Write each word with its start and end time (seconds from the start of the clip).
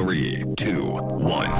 Three, 0.00 0.42
two, 0.56 0.96
one. 1.20 1.50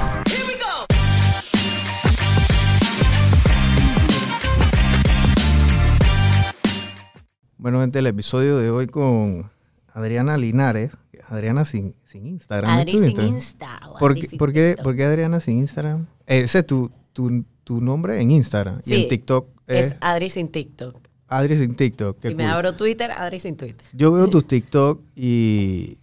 Bueno, 7.57 7.81
gente, 7.81 7.99
el 7.99 8.07
episodio 8.07 8.57
de 8.57 8.71
hoy 8.71 8.87
con 8.87 9.51
Adriana 9.93 10.37
Linares. 10.37 10.97
Adriana 11.27 11.65
sin, 11.65 11.95
sin 12.03 12.25
Instagram. 12.25 12.71
¿es 12.71 12.81
Adri 12.81 12.91
sin 12.93 13.03
Instagram? 13.03 13.33
Insta. 13.35 13.79
¿Por, 13.99 14.11
Adri 14.11 14.21
qué, 14.21 14.27
sin 14.27 14.39
por 14.39 14.53
qué- 14.53 14.75
por 14.83 14.95
qué 14.95 15.03
Adriana 15.03 15.39
sin 15.39 15.59
Instagram? 15.59 16.07
Ese 16.25 16.59
es 16.59 16.65
tu, 16.65 16.91
tu, 17.13 17.45
tu 17.63 17.79
nombre 17.79 18.19
en 18.19 18.31
Instagram. 18.31 18.81
Y 18.85 18.95
en 18.95 19.07
TikTok 19.07 19.47
es, 19.67 19.87
Es 19.91 19.95
Adri 20.01 20.31
sin 20.31 20.49
TikTok. 20.49 21.07
Adri 21.27 21.57
sin 21.57 21.75
TikTok. 21.75 22.19
Qué 22.19 22.29
Si 22.29 22.35
me 22.35 22.47
abro 22.47 22.75
Twitter, 22.75 23.11
Adri 23.11 23.39
sin 23.39 23.55
Twitter. 23.55 23.87
Yo 23.93 24.11
veo 24.11 24.27
tus 24.31 24.45
TikTok 24.47 24.99
y 25.15 25.99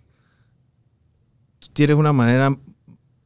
tienes 1.79 1.97
una 1.97 2.13
manera 2.13 2.51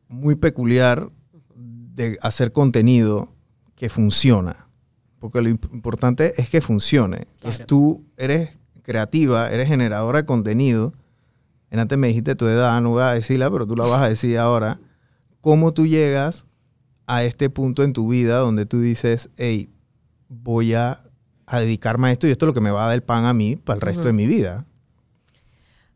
muy 0.08 0.34
peculiar 0.34 1.08
de 1.56 2.18
hacer 2.20 2.52
contenido 2.52 3.30
que 3.76 3.88
funciona. 3.88 4.66
Porque 5.18 5.40
lo 5.40 5.48
imp- 5.48 5.72
importante 5.72 6.34
es 6.36 6.50
que 6.50 6.60
funcione. 6.60 7.28
Entonces 7.36 7.56
Claro. 7.60 7.66
tú 7.66 8.04
eres 8.18 8.50
creativa, 8.82 9.50
eres 9.50 9.68
generadora 9.68 10.18
de 10.20 10.26
contenido. 10.26 10.92
En 11.70 11.78
antes 11.78 11.96
me 11.96 12.08
dijiste 12.08 12.34
tu 12.34 12.46
edad, 12.46 12.78
no 12.82 12.90
voy 12.90 13.02
a 13.04 13.12
decirla, 13.12 13.50
pero 13.50 13.66
tú 13.66 13.74
la 13.74 13.86
vas 13.86 14.02
a 14.02 14.08
decir 14.10 14.36
ahora. 14.36 14.78
¿Cómo 15.40 15.72
tú 15.72 15.86
llegas 15.86 16.44
a 17.06 17.24
este 17.24 17.48
punto 17.48 17.82
en 17.84 17.94
tu 17.94 18.08
vida 18.08 18.36
donde 18.36 18.66
tú 18.66 18.80
dices, 18.82 19.30
hey, 19.38 19.70
voy 20.28 20.74
a, 20.74 21.02
a 21.46 21.58
dedicarme 21.60 22.08
a 22.08 22.12
esto 22.12 22.26
y 22.26 22.30
esto 22.32 22.44
es 22.44 22.48
lo 22.48 22.52
que 22.54 22.60
me 22.60 22.70
va 22.70 22.84
a 22.84 22.86
dar 22.88 22.96
el 22.96 23.02
pan 23.02 23.24
a 23.24 23.32
mí 23.32 23.56
para 23.56 23.76
el 23.76 23.80
resto 23.80 24.08
de 24.08 24.12
mi 24.12 24.26
vida? 24.26 24.66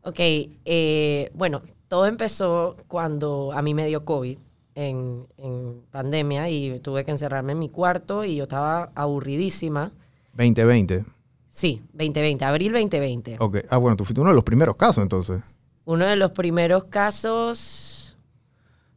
Ok, 0.01 0.19
eh, 0.19 1.29
bueno, 1.35 1.61
todo 1.87 2.05
empezó 2.05 2.77
cuando 2.87 3.51
a 3.53 3.61
mí 3.61 3.73
me 3.73 3.87
dio 3.87 4.05
COVID 4.05 4.37
en, 4.75 5.27
en 5.37 5.81
pandemia 5.91 6.49
y 6.49 6.79
tuve 6.79 7.03
que 7.05 7.11
encerrarme 7.11 7.53
en 7.53 7.59
mi 7.59 7.69
cuarto 7.69 8.23
y 8.23 8.35
yo 8.35 8.43
estaba 8.43 8.91
aburridísima. 8.95 9.91
2020. 10.33 11.05
Sí, 11.49 11.81
2020, 11.93 12.45
abril 12.45 12.73
2020. 12.73 13.37
Ok. 13.39 13.57
Ah, 13.69 13.77
bueno, 13.77 13.97
tú 13.97 14.05
fuiste 14.05 14.21
uno 14.21 14.29
de 14.29 14.35
los 14.35 14.43
primeros 14.43 14.75
casos 14.75 15.01
entonces. 15.01 15.41
Uno 15.85 16.05
de 16.05 16.15
los 16.15 16.31
primeros 16.31 16.83
casos, 16.85 18.15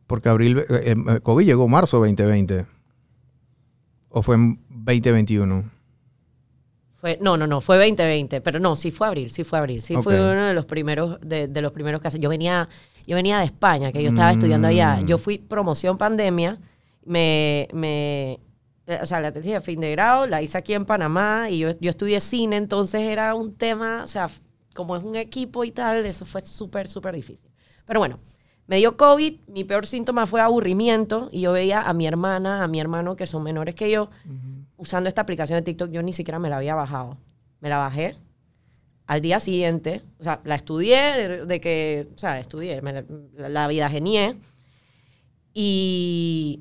Porque 0.06 0.28
abril, 0.28 0.58
eh, 0.58 0.94
eh, 0.96 1.20
COVID 1.22 1.46
llegó 1.46 1.68
marzo 1.68 1.98
2020. 1.98 2.66
¿O 4.10 4.22
fue 4.22 4.34
en 4.34 4.60
2021? 4.68 5.70
Fue, 7.00 7.18
no, 7.20 7.36
no, 7.38 7.46
no, 7.46 7.60
fue 7.62 7.76
2020, 7.78 8.42
pero 8.42 8.60
no, 8.60 8.76
sí 8.76 8.90
fue 8.90 9.06
abril, 9.06 9.30
sí 9.30 9.42
fue 9.42 9.58
abril, 9.58 9.80
sí 9.80 9.94
fue 10.02 10.20
Ok. 10.20 10.32
uno 10.32 10.46
de 10.46 10.54
los 10.54 10.66
primeros, 10.66 11.18
de, 11.22 11.48
de 11.48 11.62
los 11.62 11.72
primeros 11.72 12.00
casos. 12.02 12.20
Yo 12.20 12.28
venía, 12.28 12.68
yo 13.06 13.16
venía 13.16 13.38
de 13.38 13.46
España, 13.46 13.90
que 13.90 14.02
yo 14.02 14.10
estaba 14.10 14.32
estudiando 14.32 14.68
allá. 14.68 14.98
Mm. 15.00 15.06
Yo 15.06 15.16
fui 15.16 15.38
promoción 15.38 15.96
pandemia, 15.96 16.58
me, 17.04 17.68
me, 17.72 18.32
eh, 18.86 18.98
o 19.00 19.06
sea, 19.06 19.20
la 19.20 19.32
tesis 19.32 19.52
de 19.52 19.60
fin 19.62 19.80
de 19.80 19.90
grado 19.92 20.26
la 20.26 20.42
hice 20.42 20.58
aquí 20.58 20.74
en 20.74 20.84
Panamá 20.84 21.48
y 21.48 21.60
yo, 21.60 21.70
yo 21.80 21.88
estudié 21.88 22.20
cine, 22.20 22.56
entonces 22.56 23.00
era 23.00 23.34
un 23.34 23.54
tema, 23.54 24.02
o 24.04 24.06
sea, 24.06 24.28
como 24.74 24.94
es 24.94 25.02
un 25.02 25.16
equipo 25.16 25.64
y 25.64 25.70
tal, 25.70 26.04
eso 26.04 26.26
fue 26.26 26.42
súper, 26.42 26.86
súper 26.88 27.14
difícil. 27.14 27.50
Pero 27.86 28.00
bueno, 28.00 28.18
me 28.66 28.76
dio 28.76 28.96
COVID, 28.96 29.40
mi 29.48 29.64
peor 29.64 29.86
síntoma 29.86 30.26
fue 30.26 30.42
aburrimiento 30.42 31.30
y 31.32 31.40
yo 31.40 31.52
veía 31.52 31.80
a 31.80 31.94
mi 31.94 32.06
hermana, 32.06 32.62
a 32.62 32.68
mi 32.68 32.78
hermano 32.78 33.16
que 33.16 33.26
son 33.26 33.42
menores 33.42 33.74
que 33.74 33.90
yo, 33.90 34.10
usando 34.80 35.08
esta 35.08 35.20
aplicación 35.20 35.58
de 35.58 35.62
TikTok, 35.62 35.90
yo 35.90 36.02
ni 36.02 36.12
siquiera 36.12 36.38
me 36.38 36.48
la 36.48 36.56
había 36.56 36.74
bajado. 36.74 37.18
Me 37.60 37.68
la 37.68 37.76
bajé 37.76 38.16
al 39.06 39.20
día 39.20 39.40
siguiente, 39.40 40.02
o 40.18 40.24
sea, 40.24 40.40
la 40.44 40.54
estudié, 40.54 40.96
de, 40.96 41.46
de 41.46 41.60
que, 41.60 42.08
o 42.14 42.18
sea, 42.18 42.38
estudié, 42.38 42.80
me 42.80 42.92
la, 42.92 43.48
la 43.48 43.68
vida 43.68 43.88
genié. 43.88 44.36
Y 45.52 46.60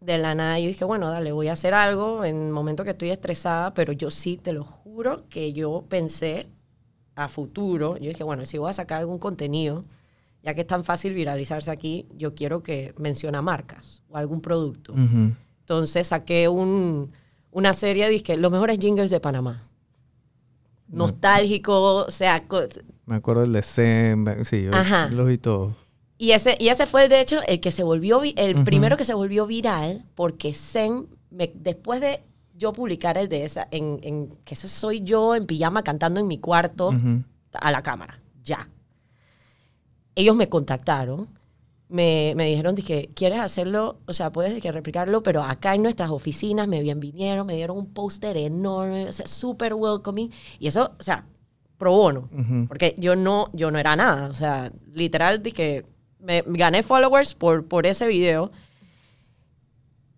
de 0.00 0.18
la 0.18 0.34
nada 0.34 0.58
yo 0.58 0.66
dije, 0.66 0.84
bueno, 0.84 1.10
dale, 1.10 1.30
voy 1.32 1.48
a 1.48 1.52
hacer 1.52 1.74
algo 1.74 2.24
en 2.24 2.46
el 2.46 2.52
momento 2.52 2.84
que 2.84 2.90
estoy 2.90 3.10
estresada, 3.10 3.74
pero 3.74 3.92
yo 3.92 4.10
sí, 4.10 4.36
te 4.36 4.52
lo 4.52 4.64
juro, 4.64 5.28
que 5.28 5.52
yo 5.52 5.84
pensé 5.88 6.48
a 7.14 7.28
futuro, 7.28 7.96
yo 7.98 8.08
dije, 8.08 8.24
bueno, 8.24 8.44
si 8.46 8.58
voy 8.58 8.70
a 8.70 8.74
sacar 8.74 9.00
algún 9.00 9.18
contenido, 9.18 9.84
ya 10.42 10.54
que 10.54 10.62
es 10.62 10.66
tan 10.66 10.84
fácil 10.84 11.14
viralizarse 11.14 11.70
aquí, 11.70 12.06
yo 12.16 12.34
quiero 12.34 12.62
que 12.62 12.94
menciona 12.98 13.40
marcas 13.40 14.02
o 14.08 14.16
algún 14.16 14.40
producto. 14.40 14.92
Ujú. 14.92 15.32
Entonces 15.64 16.08
saqué 16.08 16.46
un, 16.48 17.10
una 17.50 17.72
serie 17.72 18.08
de 18.10 18.36
los 18.36 18.52
mejores 18.52 18.78
jingles 18.78 19.10
de 19.10 19.18
Panamá. 19.20 19.62
Nostálgico, 20.88 22.04
o 22.04 22.10
sea, 22.10 22.44
Me 23.06 23.16
acuerdo 23.16 23.42
del 23.42 23.52
de 23.54 23.62
Zen. 23.62 24.44
Sí, 24.44 24.64
yo 24.64 24.74
Ajá. 24.74 25.08
los 25.08 25.26
vi 25.26 25.38
todos. 25.38 25.74
y 26.18 26.32
ese, 26.32 26.56
y 26.60 26.68
ese 26.68 26.86
fue 26.86 27.08
de 27.08 27.20
hecho 27.20 27.40
el 27.48 27.60
que 27.60 27.70
se 27.70 27.82
volvió, 27.82 28.20
vi- 28.20 28.34
el 28.36 28.62
primero 28.64 28.96
que 28.96 29.04
se 29.04 29.14
volvió 29.14 29.46
viral, 29.46 30.04
porque 30.14 30.52
Zen, 30.54 31.08
me- 31.30 31.50
después 31.54 32.00
de 32.00 32.22
yo 32.56 32.72
publicar 32.72 33.16
el 33.18 33.28
de 33.28 33.44
esa, 33.44 33.66
en, 33.70 33.98
en- 34.02 34.28
que 34.44 34.54
eso 34.54 34.68
soy 34.68 35.00
yo 35.02 35.34
en 35.34 35.46
pijama 35.46 35.82
cantando 35.82 36.20
en 36.20 36.26
mi 36.28 36.38
cuarto 36.38 36.92
a 37.54 37.70
la 37.72 37.82
cámara, 37.82 38.20
ya. 38.44 38.68
Ellos 40.14 40.36
me 40.36 40.48
contactaron, 40.48 41.28
me, 41.94 42.32
me 42.34 42.46
dijeron, 42.46 42.74
que 42.74 43.08
¿quieres 43.14 43.38
hacerlo? 43.38 44.00
O 44.08 44.12
sea, 44.12 44.32
puedes 44.32 44.60
que 44.60 44.72
replicarlo, 44.72 45.22
pero 45.22 45.44
acá 45.44 45.76
en 45.76 45.82
nuestras 45.82 46.10
oficinas 46.10 46.66
me 46.66 46.80
bien 46.80 46.98
vinieron, 46.98 47.46
me 47.46 47.54
dieron 47.54 47.78
un 47.78 47.86
póster 47.86 48.36
enorme, 48.36 49.08
o 49.08 49.12
sea, 49.12 49.28
súper 49.28 49.74
welcoming. 49.74 50.32
Y 50.58 50.66
eso, 50.66 50.96
o 50.98 51.02
sea, 51.02 51.24
pro 51.78 51.92
bono, 51.92 52.28
Ujú. 52.36 52.66
porque 52.66 52.96
yo 52.98 53.14
no, 53.14 53.48
yo 53.52 53.70
no 53.70 53.78
era 53.78 53.94
nada, 53.94 54.26
o 54.28 54.32
sea, 54.32 54.72
literal, 54.92 55.40
que 55.40 55.86
me 56.18 56.42
gané 56.44 56.82
followers 56.82 57.34
por, 57.34 57.64
por 57.68 57.86
ese 57.86 58.08
video. 58.08 58.50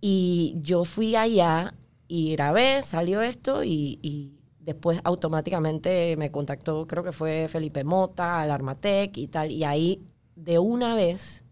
Y 0.01 0.55
yo 0.63 0.87
fui 0.87 1.15
allá 1.15 1.75
y 2.09 2.33
grabé, 2.33 2.83
salió 2.85 3.21
esto 3.21 3.65
y, 3.65 3.99
y 4.01 4.33
después 4.61 4.99
automáticamente 5.05 6.17
me 6.17 6.31
contactó, 6.31 6.87
creo 6.87 7.05
que 7.05 7.13
fue 7.13 7.49
Felipe 7.49 7.85
Mota, 7.85 8.41
Alarmatec 8.41 9.15
y 9.19 9.27
tal. 9.29 9.51
Y 9.51 9.65
ahí 9.65 10.01
de 10.37 10.59
una 10.59 10.95
vez 10.95 11.43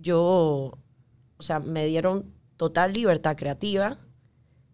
yo, 0.00 0.78
o 1.36 1.42
sea, 1.42 1.58
me 1.60 1.86
dieron 1.86 2.24
total 2.56 2.92
libertad 2.92 3.36
creativa 3.36 3.98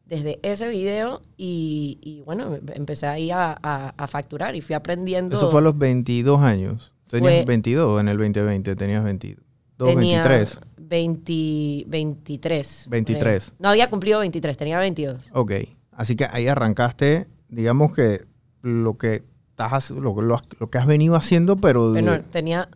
desde 0.06 0.38
ese 0.42 0.68
video 0.68 1.22
y, 1.36 1.98
y 2.02 2.22
bueno, 2.22 2.58
empecé 2.74 3.06
ahí 3.06 3.30
a, 3.30 3.52
a- 3.62 3.94
a 3.96 4.06
facturar 4.06 4.54
y 4.56 4.60
fui 4.60 4.74
aprendiendo. 4.74 5.36
Eso 5.36 5.50
fue 5.50 5.60
a 5.60 5.62
los 5.62 5.76
22 5.78 6.40
años. 6.42 6.92
Tenías 7.08 7.32
Fue- 7.32 7.44
22 7.46 8.00
en 8.00 8.08
el 8.08 8.16
2020, 8.18 8.76
tenías 8.76 9.04
22. 9.04 9.44
Tenía 9.76 10.22
23. 10.22 10.60
20, 10.78 11.84
23. 11.88 12.86
23. 12.88 13.22
por 13.44 13.52
ahí. 13.52 13.56
No 13.58 13.68
había 13.70 13.90
cumplido 13.90 14.18
23, 14.20 14.56
tenía 14.56 14.78
22. 14.78 15.30
Ok. 15.32 15.52
Así 15.92 16.16
que 16.16 16.26
ahí 16.30 16.46
arrancaste, 16.48 17.26
digamos 17.48 17.94
que 17.94 18.24
lo 18.62 18.96
que 18.96 19.22
estás 19.50 19.90
lo, 19.90 20.14
que- 20.14 20.22
lo, 20.22 20.40
lo 20.58 20.70
que 20.70 20.78
has 20.78 20.86
venido 20.86 21.16
haciendo, 21.16 21.56
pero 21.56 21.92
de- 21.92 22.02
Pero 22.02 22.22
tenía, 22.22 22.68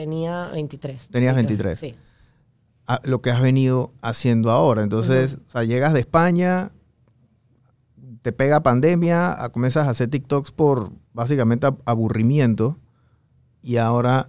tenía 0.00 0.48
23. 0.48 1.08
Tenías 1.08 1.34
23, 1.34 1.66
23. 1.80 1.94
Sí. 1.94 1.98
a- 2.86 3.00
lo 3.04 3.20
que 3.20 3.30
has 3.30 3.40
venido 3.40 3.92
haciendo 4.02 4.50
ahora. 4.50 4.82
Entonces, 4.82 5.38
o 5.46 5.50
sea, 5.50 5.64
llegas 5.64 5.92
de 5.92 6.00
España, 6.00 6.72
te 8.22 8.32
pega 8.32 8.62
pandemia, 8.62 9.42
a- 9.44 9.48
comienzas 9.50 9.86
a 9.86 9.90
hacer 9.90 10.08
TikToks 10.08 10.50
por 10.50 10.90
básicamente 11.12 11.66
ab- 11.66 11.78
aburrimiento 11.84 12.78
y 13.62 13.76
ahora 13.76 14.28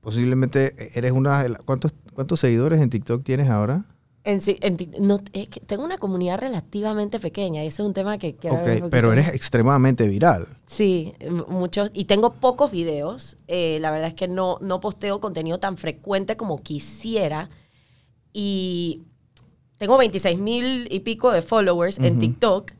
posiblemente 0.00 0.98
eres 0.98 1.12
una 1.12 1.42
de 1.42 1.50
las... 1.50 1.62
¿Cuántos, 1.62 1.94
¿Cuántos 2.14 2.40
seguidores 2.40 2.80
en 2.80 2.90
TikTok 2.90 3.22
tienes 3.22 3.48
ahora? 3.50 3.84
En 4.22 4.40
en 4.44 4.76
no, 5.00 5.18
es 5.32 5.48
que 5.48 5.60
tengo 5.60 5.82
una 5.82 5.96
comunidad 5.96 6.40
relativamente 6.40 7.18
pequeña 7.18 7.64
y 7.64 7.68
ese 7.68 7.82
es 7.82 7.86
un 7.86 7.94
tema 7.94 8.18
que 8.18 8.34
quiero 8.34 8.56
Ok, 8.56 8.90
pero 8.90 9.12
eres 9.14 9.28
extremadamente 9.28 10.06
viral. 10.06 10.46
Sí, 10.66 11.14
muchos. 11.48 11.90
Y 11.94 12.04
tengo 12.04 12.34
pocos 12.34 12.70
videos. 12.70 13.38
Eh, 13.48 13.78
la 13.80 13.90
verdad 13.90 14.08
es 14.08 14.14
que 14.14 14.28
no, 14.28 14.58
no 14.60 14.80
posteo 14.80 15.20
contenido 15.20 15.58
tan 15.58 15.78
frecuente 15.78 16.36
como 16.36 16.58
quisiera. 16.58 17.48
Y 18.34 19.02
tengo 19.78 19.96
26 19.96 20.38
mil 20.38 20.86
y 20.90 21.00
pico 21.00 21.32
de 21.32 21.40
followers 21.40 21.98
en. 21.98 22.18
TikTok. 22.18 22.72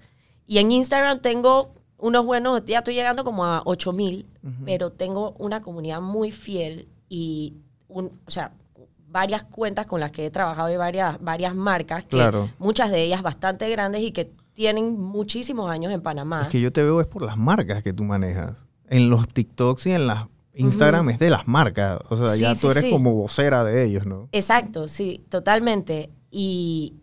Y 0.47 0.59
en 0.59 0.70
Instagram 0.70 1.23
tengo 1.23 1.73
unos 1.97 2.26
buenos, 2.26 2.64
ya 2.67 2.79
estoy 2.79 2.94
llegando 2.94 3.25
como 3.25 3.47
a 3.47 3.62
8 3.64 3.93
mil. 3.94 4.26
Pero 4.67 4.93
tengo 4.93 5.35
una 5.38 5.62
comunidad 5.62 6.03
muy 6.03 6.32
fiel 6.32 6.88
y, 7.09 7.55
un, 7.88 8.19
o 8.26 8.31
sea, 8.31 8.53
varias 9.11 9.45
cuentas 9.45 9.87
con 9.87 10.01
las 10.01 10.11
que 10.12 10.27
he 10.27 10.31
trabajado 10.31 10.71
y 10.71 10.77
varias, 10.77 11.21
varias 11.21 11.55
marcas. 11.55 12.05
Que 12.05 12.11
Claro. 12.11 12.51
Muchas 12.59 12.91
de 12.91 13.03
ellas 13.03 13.23
bastante 13.23 13.69
grandes 13.69 14.03
y 14.03 14.12
que 14.12 14.31
tienen 14.55 14.99
muchísimos 15.01 15.71
años 15.71 15.93
en 15.93 16.01
Panamá. 16.03 16.43
Es 16.43 16.49
que 16.49 16.61
yo 16.61 16.73
te 16.73 16.83
veo 16.83 17.01
es 17.01 17.07
por 17.07 17.23
las 17.23 17.37
marcas 17.37 17.83
que 17.83 17.93
tú 17.93 18.05
manejas. 18.05 18.57
En 18.89 19.09
los 19.11 19.29
TikToks 19.29 19.87
y 19.87 19.93
en 19.93 20.07
las 20.07 20.27
Instagram 20.53 21.09
es 21.11 21.19
de 21.19 21.31
las 21.31 21.47
marcas. 21.49 21.99
O 22.09 22.17
sea, 22.17 22.29
Sí, 22.35 22.41
ya 22.41 22.55
sí, 22.55 22.61
tú 22.61 22.71
eres 22.71 22.85
sí. 22.85 22.91
como 22.91 23.15
vocera 23.15 23.62
de 23.65 23.85
ellos, 23.85 24.05
¿no? 24.05 24.29
Exacto, 24.33 24.89
sí, 24.89 25.25
totalmente. 25.29 26.11
Y 26.31 26.97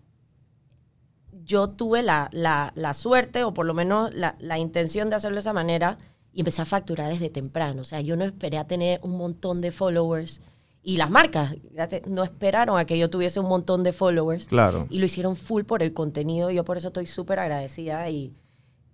yo 1.45 1.69
tuve 1.69 2.04
la, 2.04 2.30
la- 2.31 2.71
la 2.75 2.94
suerte, 2.94 3.44
o 3.44 3.54
por 3.54 3.65
lo 3.65 3.74
menos 3.74 4.13
la, 4.13 4.36
la 4.39 4.57
intención 4.59 5.09
de 5.09 5.15
hacerlo 5.15 5.36
de 5.36 5.39
esa 5.42 5.54
manera, 5.54 5.98
y 6.33 6.42
empecé 6.42 6.62
a 6.62 6.65
facturar 6.65 7.09
desde 7.09 7.30
temprano. 7.30 7.81
O 7.81 7.86
sea, 7.86 8.01
yo 8.01 8.15
no 8.15 8.25
esperé 8.25 8.57
a 8.57 8.68
tener 8.68 9.00
un 9.01 9.18
montón 9.18 9.62
de 9.62 9.71
followers 9.71 10.42
Y 10.87 10.95
las 10.95 11.09
marcas 11.09 11.53
no 12.07 12.23
esperaron 12.23 12.77
a 12.79 12.85
que 12.85 12.97
yo 12.97 13.09
tuviese 13.09 13.41
un 13.41 13.47
montón 13.49 13.83
de 13.83 13.91
followers. 13.91 14.47
Claro. 14.47 14.87
Y 14.89 14.99
lo 14.99 15.05
hicieron 15.05 15.35
full 15.35 15.63
por 15.63 15.83
el 15.83 15.93
contenido. 15.93 16.49
Y 16.49 16.55
yo 16.55 16.63
por 16.63 16.77
eso 16.77 16.87
estoy 16.87 17.07
súper 17.07 17.39
agradecida. 17.39 18.09
Y, 18.09 18.31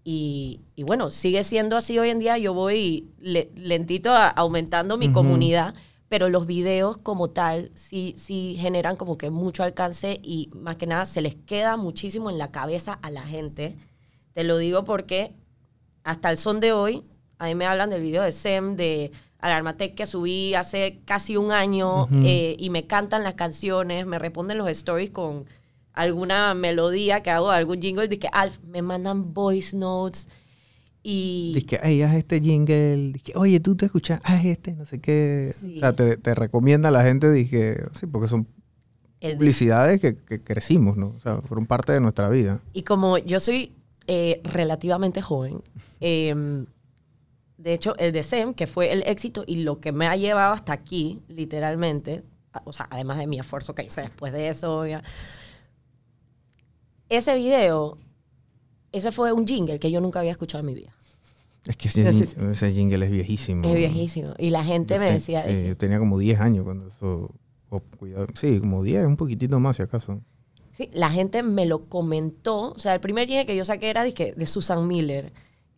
y, 0.03 0.61
y 0.75 0.83
bueno, 0.83 1.11
sigue 1.11 1.43
siendo 1.43 1.77
así 1.77 1.99
hoy 1.99 2.09
en 2.09 2.17
día. 2.17 2.39
Yo 2.39 2.55
voy 2.55 3.11
le- 3.19 3.51
lentito 3.55 4.11
a- 4.11 4.27
aumentando 4.27 4.97
mi 4.97 5.05
Ujú. 5.05 5.13
comunidad. 5.13 5.75
Pero 6.09 6.29
los 6.29 6.47
videos 6.47 6.97
como 6.97 7.29
tal 7.29 7.69
sí, 7.75 8.15
sí 8.17 8.55
generan 8.59 8.95
como 8.95 9.17
que 9.17 9.29
mucho 9.29 9.61
alcance 9.63 10.19
y 10.23 10.49
más 10.55 10.77
que 10.77 10.87
nada 10.87 11.05
se 11.05 11.21
les 11.21 11.35
queda 11.35 11.77
muchísimo 11.77 12.31
en 12.31 12.39
la 12.39 12.51
cabeza 12.51 12.93
a 13.03 13.11
la 13.11 13.21
gente. 13.21 13.75
Te 14.33 14.43
lo 14.43 14.57
digo 14.57 14.83
porque 14.83 15.33
hasta 16.03 16.31
el 16.31 16.37
son 16.39 16.59
de 16.59 16.71
hoy, 16.71 17.03
a 17.37 17.45
mí 17.45 17.55
me 17.55 17.65
hablan 17.67 17.89
del 17.91 18.01
video 18.01 18.23
de 18.23 18.31
Sem, 18.31 18.75
de 18.75 19.11
Alarmatec 19.43 19.93
que 19.95 20.05
subí 20.05 20.53
hace 20.53 21.01
casi 21.05 21.35
un 21.37 21.51
año 21.51 22.07
eh, 22.23 22.55
y 22.57 22.69
me 22.69 22.87
cantan 22.87 23.23
las 23.23 23.33
canciones, 23.33 24.05
me 24.05 24.17
responden 24.17 24.57
los 24.57 24.69
stories 24.69 25.11
con 25.11 25.45
alguna 25.91 26.53
melodía 26.53 27.21
que 27.21 27.29
hago, 27.29 27.51
algún 27.51 27.81
jingle, 27.81 28.07
de 28.07 28.17
que 28.19 28.29
Alf, 28.31 28.59
me 28.65 28.81
mandan 28.81 29.33
voice 29.33 29.75
notes 29.75 30.27
y... 31.03 31.51
Dice 31.53 31.65
que, 31.67 31.79
ay, 31.83 32.01
haz 32.01 32.15
este 32.15 32.39
jingle. 32.39 33.11
Dice 33.13 33.19
que, 33.19 33.33
oye, 33.37 33.59
tú 33.59 33.75
te 33.75 33.85
escuchas, 33.85 34.21
haz 34.23 34.45
este, 34.45 34.73
no 34.73 34.85
sé 34.85 34.99
qué. 35.01 35.51
Sí. 35.53 35.75
O 35.77 35.79
sea, 35.81 35.93
te, 35.93 36.15
te 36.17 36.33
recomienda 36.33 36.87
a 36.89 36.91
la 36.93 37.03
gente, 37.03 37.29
dije, 37.29 37.75
sí, 37.91 38.05
porque 38.07 38.29
son 38.29 38.47
el- 39.19 39.35
publicidades 39.35 39.99
que, 39.99 40.15
que 40.15 40.41
crecimos, 40.41 40.95
¿no? 40.95 41.07
O 41.07 41.19
sea, 41.19 41.41
fueron 41.41 41.65
parte 41.65 41.91
de 41.91 41.99
nuestra 41.99 42.29
vida. 42.29 42.61
Y 42.71 42.83
como 42.83 43.17
yo 43.17 43.41
soy 43.41 43.73
eh, 44.07 44.39
relativamente 44.45 45.21
joven, 45.21 45.61
eh, 45.99 46.33
de 47.63 47.74
hecho, 47.74 47.95
el 47.98 48.12
de 48.12 48.24
SEM, 48.24 48.54
que 48.54 48.68
fue 48.68 48.92
el 48.92 49.04
éxito 49.07 49.44
y 49.48 49.57
lo 49.63 49.80
que 49.80 49.92
me 49.94 50.07
ha 50.07 50.18
llevado 50.18 50.54
hasta 50.54 50.74
aquí, 50.74 51.21
literalmente, 51.30 52.24
o 52.65 52.74
sea, 52.74 52.88
además 52.92 53.18
de 53.18 53.25
mi 53.27 53.39
esfuerzo 53.39 53.74
que 53.74 53.83
hice 53.83 54.01
después 54.01 54.33
de 54.33 54.50
eso, 54.50 54.86
ya, 54.86 55.01
ese 57.10 57.36
video, 57.36 57.98
ese 58.92 59.12
fue 59.12 59.31
un 59.33 59.45
jingle 59.48 59.80
que 59.80 59.92
yo 59.92 60.01
nunca 60.01 60.19
había 60.19 60.31
escuchado 60.31 60.60
en 60.62 60.65
mi 60.65 60.74
vida. 60.75 60.94
Es 61.68 61.77
que 61.77 61.88
ese, 61.88 62.01
ese 62.51 62.71
jingle 62.74 63.06
es 63.06 63.12
viejísimo. 63.12 63.63
Es 63.68 63.74
viejísimo. 63.75 64.33
Y 64.38 64.50
la 64.50 64.63
gente 64.63 64.95
Yo 64.95 65.00
me 65.00 65.07
te- 65.07 65.13
decía, 65.13 65.48
eh, 65.48 65.68
yo 65.69 65.77
tenía 65.77 66.00
como 66.00 66.18
10 66.19 66.39
años 66.42 66.65
cuando 66.65 66.88
eso... 66.89 67.31
o 67.69 67.80
cuidado, 67.80 68.27
sí, 68.33 68.60
como 68.60 68.83
10, 68.83 69.06
un 69.06 69.15
poquitito 69.15 69.60
más 69.62 69.77
si 69.77 69.83
acaso. 69.83 70.21
Sí, 70.74 70.89
la 70.92 71.10
gente 71.10 71.42
me 71.44 71.65
lo 71.65 71.86
comentó. 71.86 72.71
O 72.71 72.80
sea, 72.80 72.94
el 72.95 73.00
primer 73.00 73.27
jingle 73.27 73.45
que 73.45 73.56
yo 73.56 73.63
saqué 73.63 73.89
era 73.89 74.04
de, 74.04 74.33
de 74.36 74.45
Susan 74.48 74.86
Miller, 74.88 75.31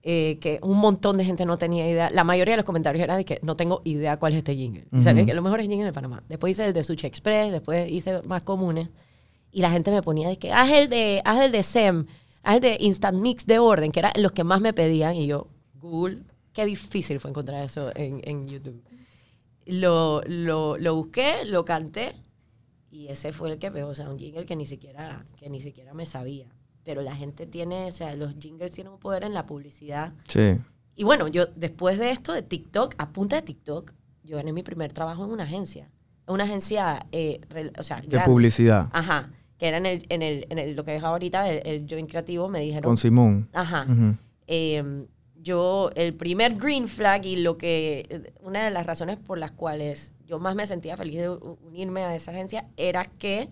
eh, 0.08 0.38
que 0.40 0.60
un 0.62 0.78
montón 0.78 1.18
de 1.18 1.26
gente 1.26 1.46
no 1.48 1.58
tenía 1.58 1.90
idea. 1.90 2.12
La 2.12 2.24
mayoría 2.24 2.54
de 2.54 2.58
los 2.58 2.66
comentarios 2.66 3.04
era 3.04 3.18
de 3.18 3.26
que 3.26 3.40
no 3.42 3.56
tengo 3.56 3.82
idea 3.86 4.18
cuál 4.18 4.34
es 4.34 4.38
este 4.38 4.56
jingle. 4.56 4.86
Y 4.92 5.02
sabía 5.02 5.24
Ujú. 5.24 5.28
que 5.30 5.34
los 5.34 5.44
mejores 5.44 5.68
jingles 5.68 5.88
de 5.88 5.94
Panamá. 5.94 6.24
Después 6.30 6.52
hice 6.52 6.68
el 6.68 6.74
de 6.74 6.84
Sushi 6.84 7.08
Express, 7.08 7.52
después 7.52 7.92
hice 7.92 8.22
más 8.22 8.44
comunes. 8.44 8.92
Y 9.52 9.62
la 9.62 9.72
gente 9.72 9.90
me 9.90 10.04
ponía 10.04 10.30
de 10.30 10.38
que 10.38 10.52
haz 10.52 10.70
el 10.72 10.90
de, 10.90 11.22
haz 11.26 11.42
el 11.42 11.52
de 11.52 11.64
SEM, 11.64 12.06
haz 12.44 12.56
el 12.58 12.62
de 12.62 12.78
Instant 12.80 13.20
Mix 13.20 13.48
de 13.48 13.58
orden, 13.58 13.92
que 13.92 14.00
eran 14.00 14.12
los 14.18 14.32
que 14.32 14.44
más 14.44 14.62
me 14.62 14.74
pedían. 14.74 15.16
Y 15.16 15.26
yo, 15.26 15.48
Google, 15.74 16.22
qué 16.54 16.66
difícil 16.66 17.20
fue 17.20 17.32
encontrar 17.32 17.64
eso 17.64 17.92
en, 17.96 18.22
en 18.26 18.48
YouTube. 18.48 18.84
Lo, 19.66 20.22
lo, 20.28 20.78
lo 20.78 20.96
busqué, 20.96 21.46
lo 21.46 21.66
canté 21.66 22.14
y 22.92 23.08
ese 23.08 23.34
fue 23.34 23.52
el 23.52 23.58
que 23.60 23.72
pegó, 23.72 23.90
o 23.90 23.96
sea, 23.96 24.10
un 24.10 24.20
jingle 24.20 24.46
que 24.46 24.56
ni 24.56 24.66
siquiera, 24.66 25.26
que 25.38 25.50
ni 25.50 25.60
siquiera 25.62 25.94
me 25.96 26.06
sabía. 26.06 26.46
Pero 26.86 27.02
la 27.02 27.14
gente 27.16 27.46
tiene, 27.46 27.88
o 27.88 27.92
sea, 27.92 28.16
los 28.16 28.36
jingles 28.40 28.72
tienen 28.72 28.94
un 28.94 29.00
poder 29.00 29.26
en 29.26 29.34
la 29.34 29.46
publicidad. 29.46 30.14
Sí. 30.30 30.58
Y 30.96 31.04
bueno, 31.04 31.28
yo 31.28 31.48
después 31.48 31.98
de 32.00 32.12
esto 32.12 32.32
de 32.32 32.42
TikTok, 32.44 32.96
a 32.98 33.10
punta 33.12 33.36
de 33.36 33.42
TikTok, 33.42 33.92
yo 34.24 34.38
gané 34.38 34.54
mi 34.54 34.64
primer 34.64 34.94
trabajo 34.94 35.26
en 35.26 35.32
una 35.32 35.44
agencia. 35.44 35.90
En 36.28 36.34
una 36.36 36.46
agencia, 36.46 37.06
eh, 37.12 37.42
rel- 37.50 37.78
o 37.78 37.84
sea, 37.84 38.00
De 38.02 38.08
grande. 38.08 38.30
publicidad. 38.32 38.88
Ajá, 38.94 39.30
que 39.58 39.68
era 39.68 39.78
en, 39.78 39.86
el, 39.88 40.06
en, 40.10 40.22
el, 40.22 40.48
en 40.50 40.58
el- 40.60 40.76
lo 40.76 40.86
que 40.86 40.92
dejaba 40.92 41.14
ahorita, 41.14 41.50
el, 41.50 41.68
el 41.68 41.86
joint 41.90 42.10
creativo, 42.10 42.48
me 42.48 42.60
dijeron, 42.62 42.90
Con 42.90 42.98
Simón. 42.98 43.50
ajá, 43.54 43.86
eh, 44.48 45.06
yo, 45.38 45.90
el 45.96 46.14
primer 46.16 46.56
green 46.56 46.88
flag 46.88 47.26
y 47.26 47.38
lo 47.38 47.58
que, 47.58 48.32
una 48.42 48.66
de 48.66 48.72
las 48.72 48.86
razones 48.86 49.18
por 49.18 49.38
las 49.38 49.52
cuales 49.52 50.12
yo 50.26 50.40
más 50.40 50.56
me 50.56 50.66
sentía 50.66 50.98
feliz 50.98 51.18
de 51.20 51.30
unirme 51.30 52.04
a 52.04 52.16
esa 52.16 52.32
agencia 52.32 52.68
era 52.78 53.06
que 53.06 53.50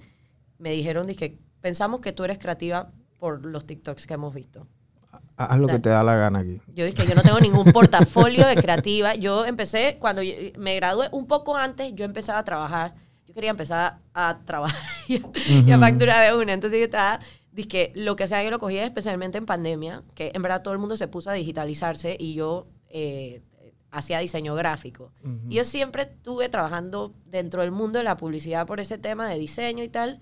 me 0.57 0.71
dijeron, 0.71 1.05
dije, 1.07 1.37
pensamos 1.61 1.99
que 1.99 2.11
tú 2.11 2.23
eres 2.23 2.39
creativa 2.39 2.91
por 3.23 3.45
los 3.45 3.65
TikToks 3.65 4.05
que 4.05 4.15
hemos 4.15 4.33
visto. 4.33 4.67
Haz 5.37 5.57
lo 5.57 5.67
que 5.69 5.79
te 5.79 5.87
da 5.87 6.03
la 6.03 6.17
gana 6.17 6.39
aquí. 6.39 6.59
Yo 6.75 6.83
dije, 6.83 7.07
yo 7.07 7.15
no 7.15 7.21
tengo 7.21 7.39
ningún 7.39 7.63
portafolio 7.71 8.45
de 8.45 8.55
creativa. 8.57 9.15
Yo 9.15 9.45
empecé, 9.45 9.95
cuando 9.97 10.21
me 10.57 10.75
gradué 10.75 11.07
un 11.13 11.25
poco 11.25 11.55
antes, 11.55 11.93
yo 11.95 12.03
empezaba 12.03 12.39
a 12.39 12.43
trabajar. 12.43 12.95
Yo 13.25 13.33
quería 13.33 13.51
empezar 13.51 13.99
a 14.13 14.39
trabajar 14.43 14.77
y 15.07 15.15
a, 15.15 15.19
y 15.47 15.71
a 15.71 15.75
Ujú. 15.77 15.85
facturar 15.85 16.29
de 16.29 16.37
una. 16.37 16.51
Entonces 16.51 16.79
yo 16.79 16.83
estaba, 16.83 17.21
dije, 17.53 17.93
lo 17.95 18.17
que 18.17 18.27
sea, 18.27 18.43
yo 18.43 18.51
lo 18.51 18.59
cogía 18.59 18.83
especialmente 18.83 19.37
en 19.37 19.45
pandemia, 19.45 20.03
que 20.15 20.33
en 20.35 20.41
verdad 20.41 20.61
todo 20.61 20.73
el 20.73 20.79
mundo 20.81 20.97
se 20.97 21.07
puso 21.07 21.29
a 21.29 21.33
digitalizarse 21.33 22.17
y 22.19 22.33
yo 22.33 22.67
eh, 22.89 23.41
hacía 23.89 24.19
diseño 24.19 24.53
gráfico. 24.53 25.13
Y 25.47 25.55
yo 25.55 25.63
siempre 25.63 26.03
estuve 26.03 26.49
trabajando 26.49 27.13
dentro 27.25 27.61
del 27.61 27.71
mundo 27.71 27.99
de 27.99 28.03
la 28.03 28.17
publicidad 28.17 28.67
por 28.67 28.81
ese 28.81 28.97
tema 28.97 29.29
de 29.29 29.39
diseño 29.39 29.81
y 29.81 29.87
tal. 29.87 30.19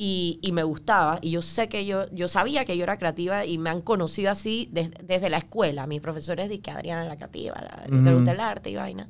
Y, 0.00 0.38
y 0.42 0.52
me 0.52 0.62
gustaba. 0.62 1.18
Y 1.22 1.30
yo 1.32 1.42
sé 1.42 1.68
que 1.68 1.84
yo, 1.84 2.08
yo 2.12 2.28
sabía 2.28 2.64
que 2.64 2.76
yo 2.76 2.84
era 2.84 2.98
creativa 2.98 3.44
y 3.44 3.58
me 3.58 3.68
han 3.70 3.80
conocido 3.82 4.30
así 4.30 4.68
des- 4.70 4.92
desde 5.02 5.28
la 5.28 5.38
escuela. 5.38 5.88
Mis 5.88 6.00
profesores 6.00 6.48
dicen 6.48 6.62
que 6.62 6.70
Adriana 6.70 7.02
es 7.02 7.08
la 7.08 7.16
creativa, 7.16 7.56
la, 7.60 7.84
que 7.84 7.90
le 7.90 7.98
Ujú. 8.02 8.14
gusta 8.14 8.30
el 8.30 8.38
arte 8.40 8.70
y 8.70 8.76
vaina. 8.76 9.08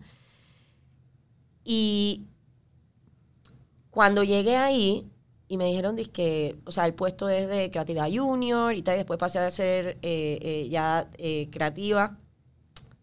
Y 1.65 2.23
cuando 3.91 4.23
llegué 4.23 4.57
ahí 4.57 5.07
y 5.49 5.57
me 5.57 5.67
dijeron 5.67 5.97
que, 5.97 6.57
o 6.65 6.73
sea, 6.73 6.87
el 6.87 6.95
puesto 6.95 7.29
es 7.29 7.49
de 7.49 7.71
creatividad 7.71 8.09
junior 8.11 8.75
y 8.75 8.83
tal, 8.83 8.95
y 8.95 8.99
después 8.99 9.19
pasé 9.19 9.39
a 9.39 9.51
ser 9.51 9.99
eh, 10.03 10.39
eh, 10.43 10.69
ya 10.71 11.09
eh, 11.19 11.49
creativa. 11.51 12.17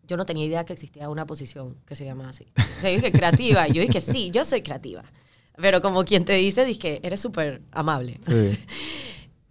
Yo 0.08 0.18
no 0.18 0.26
tenía 0.26 0.46
idea 0.46 0.66
que 0.66 0.74
existía 0.74 1.10
una 1.10 1.26
posición 1.26 1.78
que 1.86 1.96
se 1.96 2.06
llama 2.06 2.30
así. 2.30 2.46
O 2.78 2.82
sea, 2.82 2.92
yo 2.92 2.98
dije 2.98 3.12
creativa. 3.12 3.68
Yo 3.68 3.82
dije, 3.82 4.02
sí, 4.02 4.30
yo 4.32 4.46
soy 4.46 4.62
creativa. 4.62 5.04
Pero 5.58 5.82
como 5.82 6.04
quien 6.04 6.26
te 6.26 6.34
dice, 6.34 6.66
dije, 6.66 7.00
eres 7.04 7.20
súper 7.22 7.62
amable. 7.72 8.20
Sí. 8.28 8.58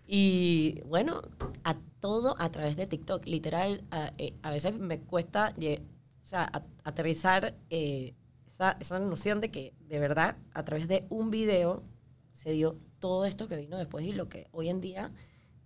Y 0.06 0.82
bueno, 0.86 1.22
a 1.64 1.76
todo 2.00 2.36
a 2.38 2.50
través 2.50 2.76
de 2.76 2.86
TikTok. 2.86 3.24
Literal, 3.26 3.82
a, 3.90 4.12
eh, 4.18 4.34
a 4.42 4.50
veces 4.50 4.78
me 4.78 5.00
cuesta 5.00 5.54
o 5.56 6.24
sea, 6.24 6.42
a- 6.44 6.62
aterrizar 6.84 7.54
eh, 7.70 8.14
esa, 8.46 8.76
esa 8.80 8.98
noción 8.98 9.40
de 9.40 9.50
que 9.50 9.72
de 9.88 9.98
verdad 9.98 10.36
a 10.52 10.64
través 10.64 10.88
de 10.88 11.06
un 11.08 11.30
video 11.30 11.82
se 12.30 12.52
dio 12.52 12.76
todo 12.99 13.25
esto 13.25 13.49
que 13.49 13.56
vino 13.56 13.76
después 13.78 14.04
y 14.04 14.12
lo 14.12 14.28
que 14.28 14.46
hoy 14.52 14.68
en 14.68 14.80
día 14.80 15.11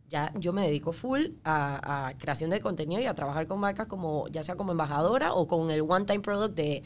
ya 0.09 0.33
yo 0.39 0.53
me 0.53 0.63
dedico 0.63 0.93
full 0.93 1.27
a, 1.45 2.07
a 2.09 2.17
creación 2.19 2.51
de 2.51 2.61
contenido 2.61 3.01
y 3.01 3.07
a 3.07 3.15
trabajar 3.15 3.47
con 3.47 3.61
marcas 3.61 3.87
como 3.89 4.27
ya 4.29 4.43
sea 4.43 4.57
como 4.57 4.73
embajadora 4.73 5.35
o 5.35 5.47
con 5.47 5.71
el 5.71 5.83
one 5.83 6.07
time 6.07 6.21
product 6.21 6.55
de 6.55 6.83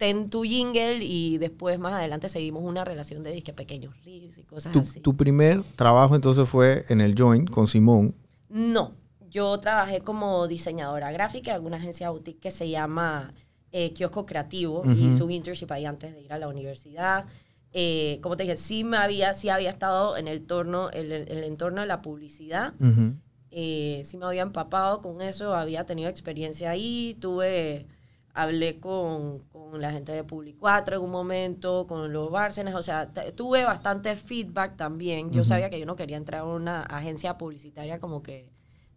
ten 0.00 0.30
tu 0.30 0.44
jingle 0.44 1.04
y 1.04 1.36
después 1.36 1.78
más 1.78 1.92
adelante 1.92 2.30
seguimos 2.30 2.62
una 2.64 2.86
relación 2.86 3.22
de 3.22 3.32
disque 3.32 3.52
pequeños 3.52 3.94
reels 4.02 4.38
y 4.38 4.44
cosas 4.44 4.72
Tu, 4.72 4.78
así. 4.78 5.00
tu 5.00 5.14
primer 5.14 5.62
trabajo 5.76 6.16
entonces 6.16 6.48
fue 6.48 6.86
en 6.88 7.02
el 7.02 7.14
Joint 7.16 7.50
con 7.50 7.68
Simón. 7.68 8.14
No, 8.48 8.94
yo 9.28 9.60
trabajé 9.60 10.00
como 10.00 10.48
diseñadora 10.48 11.12
gráfica 11.12 11.54
en 11.54 11.66
una 11.66 11.76
agencia 11.76 12.08
boutique 12.08 12.40
que 12.40 12.50
se 12.50 12.70
llama 12.70 13.34
eh, 13.72 13.92
Kiosco 13.92 14.24
Creativo. 14.24 14.80
Ujú. 14.80 14.90
Hice 14.92 15.22
un 15.22 15.32
internship 15.32 15.70
ahí 15.70 15.84
antes 15.84 16.14
de 16.14 16.22
ir 16.22 16.32
a 16.32 16.38
la 16.38 16.48
universidad. 16.48 17.26
Eh, 17.72 18.18
como 18.22 18.38
te 18.38 18.44
dije, 18.44 18.56
sí, 18.56 18.82
me 18.84 18.96
había, 18.96 19.34
sí 19.34 19.50
había 19.50 19.68
estado 19.68 20.16
en 20.16 20.28
el, 20.28 20.46
torno, 20.46 20.88
el, 20.90 21.12
el- 21.12 21.44
entorno 21.44 21.82
de 21.82 21.86
la 21.86 22.00
publicidad. 22.00 22.72
Ujú. 22.80 23.16
Eh, 23.50 24.00
sí 24.06 24.16
me 24.16 24.24
había 24.24 24.42
empapado 24.42 25.02
con 25.02 25.20
eso, 25.20 25.54
había 25.54 25.84
tenido 25.84 26.08
experiencia 26.08 26.70
ahí, 26.70 27.16
tuve, 27.20 27.86
hablé 28.34 28.78
con, 28.80 29.40
con 29.52 29.80
la 29.80 29.92
gente 29.92 30.12
de 30.12 30.24
Publi4 30.26 30.94
en 30.96 31.00
un 31.02 31.10
momento, 31.10 31.86
con 31.86 32.12
los 32.12 32.30
Bárcenas, 32.30 32.74
o 32.74 32.82
sea, 32.82 33.10
tuve 33.34 33.64
bastante 33.64 34.14
feedback 34.16 34.76
también. 34.76 35.30
Yo 35.32 35.44
sabía 35.44 35.70
que 35.70 35.78
yo 35.80 35.86
no 35.86 35.96
quería 35.96 36.16
entrar 36.16 36.42
a 36.42 36.44
una 36.44 36.82
agencia 36.82 37.36
publicitaria 37.38 37.98
como 37.98 38.22
que 38.22 38.50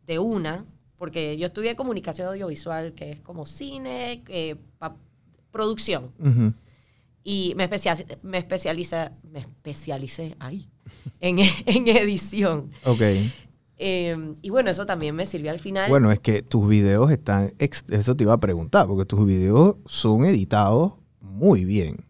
de 0.05 0.19
una, 0.19 0.65
porque 0.97 1.37
yo 1.37 1.45
estudié 1.47 1.75
comunicación 1.75 2.27
audiovisual, 2.27 2.93
que 2.93 3.11
es 3.11 3.19
como 3.21 3.45
cine, 3.45 4.23
eh, 4.27 4.55
producción. 5.51 6.11
Y 7.23 7.53
me, 7.55 7.63
especia- 7.69 7.95
me, 8.21 8.37
especializa, 8.37 9.13
me 9.23 9.39
especialicé 9.39 10.35
ahí, 10.39 10.67
en, 11.21 11.39
en 11.65 11.87
edición. 11.87 12.71
Ok. 12.85 13.01
Eh, 13.77 14.35
y 14.41 14.49
bueno, 14.49 14.69
eso 14.69 14.85
también 14.85 15.15
me 15.15 15.25
sirvió 15.25 15.51
al 15.51 15.59
final. 15.59 15.89
Bueno, 15.89 16.11
es 16.11 16.19
que 16.19 16.41
tus 16.41 16.67
videos 16.67 17.11
están, 17.11 17.53
eso 17.59 18.15
te 18.15 18.23
iba 18.23 18.33
a 18.33 18.39
preguntar, 18.39 18.87
porque 18.87 19.05
tus 19.05 19.25
videos 19.25 19.75
son 19.85 20.25
editados 20.25 20.93
muy 21.19 21.65
bien. 21.65 22.05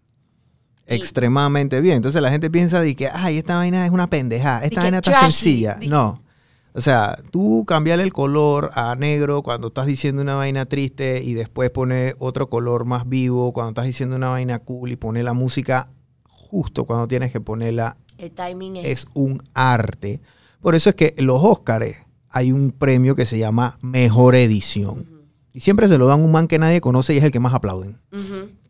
Y- 0.88 0.96
Extremadamente 0.96 1.80
bien. 1.82 1.96
Entonces 1.98 2.22
la 2.22 2.30
gente 2.30 2.52
piensa 2.52 2.82
de 2.82 2.96
que, 2.96 3.08
ay, 3.12 3.38
esta 3.38 3.56
vaina 3.56 3.86
es 3.86 3.92
una 3.92 4.10
pendejada, 4.10 4.64
esta 4.66 4.82
vaina 4.82 4.98
está 4.98 5.20
sencilla. 5.22 5.76
di- 5.80 5.88
No. 5.88 6.22
O 6.76 6.82
sea, 6.82 7.18
tú 7.32 7.66
cambiarle 7.68 8.04
el 8.04 8.12
color 8.12 8.72
a 8.74 8.96
negro 8.96 9.44
cuando 9.44 9.68
estás 9.68 9.86
diciendo 9.86 10.22
una 10.24 10.34
vaina 10.36 10.66
triste 10.66 11.24
y 11.24 11.36
después 11.36 11.70
pones 11.70 12.16
otro 12.18 12.50
color 12.50 12.86
más 12.86 13.08
vivo 13.08 13.54
cuando 13.54 13.70
estás 13.70 13.86
diciendo 13.86 14.16
una 14.16 14.30
vaina 14.30 14.58
cool 14.60 14.92
y 14.92 14.96
poner 14.96 15.24
la 15.24 15.34
música 15.34 15.90
justo 16.28 16.86
cuando 16.86 17.08
tienes 17.08 17.32
que 17.32 17.40
ponerla 17.40 17.96
El 18.18 18.32
timing 18.32 18.78
es... 18.78 18.86
es 18.86 19.08
un 19.14 19.44
arte. 19.54 20.20
Por 20.64 20.74
eso 20.76 20.90
es 20.90 20.96
que 20.96 21.14
los 21.18 21.44
Óscares 21.44 21.98
hay 22.30 22.52
un 22.52 22.72
premio 22.72 23.16
que 23.16 23.26
se 23.26 23.38
llama 23.38 23.78
Mejor 23.82 24.34
Edición. 24.36 25.28
Y 25.52 25.60
siempre 25.60 25.88
se 25.88 26.00
lo 26.00 26.08
dan 26.08 26.20
a 26.22 26.24
un 26.24 26.32
man 26.32 26.48
que 26.48 26.58
nadie 26.58 26.82
conoce 26.82 27.14
y 27.14 27.18
es 27.18 27.24
el 27.24 27.32
que 27.32 27.40
más 27.40 27.54
aplauden. 27.54 28.00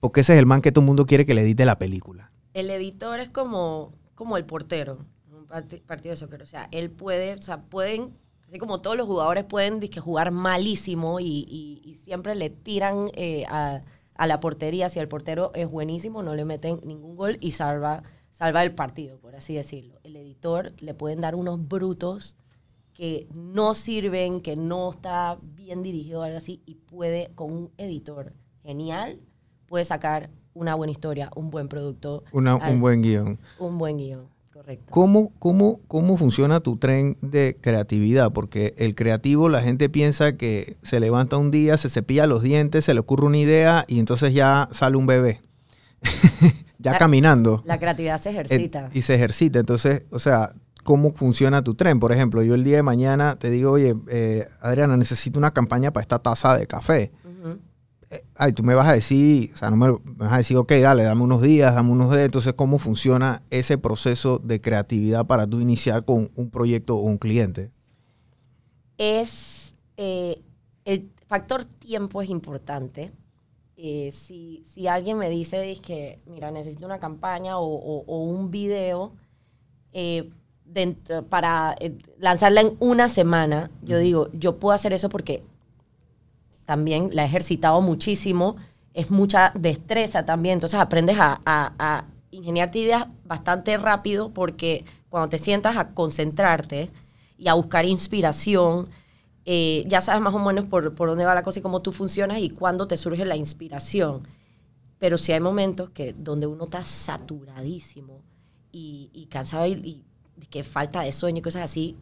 Porque 0.01 0.19
ese 0.21 0.33
es 0.33 0.39
el 0.39 0.45
man 0.45 0.61
que 0.61 0.71
todo 0.73 0.81
el 0.81 0.87
mundo 0.87 1.05
quiere 1.05 1.25
que 1.25 1.33
le 1.33 1.41
edite 1.41 1.65
la 1.65 1.77
película. 1.77 2.31
El 2.53 2.69
editor 2.69 3.19
es 3.21 3.29
como, 3.29 3.93
como 4.15 4.35
el 4.37 4.43
portero 4.45 5.05
en 5.29 5.35
un 5.35 5.45
parti- 5.47 5.79
partido 5.81 6.11
de 6.11 6.17
soccer. 6.17 6.41
O 6.43 6.47
sea, 6.47 6.67
él 6.71 6.89
puede, 6.91 7.35
o 7.35 7.41
sea, 7.41 7.61
pueden, 7.61 8.17
así 8.49 8.57
como 8.57 8.81
todos 8.81 8.97
los 8.97 9.07
jugadores 9.07 9.43
pueden 9.45 9.79
dizque, 9.79 9.99
jugar 10.01 10.31
malísimo 10.31 11.19
y, 11.21 11.25
y- 11.47 11.81
y 11.85 11.95
siempre 11.95 12.35
le 12.35 12.49
tiran 12.49 13.09
eh, 13.13 13.45
a, 13.47 13.81
a 14.15 14.27
la 14.27 14.39
portería. 14.41 14.89
Si 14.89 14.99
el 14.99 15.07
portero 15.07 15.51
es 15.55 15.69
buenísimo, 15.69 16.21
no 16.21 16.35
le 16.35 16.43
meten 16.43 16.81
ningún 16.83 17.15
gol 17.15 17.37
y 17.39 17.51
salva, 17.51 18.03
salva 18.33 18.63
el 18.63 18.73
partido, 18.73 19.17
por 19.19 19.35
así 19.35 19.53
decirlo. 19.53 19.99
El 20.03 20.15
editor 20.17 20.73
le 20.79 20.93
pueden 20.93 21.21
dar 21.21 21.35
unos 21.35 21.65
brutos 21.67 22.35
que 22.93 23.27
no 23.33 23.73
sirven, 23.75 24.41
que 24.41 24.55
no 24.55 24.89
está 24.91 25.37
bien 25.41 25.81
dirigido 25.83 26.19
o 26.19 26.23
algo 26.23 26.37
así, 26.37 26.61
y 26.65 26.75
puede, 26.75 27.31
con 27.35 27.51
un 27.53 27.71
editor 27.77 28.33
genial, 28.63 29.19
puede 29.67 29.85
sacar 29.85 30.29
una 30.53 30.75
buena 30.75 30.91
historia, 30.91 31.31
un 31.35 31.49
buen 31.49 31.67
producto, 31.69 32.23
Una- 32.31 32.55
al- 32.55 32.73
un 32.73 32.81
buen 32.81 33.01
guion. 33.01 33.39
un 33.59 33.77
buen 33.79 33.97
guion, 33.97 34.27
correcto. 34.51 34.85
¿Cómo, 34.91 35.31
cómo, 35.39 35.79
¿Cómo 35.87 36.17
funciona 36.17 36.59
tu 36.59 36.77
tren 36.77 37.17
de 37.21 37.57
creatividad? 37.59 38.31
Porque 38.31 38.75
el 38.77 38.93
creativo, 38.93 39.49
la 39.49 39.61
gente 39.61 39.89
piensa 39.89 40.37
que 40.37 40.77
se 40.83 40.99
levanta 40.99 41.37
un 41.37 41.49
día, 41.49 41.77
se 41.77 41.89
cepilla 41.89 42.27
los 42.27 42.43
dientes, 42.43 42.85
se 42.85 42.93
le 42.93 42.99
ocurre 42.99 43.25
una 43.25 43.37
idea 43.39 43.85
y 43.87 43.97
entonces 43.99 44.33
ya 44.35 44.69
sale 44.71 44.97
un 44.97 45.07
bebé. 45.07 45.41
ya 46.83 46.91
La- 46.91 46.97
caminando. 46.99 47.63
La 47.65 47.79
creatividad 47.79 48.19
se 48.19 48.29
ejercita. 48.29 48.87
Eh, 48.87 48.89
y 48.99 49.01
se 49.01 49.15
ejercita. 49.15 49.59
Entonces, 49.59 50.05
o 50.11 50.19
sea, 50.19 50.53
¿cómo 50.83 51.13
funciona 51.13 51.63
tu 51.63 51.75
tren? 51.75 51.99
Por 51.99 52.11
ejemplo, 52.11 52.43
yo 52.43 52.53
el 52.55 52.63
día 52.63 52.75
de 52.75 52.83
mañana 52.83 53.37
te 53.39 53.49
digo, 53.49 53.71
oye, 53.71 53.95
eh, 54.09 54.47
Adriana, 54.61 54.97
necesito 54.97 55.39
una 55.39 55.51
campaña 55.51 55.91
para 55.91 56.01
esta 56.01 56.19
taza 56.19 56.57
de 56.57 56.67
café. 56.67 57.11
Eh, 58.09 58.23
ay, 58.35 58.51
tú 58.53 58.61
me 58.63 58.75
vas 58.75 58.87
a 58.87 58.93
decir, 58.93 59.49
o 59.53 59.57
sea, 59.57 59.69
no 59.71 59.77
me, 59.77 59.87
me 59.89 59.97
vas 60.25 60.33
a 60.33 60.37
decir, 60.37 60.57
ok, 60.57 60.71
dale, 60.73 61.03
dame 61.03 61.23
unos 61.23 61.41
días, 61.41 61.73
dame 61.73 61.89
unos 61.89 62.11
días. 62.11 62.25
Entonces, 62.25 62.53
¿cómo 62.53 62.77
funciona 62.77 63.41
ese 63.49 63.77
proceso 63.77 64.39
de 64.39 64.59
creatividad 64.61 65.25
para 65.25 65.47
tú 65.47 65.61
iniciar 65.61 66.03
con 66.05 66.29
un 66.35 66.51
proyecto 66.51 66.97
o 66.97 67.01
un 67.01 67.17
cliente? 67.17 67.71
es 68.97 69.73
el 69.97 71.09
factor 71.27 71.65
tiempo 71.65 72.21
es 72.21 72.29
importante. 72.29 73.11
Eh, 73.75 74.11
si, 74.11 74.61
si 74.65 74.87
alguien 74.87 75.17
me 75.17 75.29
dice 75.29 75.75
que, 75.81 76.19
mira, 76.27 76.51
necesito 76.51 76.85
una 76.85 76.99
campaña 76.99 77.57
o, 77.57 77.65
o- 77.65 78.03
o 78.05 78.23
un 78.23 78.51
video 78.51 79.13
eh, 79.93 80.29
dentro- 80.65 81.23
para 81.25 81.75
eh, 81.79 81.97
lanzarla 82.19 82.61
en 82.61 82.77
una 82.79 83.09
semana, 83.09 83.71
yo 83.83 83.97
digo, 83.99 84.29
yo 84.33 84.59
puedo 84.59 84.73
hacer 84.75 84.93
eso 84.93 85.09
porque 85.09 85.43
también 86.65 87.09
la 87.13 87.23
he 87.23 87.25
ejercitado 87.25 87.81
muchísimo, 87.81 88.55
es 88.93 89.11
mucha 89.11 89.51
destreza 89.55 90.25
también, 90.25 90.53
entonces 90.53 90.79
aprendes 90.79 91.17
a, 91.19 91.41
a, 91.45 91.73
a 91.79 92.05
ingeniarte 92.31 92.79
ideas 92.79 93.07
bastante 93.25 93.77
rápido 93.77 94.29
porque 94.33 94.85
cuando 95.09 95.29
te 95.29 95.37
sientas 95.37 95.77
a 95.77 95.89
concentrarte 95.93 96.89
y 97.37 97.47
a 97.47 97.53
buscar 97.55 97.85
inspiración, 97.85 98.89
eh, 99.45 99.83
ya 99.87 100.01
sabes 100.01 100.21
más 100.21 100.33
o 100.33 100.39
menos 100.39 100.65
por, 100.65 100.95
por 100.95 101.09
dónde 101.09 101.25
va 101.25 101.35
la 101.35 101.43
cosa 101.43 101.59
y 101.59 101.61
cómo 101.61 101.81
tú 101.81 101.91
funcionas 101.91 102.39
y 102.39 102.49
cuándo 102.49 102.87
te 102.87 102.97
surge 102.97 103.25
la 103.25 103.35
inspiración. 103.35 104.27
Pero 104.99 105.17
sí 105.17 105.31
hay 105.31 105.39
momentos 105.39 105.89
que 105.89 106.13
donde 106.13 106.47
uno 106.47 106.65
está 106.65 106.83
saturadísimo 106.85 108.21
y, 108.71 109.09
y 109.13 109.25
cansado 109.25 109.65
y, 109.65 110.03
y 110.41 110.45
que 110.49 110.63
falta 110.63 111.01
de 111.01 111.11
sueño 111.11 111.39
y 111.39 111.41
cosas 111.41 111.63
así, 111.63 111.97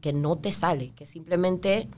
que 0.00 0.12
no 0.12 0.36
te 0.36 0.52
sale, 0.52 0.92
que 0.94 1.06
simplemente 1.06 1.88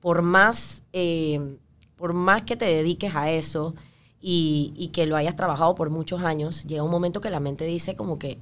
por 0.00 0.22
más, 0.22 0.82
eh, 0.92 1.58
por 1.96 2.12
más 2.12 2.42
que 2.42 2.56
te 2.56 2.64
dediques 2.64 3.14
a 3.14 3.30
eso 3.30 3.74
y, 4.20 4.72
y 4.76 4.88
que 4.88 5.06
lo 5.06 5.16
hayas 5.16 5.36
trabajado 5.36 5.74
por 5.74 5.90
muchos 5.90 6.22
años, 6.22 6.64
llega 6.64 6.82
un 6.82 6.90
momento 6.90 7.20
que 7.20 7.30
la 7.30 7.40
mente 7.40 7.64
dice 7.64 7.96
como 7.96 8.18
que 8.18 8.38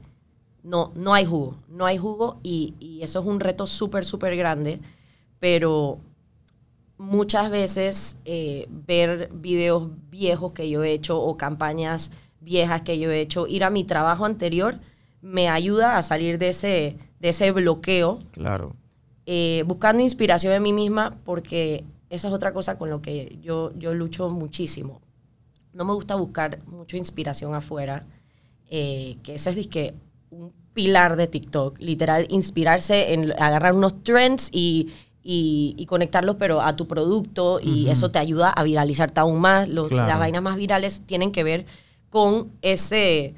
no, 0.62 0.92
no 0.94 1.14
hay 1.14 1.24
jugo, 1.24 1.56
no 1.68 1.86
hay 1.86 1.98
jugo 1.98 2.38
y, 2.42 2.74
y 2.78 3.02
eso 3.02 3.20
es 3.20 3.26
un 3.26 3.40
reto 3.40 3.66
súper, 3.66 4.04
súper 4.04 4.36
grande, 4.36 4.80
pero 5.40 5.98
muchas 6.98 7.50
veces 7.50 8.16
eh, 8.24 8.66
ver 8.68 9.30
videos 9.32 9.90
viejos 10.10 10.52
que 10.52 10.68
yo 10.68 10.82
he 10.82 10.92
hecho 10.92 11.20
o 11.20 11.36
campañas 11.36 12.10
viejas 12.40 12.80
que 12.82 12.98
yo 12.98 13.10
he 13.10 13.20
hecho, 13.20 13.46
ir 13.46 13.64
a 13.64 13.70
mi 13.70 13.84
trabajo 13.84 14.24
anterior, 14.24 14.78
me 15.20 15.48
ayuda 15.48 15.96
a 15.98 16.02
salir 16.02 16.38
de 16.38 16.48
ese, 16.50 16.96
de 17.20 17.28
ese 17.28 17.50
bloqueo 17.52 18.20
Claro. 18.32 18.74
eh, 19.26 19.64
buscando 19.66 20.02
inspiración 20.02 20.52
en 20.54 20.62
mí 20.62 20.72
misma, 20.72 21.18
porque 21.24 21.84
esa 22.10 22.28
es 22.28 22.34
otra 22.34 22.52
cosa 22.52 22.78
con 22.78 22.90
lo 22.90 23.02
que 23.02 23.38
yo, 23.42 23.72
yo 23.76 23.92
lucho 23.94 24.30
muchísimo. 24.30 25.00
No 25.72 25.84
me 25.84 25.92
gusta 25.92 26.14
buscar 26.14 26.60
mucha 26.66 26.96
inspiración 26.96 27.54
afuera, 27.54 28.06
eh, 28.70 29.18
que 29.22 29.34
eso 29.34 29.50
es 29.50 29.56
disque 29.56 29.94
un 30.30 30.52
pilar 30.72 31.16
de 31.16 31.26
TikTok, 31.26 31.78
literal, 31.80 32.26
inspirarse 32.30 33.12
en 33.12 33.32
agarrar 33.32 33.74
unos 33.74 34.02
trends 34.04 34.48
y, 34.52 34.88
y, 35.30 35.74
y 35.76 35.84
conectarlos, 35.84 36.36
pero 36.36 36.62
a 36.62 36.74
tu 36.74 36.88
producto, 36.88 37.60
y 37.62 37.82
Ujú. 37.82 37.92
eso 37.92 38.10
te 38.10 38.18
ayuda 38.18 38.48
a 38.48 38.62
viralizarte 38.62 39.20
aún 39.20 39.40
más. 39.42 39.68
Los- 39.68 39.88
Claro. 39.88 40.08
Las 40.08 40.18
vainas 40.18 40.40
más 40.42 40.56
virales 40.56 41.02
tienen 41.04 41.32
que 41.32 41.44
ver 41.44 41.66
con 42.08 42.50
ese, 42.62 43.34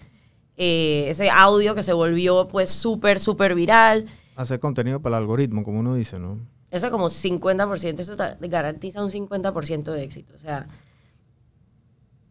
eh, 0.57 1.07
ese 1.09 1.31
audio 1.31 1.75
que 1.75 1.83
se 1.83 1.93
volvió 1.93 2.47
pues 2.47 2.71
súper, 2.71 3.19
súper 3.19 3.57
viral. 3.57 4.07
Hacer 4.37 4.61
contenido 4.61 5.01
para 5.03 5.17
el 5.17 5.23
algoritmo, 5.25 5.65
como 5.65 5.81
uno 5.81 5.97
dice, 5.97 6.21
¿no? 6.21 6.39
Eso 6.71 6.87
es 6.87 6.93
como 6.93 7.09
50%, 7.11 7.99
eso 8.03 8.15
te 8.17 8.47
garantiza 8.47 9.03
un 9.03 9.11
50% 9.11 9.91
de 9.91 10.05
éxito. 10.05 10.33
O 10.37 10.39
sea, 10.39 10.69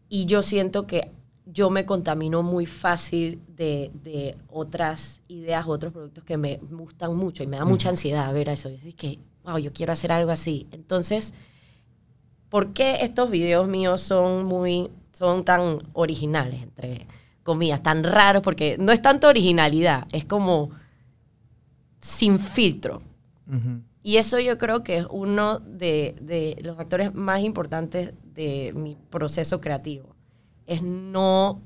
y 0.08 0.26
yo 0.26 0.42
siento 0.42 0.88
que 0.88 1.12
yo 1.46 1.70
me 1.70 1.86
contamino 1.86 2.44
muy 2.44 2.66
fácil 2.66 3.42
de, 3.58 3.92
de 4.06 4.38
otras 4.48 5.22
ideas, 5.28 5.66
otros 5.68 5.92
productos 5.92 6.24
que 6.24 6.38
me 6.38 6.62
gustan 6.72 7.14
mucho 7.18 7.44
y 7.44 7.48
me 7.48 7.58
da 7.58 7.66
mucha 7.66 7.90
ansiedad 7.90 8.34
ver 8.34 8.48
eso. 8.48 8.70
Es 8.70 8.96
que, 8.96 9.20
wow, 9.44 9.58
yo 9.58 9.74
quiero 9.74 9.94
hacer 9.94 10.12
algo 10.12 10.32
así. 10.32 10.68
Entonces, 10.72 11.34
¿por 12.50 12.74
qué 12.74 12.98
estos 13.02 13.30
videos 13.30 13.68
míos 13.68 14.02
son 14.02 14.46
muy, 14.46 14.90
son 15.14 15.46
tan 15.46 15.80
originales, 15.94 16.64
entre 16.64 17.08
comillas, 17.44 17.82
tan 17.84 18.04
raros? 18.04 18.42
Porque 18.42 18.78
no 18.80 18.92
es 18.92 19.02
tanto 19.02 19.28
originalidad, 19.28 20.08
es 20.12 20.26
como 20.26 20.72
sin 22.02 22.40
filtro. 22.40 23.02
Ujú. 23.48 23.82
Y 24.02 24.18
eso 24.18 24.40
yo 24.40 24.58
creo 24.58 24.84
que 24.84 24.98
es 25.00 25.08
uno 25.10 25.60
de, 25.60 26.16
de 26.22 26.60
los 26.64 26.78
factores 26.78 27.14
más 27.14 27.42
importantes 27.42 28.14
de 28.34 28.72
mi 28.74 28.96
proceso 28.96 29.60
creativo. 29.60 30.16
Es 30.66 30.82
no, 30.82 31.62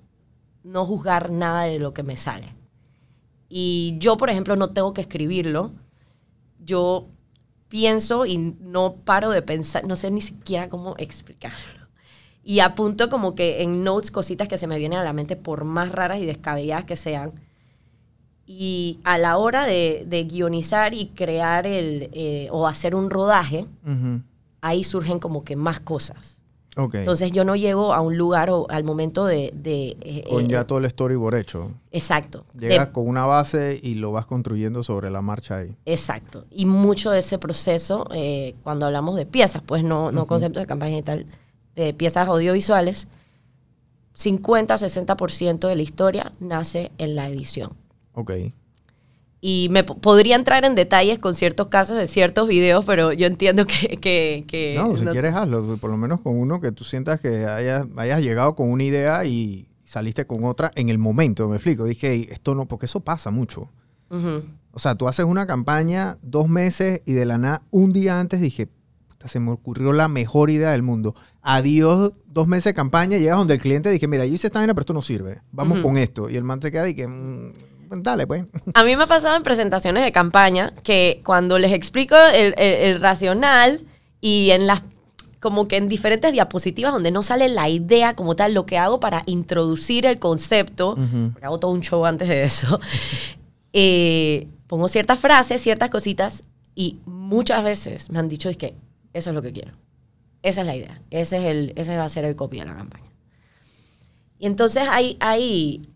no 0.63 0.85
juzgar 0.85 1.29
nada 1.29 1.63
de 1.63 1.77
lo 1.77 1.93
que 1.93 2.03
me 2.03 2.17
sale. 2.17 2.55
Y 3.49 3.97
yo, 3.99 4.17
por 4.17 4.31
ejemplo, 4.31 4.55
no 4.55 4.71
tengo 4.71 4.93
que 4.93 5.01
escribirlo. 5.01 5.71
Yo 6.59 7.07
pienso 7.73 8.27
y 8.27 8.37
no 8.37 8.97
paro 9.03 9.31
de 9.31 9.41
pensar, 9.41 9.83
no 9.87 9.95
sé 9.95 10.11
ni 10.11 10.21
siquiera 10.21 10.69
cómo 10.69 10.93
explicarlo. 10.99 11.87
Y 12.43 12.59
apunto 12.59 13.09
como 13.09 13.33
que 13.33 13.63
en 13.63 13.83
notes 13.83 14.11
cositas 14.11 14.47
que 14.47 14.59
se 14.59 14.67
me 14.67 14.77
vienen 14.77 14.99
a 14.99 15.03
la 15.03 15.11
mente, 15.11 15.35
por 15.35 15.63
más 15.63 15.91
raras 15.91 16.19
y 16.19 16.25
descabelladas 16.27 16.85
que 16.85 16.95
sean. 16.95 17.31
Y 18.45 18.99
a 19.03 19.17
la 19.17 19.37
hora 19.37 19.65
de, 19.65 20.05
de 20.07 20.23
guionizar 20.25 20.93
y 20.93 21.07
crear 21.15 21.65
el, 21.65 22.11
eh, 22.13 22.47
o 22.51 22.67
hacer 22.67 22.93
un 22.93 23.09
rodaje, 23.09 23.65
ahí 24.61 24.83
surgen 24.83 25.17
como 25.17 25.43
que 25.43 25.55
más 25.55 25.79
cosas. 25.79 26.42
Entonces 26.99 27.31
yo 27.31 27.45
no 27.45 27.55
llego 27.55 27.93
a 27.93 28.01
un 28.01 28.17
lugar 28.17 28.49
o 28.49 28.65
al 28.69 28.83
momento 28.83 29.25
de... 29.25 29.51
de, 29.55 29.95
eh, 30.01 30.23
con 30.27 30.45
eh, 30.45 30.47
ya 30.47 30.65
todo 30.65 30.79
el 30.79 30.89
storyboard 30.89 31.35
hecho. 31.35 31.71
Exacto. 31.91 32.45
De- 32.53 32.69
Llegas 32.69 32.89
con 32.89 33.07
una 33.07 33.25
base 33.25 33.79
y 33.81 33.95
lo 33.95 34.11
vas 34.11 34.25
construyendo 34.25 34.81
sobre 34.81 35.11
la 35.11 35.21
marcha 35.21 35.57
ahí. 35.57 35.75
Exacto. 35.85 36.45
Y 36.49 36.65
mucho 36.65 37.11
de 37.11 37.19
ese 37.19 37.37
proceso, 37.37 38.07
eh, 38.11 38.55
cuando 38.63 38.87
hablamos 38.87 39.15
de 39.17 39.25
piezas, 39.27 39.61
pues 39.63 39.83
no, 39.83 40.11
no 40.11 40.25
conceptos 40.25 40.61
de 40.63 40.67
campaña 40.67 40.97
y 40.97 41.03
tal, 41.03 41.25
de 41.75 41.93
piezas 41.93 42.27
audiovisuales, 42.27 43.07
50-60% 44.15 45.67
de 45.67 45.75
la 45.75 45.81
historia 45.81 46.31
nace 46.39 46.91
en 46.97 47.15
la 47.15 47.29
edición. 47.29 47.73
Ok. 48.13 48.31
Y 49.45 49.67
me 49.71 49.83
po- 49.83 49.97
podría 49.97 50.37
entrar 50.37 50.63
en 50.63 50.73
detalles 50.73 51.19
con 51.19 51.35
ciertos 51.35 51.67
casos 51.67 51.97
de 51.97 52.07
ciertos 52.07 52.47
videos, 52.47 52.85
pero 52.85 53.11
yo 53.11 53.27
entiendo 53.27 53.65
que... 53.67 53.97
que, 53.97 54.45
que 54.47 54.73
No, 54.77 54.95
si 54.95 55.03
no- 55.03 55.11
quieres 55.11 55.35
hazlo, 55.35 55.75
por 55.81 55.89
lo 55.91 55.97
menos 55.97 56.21
con 56.21 56.39
uno 56.39 56.61
que 56.61 56.71
tú 56.71 56.85
sientas 56.85 57.19
que 57.19 57.45
hayas, 57.45 57.85
hayas 57.97 58.21
llegado 58.21 58.55
con 58.55 58.69
una 58.71 58.85
idea 58.85 59.25
y 59.25 59.67
saliste 59.83 60.25
con 60.25 60.45
otra 60.45 60.71
en 60.75 60.87
el 60.87 60.97
momento, 60.97 61.49
me 61.49 61.57
explico. 61.57 61.83
Dije, 61.83 62.11
"Ey, 62.11 62.29
esto 62.31 62.55
no, 62.55 62.67
porque 62.69 62.85
eso 62.85 63.01
pasa 63.01 63.31
mucho. 63.31 63.69
O 64.71 64.79
sea, 64.79 64.95
tú 64.95 65.09
haces 65.09 65.25
una 65.25 65.45
campaña 65.45 66.17
dos 66.21 66.47
meses 66.47 67.01
y 67.05 67.11
de 67.11 67.25
la 67.25 67.37
nada, 67.37 67.63
un 67.69 67.91
día 67.91 68.21
antes 68.21 68.39
dije, 68.39 68.67
"Puta, 69.09 69.27
se 69.27 69.41
me 69.41 69.51
ocurrió 69.51 69.91
la 69.91 70.07
mejor 70.07 70.51
idea 70.51 70.71
del 70.71 70.83
mundo. 70.83 71.15
Adiós, 71.41 72.13
dos 72.27 72.47
meses 72.47 72.63
de 72.65 72.73
campaña, 72.75 73.17
llegas 73.17 73.37
donde 73.37 73.55
el 73.55 73.59
cliente 73.59 73.89
dije, 73.91 74.07
mira, 74.07 74.25
yo 74.25 74.33
hice 74.35 74.47
esta 74.47 74.59
vaina, 74.59 74.73
pero 74.73 74.83
esto 74.83 74.93
no 74.93 75.01
sirve. 75.01 75.41
Vamos 75.51 75.79
con 75.79 75.97
esto. 75.97 76.29
Y 76.29 76.37
el 76.37 76.43
man 76.45 76.61
se 76.61 76.71
queda 76.71 76.87
y 76.87 76.93
que, 76.95 77.07
"Mm, 77.07 77.51
dale 78.01 78.25
pues. 78.25 78.45
A 78.73 78.83
mí 78.83 78.95
me 78.95 79.03
ha 79.03 79.07
pasado 79.07 79.35
en 79.35 79.43
presentaciones 79.43 80.03
de 80.03 80.11
campaña 80.11 80.73
que 80.83 81.21
cuando 81.25 81.59
les 81.59 81.71
explico 81.73 82.15
el, 82.33 82.55
el- 82.57 82.95
el 82.95 83.01
racional 83.01 83.81
y 84.21 84.49
en 84.51 84.65
las 84.67 84.81
como 85.39 85.67
que 85.67 85.75
en 85.75 85.89
diferentes 85.89 86.31
diapositivas 86.31 86.93
donde 86.93 87.11
no 87.11 87.21
sale 87.21 87.49
la 87.49 87.67
idea 87.67 88.15
como 88.15 88.33
tal, 88.37 88.53
lo 88.53 88.65
que 88.65 88.77
hago 88.77 89.01
para 89.01 89.23
introducir 89.25 90.05
el 90.05 90.17
concepto, 90.17 90.91
Ujú. 90.93 91.31
porque 91.33 91.45
hago 91.45 91.59
todo 91.59 91.71
un 91.71 91.81
show 91.81 92.05
antes 92.05 92.29
de 92.29 92.43
eso, 92.45 92.79
eh, 93.73 94.47
pongo 94.67 94.87
ciertas 94.87 95.19
frases, 95.19 95.61
ciertas 95.61 95.89
cositas 95.89 96.43
y 96.75 96.97
muchas 97.05 97.63
veces 97.63 98.09
me 98.09 98.19
han 98.19 98.29
dicho 98.29 98.49
es 98.49 98.55
que 98.57 98.75
eso 99.13 99.29
es 99.31 99.35
lo 99.35 99.41
que 99.41 99.51
quiero. 99.51 99.73
Esa 100.41 100.61
es 100.61 100.67
la 100.67 100.75
idea. 100.75 101.01
Ese, 101.09 101.37
es 101.37 101.43
el, 101.43 101.73
ese 101.75 101.95
va 101.97 102.05
a 102.05 102.09
ser 102.09 102.25
el 102.25 102.35
copy 102.35 102.59
de 102.59 102.65
la 102.65 102.75
campaña. 102.75 103.11
Y 104.39 104.45
entonces 104.45 104.87
hay, 104.89 105.17
hay, 105.19 105.87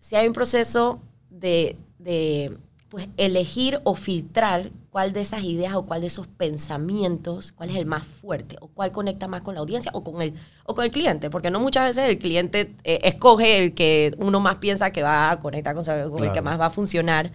si 0.00 0.16
hay 0.16 0.26
un 0.26 0.32
proceso 0.32 1.00
de, 1.40 1.76
de, 1.98 2.56
pues, 2.88 3.08
elegir 3.16 3.80
o 3.84 3.94
filtrar 3.94 4.70
cuál 4.90 5.12
de 5.12 5.20
esas 5.20 5.42
ideas 5.44 5.74
o 5.74 5.84
cuál 5.86 6.00
de 6.00 6.06
esos 6.06 6.26
pensamientos, 6.26 7.52
cuál 7.52 7.70
es 7.70 7.76
el 7.76 7.86
más 7.86 8.04
fuerte 8.06 8.56
o 8.60 8.68
cuál 8.68 8.92
conecta 8.92 9.28
más 9.28 9.42
con 9.42 9.54
la 9.54 9.60
audiencia 9.60 9.90
o 9.94 10.02
con 10.02 10.22
el, 10.22 10.34
o 10.64 10.74
con 10.74 10.84
el 10.84 10.90
cliente, 10.90 11.28
porque 11.30 11.50
no 11.50 11.60
muchas 11.60 11.84
veces 11.86 12.08
el 12.08 12.18
cliente 12.18 12.74
eh, 12.84 13.00
escoge 13.02 13.58
el 13.62 13.74
que 13.74 14.14
uno 14.18 14.40
más 14.40 14.56
piensa 14.56 14.90
que 14.92 15.02
va 15.02 15.30
a 15.30 15.38
conectar 15.40 15.74
con, 15.74 15.84
con 15.84 16.24
el 16.24 16.32
que 16.32 16.42
más 16.42 16.58
va 16.60 16.66
a 16.66 16.70
funcionar, 16.70 17.32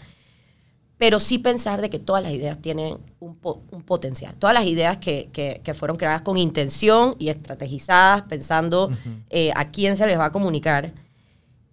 pero 0.98 1.20
sí 1.20 1.39
pensar 1.39 1.81
de 1.81 1.89
que 1.89 1.98
todas 2.00 2.22
las 2.22 2.31
ideas 2.31 2.60
tienen 2.62 2.98
un, 3.20 3.36
po- 3.36 3.62
un 3.72 3.81
potencial. 3.81 4.36
Todas 4.36 4.53
las 4.53 4.65
ideas 4.65 4.98
que, 4.98 5.29
que- 5.34 5.60
que 5.63 5.74
fueron 5.74 5.98
creadas 5.98 6.22
con 6.22 6.38
intención 6.38 7.15
y 7.17 7.29
estrategizadas, 7.29 8.22
pensando 8.24 8.89
eh, 9.31 9.51
a 9.55 9.72
quién 9.72 9.96
se 9.98 10.05
les 10.05 10.17
va 10.20 10.25
a 10.25 10.31
comunicar, 10.31 10.93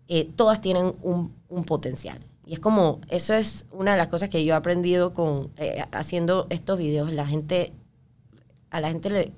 eh, 0.08 0.28
todas 0.36 0.60
tienen 0.60 0.94
un, 1.02 1.34
un 1.48 1.64
potencial. 1.64 2.18
Y 2.46 2.54
es 2.54 2.60
como, 2.60 3.00
eso 3.10 3.34
es 3.34 3.66
una 3.72 3.92
de 3.92 3.98
las 3.98 4.08
cosas 4.08 4.30
que 4.30 4.42
yo 4.44 4.54
he 4.54 4.56
aprendido 4.56 5.12
con 5.12 5.50
eh, 5.58 5.84
haciendo 5.92 6.46
estos 6.50 6.78
videos. 6.78 7.12
La 7.12 7.26
gente, 7.26 7.72
a 8.70 8.80
la 8.80 8.88
gente 8.88 9.10
le 9.10 9.32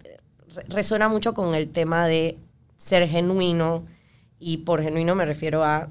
re- 0.54 0.64
resuena 0.68 1.08
mucho 1.08 1.34
con 1.34 1.54
el 1.54 1.68
tema 1.70 2.06
de 2.06 2.38
ser 2.76 3.08
genuino, 3.08 3.84
y 4.38 4.58
por 4.58 4.80
genuino 4.82 5.14
me 5.14 5.24
refiero 5.26 5.64
a 5.64 5.88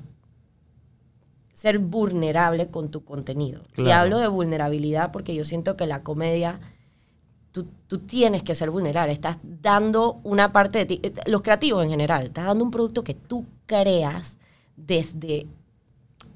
ser 1.54 1.78
vulnerable 1.80 2.70
con 2.70 2.90
tu 2.90 3.04
contenido. 3.04 3.64
Y 3.72 3.84
Claro. 3.84 4.02
hablo 4.02 4.18
de 4.20 4.28
vulnerabilidad 4.28 5.12
porque 5.12 5.36
yo 5.36 5.44
siento 5.44 5.76
que 5.76 5.86
la 5.86 6.04
comedia, 6.04 6.60
tú, 7.52 7.68
tú 7.88 8.00
tienes 8.00 8.44
que 8.44 8.56
ser 8.56 8.70
vulnerable. 8.72 9.12
Estás 9.12 9.40
dando 9.44 10.20
una 10.24 10.52
parte 10.54 10.80
de 10.80 10.86
ti, 10.86 11.00
eh, 11.04 11.14
los 11.26 11.42
creativos 11.42 11.84
en 11.84 11.90
general, 11.92 12.28
estás 12.28 12.46
dando 12.46 12.64
un 12.64 12.72
producto 12.72 13.04
que 13.04 13.14
tú 13.14 13.46
creas 13.66 14.40
desde, 14.86 15.48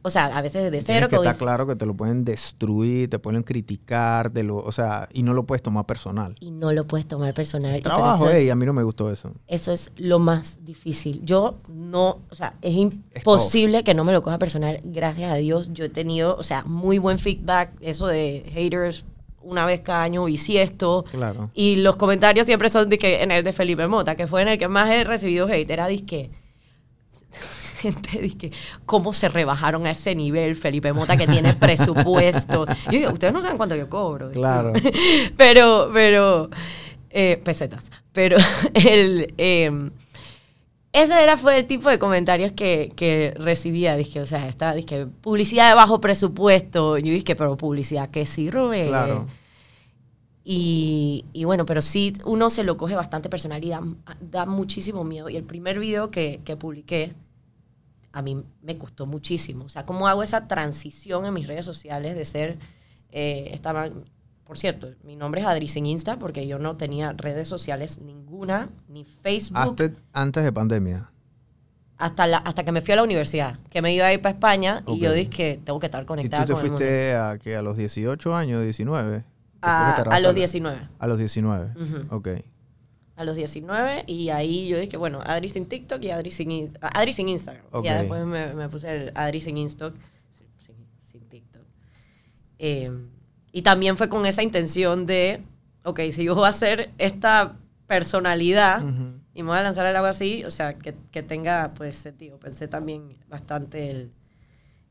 o 0.02 0.10
sea, 0.10 0.26
a 0.38 0.42
veces 0.42 0.70
desde 0.70 0.82
cero. 0.86 1.08
que 1.10 1.16
está 1.16 1.34
claro 1.34 1.66
que 1.66 1.76
te 1.76 1.86
lo 1.86 1.94
pueden 1.94 2.26
destruir, 2.26 3.10
te 3.10 3.20
pueden 3.20 3.42
criticar, 3.44 4.30
te 4.30 4.44
lo, 4.44 4.58
o 4.58 4.72
sea, 4.72 5.08
y 5.14 5.24
no 5.24 5.34
lo 5.34 5.44
puedes 5.46 5.62
tomar 5.62 5.86
personal. 5.86 6.36
Y 6.40 6.52
no 6.52 6.72
lo 6.74 6.86
puedes 6.86 7.08
tomar 7.08 7.34
personal. 7.34 7.82
Trabajo, 7.82 8.26
eso 8.26 8.34
es- 8.34 8.42
ey, 8.44 8.50
a 8.50 8.56
mí 8.56 8.66
no 8.66 8.74
me 8.74 8.84
gustó 8.84 9.10
eso. 9.12 9.32
Eso 9.48 9.72
es 9.72 9.92
lo 9.96 10.20
más 10.20 10.60
difícil. 10.66 11.22
Yo 11.24 11.56
no, 11.70 12.20
o 12.30 12.36
sea, 12.36 12.56
es 12.62 12.74
imposible 12.74 13.84
que 13.84 13.94
no 13.94 14.04
me 14.04 14.12
lo 14.14 14.22
coja 14.22 14.38
personal. 14.40 14.82
Gracias 14.84 15.32
a 15.32 15.36
Dios, 15.36 15.70
yo 15.74 15.86
he 15.86 15.90
tenido, 15.90 16.36
o 16.36 16.44
sea, 16.44 16.64
muy 16.66 16.98
buen 16.98 17.18
feedback. 17.20 17.72
Eso 17.80 18.08
de 18.08 18.44
haters 18.54 19.06
una 19.42 19.66
vez 19.66 19.82
cada 19.82 20.04
año 20.04 20.24
bisiesto. 20.26 21.04
Claro. 21.12 21.50
Y 21.54 21.78
los 21.78 21.96
comentarios 21.98 22.46
siempre 22.46 22.70
son 22.70 22.90
de 22.90 22.98
que 22.98 23.24
en 23.24 23.32
el 23.32 23.44
de 23.44 23.52
Felipe 23.54 23.88
Mota, 23.88 24.16
que 24.16 24.26
fue 24.28 24.42
en 24.42 24.48
el 24.50 24.58
que 24.58 24.68
más 24.70 24.90
he 24.90 25.04
recibido 25.04 25.48
hate, 25.48 25.70
era 25.70 25.88
disque. 25.88 26.30
Gente 27.84 28.18
disque, 28.22 28.52
¿cómo 28.86 29.12
se 29.12 29.28
rebajaron 29.28 29.86
a 29.86 29.92
ese 29.92 30.16
nivel 30.16 30.56
Felipe 30.56 30.94
Mota 30.94 31.18
que 31.18 31.28
tiene 31.28 31.54
presupuesto? 31.54 32.66
Yo 32.86 32.92
digo, 32.92 33.12
ustedes 33.12 33.34
no 33.34 33.42
saben 33.42 33.58
cuánto 33.58 33.76
yo 33.76 33.90
cobro. 33.90 34.32
Claro. 34.32 34.72
pero, 35.38 35.92
pero, 35.94 36.50
eh, 37.10 37.42
pesetas. 37.44 37.92
Pero 38.14 38.38
el, 38.74 39.34
eh, 39.38 39.70
ese 40.94 41.22
era, 41.22 41.36
fue 41.36 41.58
el 41.58 41.68
tipo 41.68 41.90
de 41.90 42.00
comentarios 42.00 42.54
que, 42.54 42.94
que 42.96 43.34
recibía. 43.38 43.98
Dije, 43.98 44.22
o 44.22 44.26
sea, 44.26 44.48
estaba, 44.48 44.76
dije, 44.76 45.06
publicidad 45.08 45.68
de 45.68 45.76
bajo 45.76 46.00
presupuesto. 46.00 46.98
Yo 47.00 47.12
dije, 47.12 47.36
pero 47.36 47.58
publicidad 47.58 48.10
que 48.12 48.26
sirve. 48.26 48.88
Claro. 48.88 49.28
Y, 50.46 51.26
y 51.34 51.44
bueno, 51.44 51.66
pero 51.66 51.82
sí, 51.82 52.14
uno 52.24 52.50
se 52.50 52.64
lo 52.64 52.78
coge 52.78 52.96
bastante 52.96 53.30
personal 53.30 53.62
y 53.62 53.70
da, 53.70 53.82
da 54.22 54.46
muchísimo 54.46 55.04
miedo. 55.04 55.30
Y 55.30 55.36
el 55.36 55.44
primer 55.44 55.80
video 55.80 56.12
que, 56.12 56.40
que 56.46 56.56
publiqué, 56.56 57.14
a 58.14 58.22
mí 58.22 58.42
me 58.62 58.78
costó 58.78 59.06
muchísimo. 59.06 59.66
O 59.66 59.70
sea, 59.70 59.86
cómo 59.86 60.08
hago 60.08 60.24
esa 60.24 60.48
transición 60.48 61.26
en 61.26 61.34
mis 61.34 61.48
redes 61.48 61.66
sociales 61.66 62.16
de 62.16 62.24
ser, 62.26 62.60
eh, 63.10 63.50
estaba, 63.52 63.90
por 64.46 64.58
cierto, 64.58 64.90
mi 65.04 65.16
nombre 65.16 65.42
es 65.42 65.48
Adri 65.48 65.68
sin 65.68 65.86
Insta 65.88 66.18
porque 66.20 66.48
yo 66.48 66.60
no 66.60 66.78
tenía 66.78 67.12
redes 67.14 67.48
sociales 67.48 68.00
ninguna, 68.00 68.70
ni 68.88 69.04
Facebook, 69.04 69.58
Antes, 69.60 69.92
antes 70.14 70.44
de 70.44 70.52
pandemia. 70.54 71.10
hasta, 71.98 72.28
la, 72.28 72.38
hasta 72.38 72.64
que 72.64 72.72
me 72.72 72.82
fui 72.82 72.92
a 72.94 72.98
la 72.98 73.04
universidad, 73.04 73.60
que 73.70 73.82
me 73.82 73.94
iba 73.94 74.06
a 74.06 74.14
ir 74.14 74.22
para 74.22 74.34
España 74.34 74.84
y 74.88 75.00
yo 75.00 75.12
dije 75.12 75.30
que 75.30 75.62
tengo 75.64 75.80
que 75.80 75.88
estar 75.88 76.02
¿Y 76.02 76.06
tú 76.06 76.08
conectada 76.08 76.46
te 76.46 76.54
con 76.54 76.62
fuiste 76.62 77.16
a, 77.16 77.38
que 77.40 77.56
a 77.56 77.62
los 77.62 77.78
18 77.78 78.36
años, 78.36 78.62
19? 78.62 79.24
A, 79.62 79.94
te 79.96 80.02
a 80.02 80.20
los 80.20 80.34
arrastraste- 80.34 80.34
19. 80.36 80.90
A 81.00 81.08
los 81.08 81.18
19. 81.18 81.72
Ujú. 81.82 82.16
Ok. 82.16 82.28
A 83.16 83.24
los 83.26 83.36
19 83.36 84.06
y 84.08 84.30
ahí 84.30 84.68
yo 84.68 84.80
dije, 84.80 84.98
bueno, 84.98 85.20
Adri 85.24 85.48
sin 85.50 85.68
TikTok 85.68 86.02
y 86.04 86.10
Adri 86.10 86.32
sin, 86.32 86.52
in- 86.52 86.74
Adri 86.82 87.14
sin 87.14 87.30
Instagram. 87.30 87.66
Ok. 87.72 87.84
Y 87.84 87.88
ya 87.88 88.00
después 88.00 88.26
me, 88.26 88.54
me 88.54 88.70
puse 88.70 88.90
el 88.96 89.12
Adri 89.16 89.40
sin 89.42 89.58
Instock, 89.58 89.94
sin, 90.32 90.48
sin- 91.00 91.30
TikTok. 91.30 91.62
Eh, 92.60 92.92
y 93.52 93.62
también 93.62 93.98
fue 93.98 94.10
con 94.10 94.26
esa 94.26 94.42
intención 94.42 95.06
de, 95.06 95.42
ok, 95.84 96.00
si 96.12 96.24
yo 96.24 96.34
voy 96.36 96.46
a 96.46 96.50
hacer 96.50 96.92
esta 96.98 97.58
personalidad 97.88 98.84
Ujú. 98.84 99.20
y 99.34 99.44
me 99.44 99.50
voy 99.50 99.58
a 99.60 99.64
lanzar 99.64 99.86
al 99.86 99.96
agua 99.96 100.10
así, 100.10 100.44
o 100.46 100.50
sea, 100.52 100.78
que, 100.80 100.96
que 101.12 101.22
tenga 101.22 101.74
pues 101.76 101.96
sentido. 101.96 102.40
Pensé 102.40 102.68
también 102.68 103.18
bastante 103.30 103.92
el, 103.92 104.12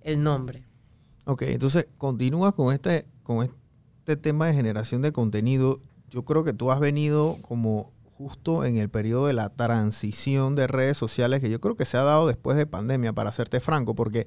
el 0.03 0.23
nombre. 0.23 0.63
Ok, 1.25 1.43
entonces 1.43 1.87
continúas 1.99 2.55
con 2.55 2.73
este, 2.73 3.07
con 3.25 3.43
este 3.45 4.17
tema 4.17 4.47
de 4.47 4.55
generación 4.55 5.03
de 5.03 5.13
contenido. 5.13 5.81
Yo 6.11 6.25
creo 6.25 6.45
que 6.45 6.53
tú 6.53 6.71
has 6.71 6.79
venido 6.81 7.39
como 7.43 7.91
justo 8.23 8.65
en 8.65 8.77
el 8.77 8.89
periodo 8.89 9.27
de 9.27 9.33
la 9.33 9.49
transición 9.49 10.55
de 10.55 10.67
redes 10.69 10.97
sociales 10.97 11.41
que 11.41 11.51
yo 11.51 11.61
creo 11.61 11.75
que 11.75 11.85
se 11.85 11.97
ha 11.97 12.03
dado 12.03 12.27
después 12.29 12.57
de 12.57 12.67
pandemia, 12.67 13.13
para 13.13 13.33
serte 13.33 13.59
franco, 13.61 13.95
porque 13.97 14.27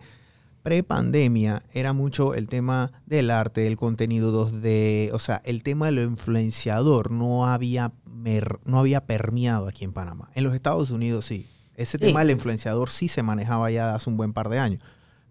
pre-pandemia 0.63 1.63
era 1.73 1.93
mucho 1.93 2.34
el 2.34 2.47
tema 2.47 2.91
del 3.05 3.29
arte, 3.31 3.62
del 3.62 3.77
contenido 3.77 4.31
2D, 4.49 5.12
o 5.13 5.19
sea, 5.19 5.41
el 5.45 5.63
tema 5.63 5.86
de 5.86 5.91
lo 5.93 6.01
influenciador 6.03 7.12
no 7.12 7.45
había, 7.45 7.93
mer- 8.05 8.60
no 8.65 8.79
había 8.79 9.05
permeado 9.05 9.67
aquí 9.67 9.86
en 9.86 9.93
Panamá. 9.93 10.29
En 10.34 10.43
los 10.43 10.53
Estados 10.55 10.89
Unidos 10.91 11.25
sí. 11.25 11.47
Ese 11.75 11.97
Sí. 11.97 12.05
tema 12.05 12.19
del 12.21 12.31
influenciador 12.31 12.89
sí 12.89 13.08
se 13.08 13.21
manejaba 13.21 13.69
ya 13.69 13.95
hace 13.95 14.10
un 14.10 14.17
buen 14.17 14.34
par 14.34 14.49
de 14.49 14.60
años. 14.60 14.81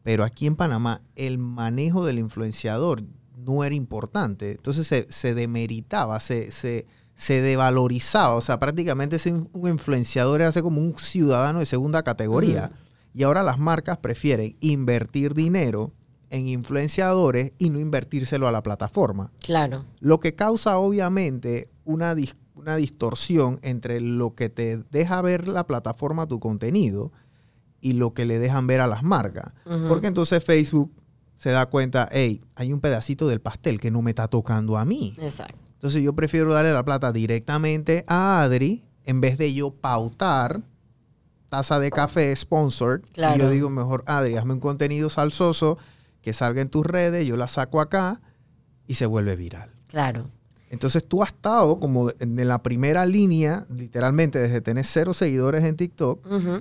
Pero 0.02 0.24
aquí 0.24 0.46
en 0.46 0.56
Panamá 0.56 1.00
el 1.16 1.38
manejo 1.38 2.04
del 2.06 2.18
influenciador 2.18 3.02
no 3.36 3.64
era 3.64 3.74
importante. 3.74 4.52
Entonces 4.52 4.86
se, 4.86 5.06
se 5.10 5.34
demeritaba, 5.34 6.20
se, 6.20 6.50
se, 6.52 6.86
se 7.14 7.40
devalorizaba. 7.40 8.34
O 8.34 8.40
sea, 8.40 8.58
prácticamente 8.58 9.16
ese 9.16 9.32
un 9.32 9.68
influenciador 9.68 10.40
era 10.40 10.52
como 10.62 10.80
un 10.80 10.96
ciudadano 10.98 11.60
de 11.60 11.66
segunda 11.66 12.02
categoría. 12.02 12.72
Y 13.12 13.22
ahora 13.22 13.42
las 13.42 13.58
marcas 13.58 13.98
prefieren 13.98 14.56
invertir 14.60 15.34
dinero 15.34 15.92
en 16.30 16.48
influenciadores 16.48 17.52
y 17.58 17.70
no 17.70 17.78
invertírselo 17.78 18.48
a 18.48 18.52
la 18.52 18.62
plataforma. 18.62 19.30
Claro. 19.40 19.84
Lo 20.00 20.18
que 20.18 20.34
causa 20.34 20.78
obviamente 20.78 21.70
una, 21.84 22.14
dis- 22.16 22.34
una 22.56 22.74
distorsión 22.74 23.60
entre 23.62 24.00
lo 24.00 24.34
que 24.34 24.48
te 24.48 24.78
deja 24.90 25.22
ver 25.22 25.46
la 25.46 25.66
plataforma 25.68 26.26
tu 26.26 26.40
contenido 26.40 27.12
y 27.80 27.92
lo 27.92 28.14
que 28.14 28.24
le 28.24 28.40
dejan 28.40 28.66
ver 28.66 28.80
a 28.80 28.88
las 28.88 29.04
marcas. 29.04 29.52
Porque 29.88 30.08
entonces 30.08 30.42
Facebook 30.42 30.90
se 31.36 31.50
da 31.50 31.66
cuenta, 31.66 32.08
hey, 32.10 32.40
hay 32.56 32.72
un 32.72 32.80
pedacito 32.80 33.28
del 33.28 33.40
pastel 33.40 33.80
que 33.80 33.90
no 33.92 34.02
me 34.02 34.10
está 34.10 34.26
tocando 34.26 34.76
a 34.76 34.84
mí. 34.84 35.14
Exacto. 35.18 35.58
Entonces 35.74 36.02
yo 36.02 36.14
prefiero 36.14 36.52
darle 36.52 36.72
la 36.72 36.84
plata 36.84 37.12
directamente 37.12 38.04
a 38.08 38.42
Adri 38.42 38.84
en 39.04 39.20
vez 39.20 39.36
de 39.38 39.52
yo 39.52 39.70
pautar 39.70 40.62
taza 41.48 41.78
de 41.78 41.90
café 41.90 42.34
sponsored. 42.34 43.02
Y 43.04 43.10
Claro. 43.12 43.44
yo 43.44 43.50
digo, 43.50 43.70
mejor 43.70 44.02
Adri, 44.06 44.36
hazme 44.36 44.54
un 44.54 44.60
contenido 44.60 45.10
salsoso 45.10 45.78
que 46.22 46.32
salga 46.32 46.62
en 46.62 46.68
tus 46.70 46.84
redes, 46.86 47.26
yo 47.26 47.36
la 47.36 47.48
saco 47.48 47.80
acá 47.80 48.20
y 48.86 48.94
se 48.94 49.06
vuelve 49.06 49.36
viral. 49.36 49.70
Claro. 49.88 50.30
Entonces 50.70 51.06
tú 51.06 51.22
has 51.22 51.28
estado 51.28 51.78
como 51.78 52.10
en 52.18 52.48
la 52.48 52.62
primera 52.62 53.06
línea, 53.06 53.66
literalmente 53.70 54.40
desde 54.40 54.60
tener 54.60 54.84
cero 54.84 55.14
seguidores 55.14 55.62
en 55.64 55.76
TikTok, 55.76 56.26
Ujú. 56.26 56.60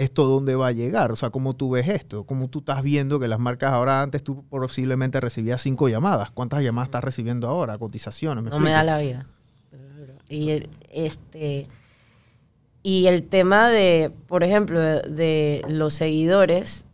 ¿Esto 0.00 0.24
dónde 0.24 0.54
va 0.54 0.68
a 0.68 0.72
llegar? 0.72 1.12
O 1.12 1.16
sea, 1.16 1.28
¿cómo 1.28 1.54
tú 1.54 1.70
ves 1.70 1.86
esto? 1.86 2.24
¿Cómo 2.24 2.48
tú 2.48 2.60
estás 2.60 2.82
viendo 2.82 3.20
que 3.20 3.28
las 3.28 3.38
marcas 3.38 3.72
ahora 3.72 4.00
antes 4.02 4.24
tú 4.24 4.44
posiblemente 4.48 5.20
recibías 5.20 5.60
cinco 5.60 5.90
llamadas? 5.90 6.30
¿Cuántas 6.30 6.62
llamadas 6.62 6.88
estás 6.88 7.04
recibiendo 7.04 7.48
ahora? 7.48 7.76
Cotizaciones. 7.76 8.42
no 8.44 8.58
me 8.58 8.70
da 8.70 8.82
la 8.82 8.96
vida. 8.96 9.26
Y 10.28 10.50
el, 10.50 10.70
este 10.90 11.68
y 12.82 13.08
el 13.08 13.24
tema 13.24 13.68
de, 13.68 14.10
por 14.26 14.42
ejemplo, 14.42 14.80
de, 14.80 15.62
los 15.68 15.92
seguidores, 15.92 16.86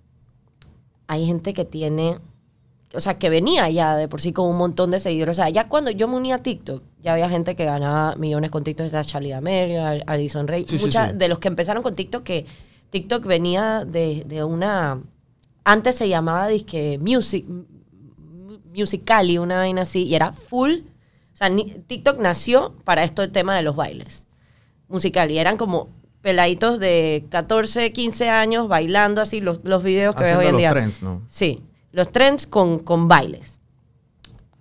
hay 1.07 1.27
gente 1.27 1.55
que 1.55 1.65
tiene, 1.65 2.19
o 2.93 3.01
sea, 3.01 3.19
que 3.19 3.31
venía 3.31 3.71
ya 3.71 3.95
de 3.95 4.09
por 4.09 4.21
sí 4.21 4.33
con 4.33 4.49
un 4.49 4.57
montón 4.57 4.91
de 4.91 4.99
seguidores. 4.99 5.39
O 5.39 5.43
sea, 5.43 5.49
ya 5.49 5.69
cuando 5.69 5.93
yo 5.93 6.09
me 6.09 6.17
uní 6.17 6.33
a 6.33 6.43
TikTok, 6.43 6.83
ya 7.03 7.13
había 7.13 7.29
gente 7.29 7.55
que 7.55 7.65
ganaba 7.67 8.17
millones 8.17 8.51
con 8.51 8.65
TikTok, 8.65 8.87
está 8.87 9.05
Charlie 9.05 9.31
D'Amelio, 9.31 10.03
Addison 10.07 10.49
Rey, 10.49 10.65
Sí, 10.69 10.79
sí, 10.79 10.85
muchas 10.85 11.13
sí. 11.13 11.19
de 11.19 11.29
los 11.29 11.39
que 11.39 11.47
empezaron 11.47 11.85
con 11.85 11.95
TikTok, 11.95 12.25
que 12.25 12.47
TikTok 12.91 13.25
venía 13.25 13.85
de, 13.85 14.25
de 14.27 14.45
una, 14.45 15.03
antes 15.65 15.97
se 15.97 16.09
llamaba 16.09 16.49
disque 16.49 16.99
Music, 17.01 17.45
Musicali, 18.75 19.39
una 19.39 19.59
vaina 19.59 19.83
así, 19.83 20.05
y 20.05 20.15
era 20.15 20.33
full, 20.33 20.73
o 21.33 21.37
sea, 21.37 21.51
TikTok 21.87 22.19
nació 22.19 22.75
para 22.85 23.05
esto 23.05 23.23
el 23.23 23.33
tema 23.33 23.57
de 23.57 23.63
los 23.63 23.77
bailes 23.77 24.27
musical 24.89 25.31
y 25.31 25.39
eran 25.39 25.57
como 25.57 25.89
peladitos 26.23 26.79
de 26.79 27.27
14, 27.31 27.93
15 27.93 28.31
años 28.31 28.69
bailando 28.69 29.21
así 29.21 29.41
los, 29.41 29.61
los 29.65 29.83
videos 29.83 30.15
que 30.17 30.25
ves 30.25 30.37
hoy 30.37 30.47
en 30.47 30.53
los 30.53 30.59
día. 30.59 30.71
trends, 30.71 31.03
¿no? 31.03 31.23
Sí, 31.29 31.63
los 31.93 32.11
trends 32.11 32.47
con, 32.47 32.81
con 32.81 33.09
bailes. 33.09 33.61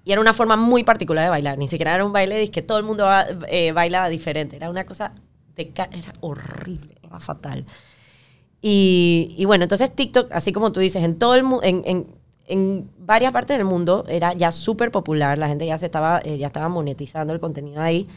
Y 0.04 0.12
era 0.12 0.22
una 0.22 0.34
forma 0.34 0.56
muy 0.56 0.84
particular 0.84 1.24
de 1.24 1.32
bailar. 1.32 1.58
Ni 1.58 1.68
siquiera 1.68 1.96
era 1.96 2.06
un 2.06 2.14
baile 2.14 2.38
de 2.38 2.52
que 2.52 2.62
todo 2.62 2.78
el 2.78 2.84
mundo 2.84 3.08
eh, 3.48 3.72
baila 3.72 4.08
diferente. 4.10 4.56
Era 4.56 4.70
una 4.70 4.86
cosa 4.86 5.14
de 5.56 5.74
era 5.76 6.14
horrible, 6.20 6.96
era 7.02 7.20
fatal. 7.20 7.66
Y, 8.62 9.36
y 9.38 9.46
bueno, 9.46 9.64
entonces 9.64 9.94
TikTok, 9.94 10.32
así 10.32 10.52
como 10.52 10.72
tú 10.72 10.80
dices, 10.80 11.04
en 11.04 11.18
todo 11.20 11.36
el 11.36 11.46
en, 11.64 11.82
en, 11.86 12.08
en 12.48 12.90
varias 13.00 13.32
partes 13.32 13.58
del 13.58 13.66
mundo 13.66 14.06
era 14.08 14.34
ya 14.34 14.52
súper 14.52 14.92
popular. 14.92 15.38
La 15.38 15.48
gente 15.48 15.66
ya 15.68 15.78
se 15.78 15.86
estaba, 15.86 16.20
eh, 16.24 16.38
ya 16.38 16.48
estaba 16.48 16.68
monetizando 16.70 17.34
el 17.34 17.40
contenido 17.40 17.82
ahí. 17.82 18.08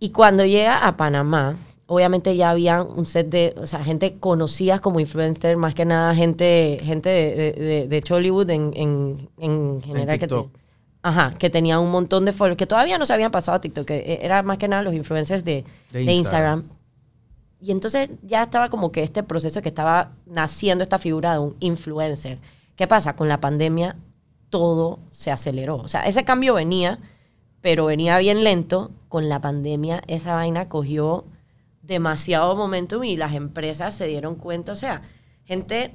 Y 0.00 0.10
cuando 0.10 0.44
llega 0.44 0.86
a 0.86 0.96
Panamá, 0.96 1.56
obviamente 1.86 2.36
ya 2.36 2.50
había 2.50 2.82
un 2.82 3.06
set 3.06 3.28
de, 3.28 3.54
o 3.60 3.66
sea, 3.66 3.82
gente 3.84 4.16
conocida 4.18 4.78
como 4.80 5.00
influencer, 5.00 5.56
más 5.56 5.74
que 5.74 5.84
nada 5.84 6.14
gente, 6.14 6.78
gente 6.82 7.08
de, 7.08 7.52
de, 7.52 7.88
de- 7.88 8.02
Chollywood 8.02 8.50
en, 8.50 8.72
en, 8.74 9.28
en 9.38 9.82
general. 9.82 10.18
que, 10.18 10.26
te- 10.28 10.34
TikTok. 10.34 10.50
ajá, 11.02 11.34
que 11.38 11.50
tenía 11.50 11.78
un 11.80 11.90
montón 11.90 12.24
de 12.24 12.32
followers, 12.32 12.56
que 12.58 12.66
todavía 12.66 12.98
no 12.98 13.06
se 13.06 13.12
habían 13.12 13.30
pasado 13.30 13.56
a 13.56 13.60
TikTok, 13.60 13.86
que 13.86 13.96
eh, 13.96 14.18
era 14.22 14.42
más 14.42 14.58
que 14.58 14.68
nada 14.68 14.82
los 14.82 14.94
influencers 14.94 15.44
de, 15.44 15.64
De 15.92 16.04
de 16.04 16.12
Instagram. 16.12 16.58
Instagram. 16.60 16.77
Y 17.60 17.72
entonces 17.72 18.10
ya 18.22 18.42
estaba 18.42 18.68
como 18.68 18.92
que 18.92 19.02
este 19.02 19.22
proceso 19.22 19.62
que 19.62 19.68
estaba 19.68 20.12
naciendo 20.26 20.84
esta 20.84 20.98
figura 20.98 21.32
de 21.32 21.38
un 21.40 21.56
influencer. 21.60 22.38
¿Qué 22.76 22.86
pasa? 22.86 23.16
Con 23.16 23.28
la 23.28 23.40
pandemia 23.40 23.96
todo 24.50 25.00
se 25.10 25.30
aceleró. 25.30 25.76
O 25.76 25.88
sea, 25.88 26.02
ese 26.02 26.24
cambio 26.24 26.54
venía, 26.54 26.98
pero 27.60 27.86
venía 27.86 28.18
bien 28.18 28.44
lento. 28.44 28.92
Con 29.08 29.28
la 29.28 29.40
pandemia 29.40 30.02
esa 30.06 30.34
vaina 30.34 30.68
cogió 30.68 31.24
demasiado 31.82 32.54
momentum 32.54 33.02
y 33.04 33.16
las 33.16 33.34
empresas 33.34 33.94
se 33.94 34.06
dieron 34.06 34.36
cuenta. 34.36 34.72
O 34.72 34.76
sea, 34.76 35.02
gente 35.44 35.94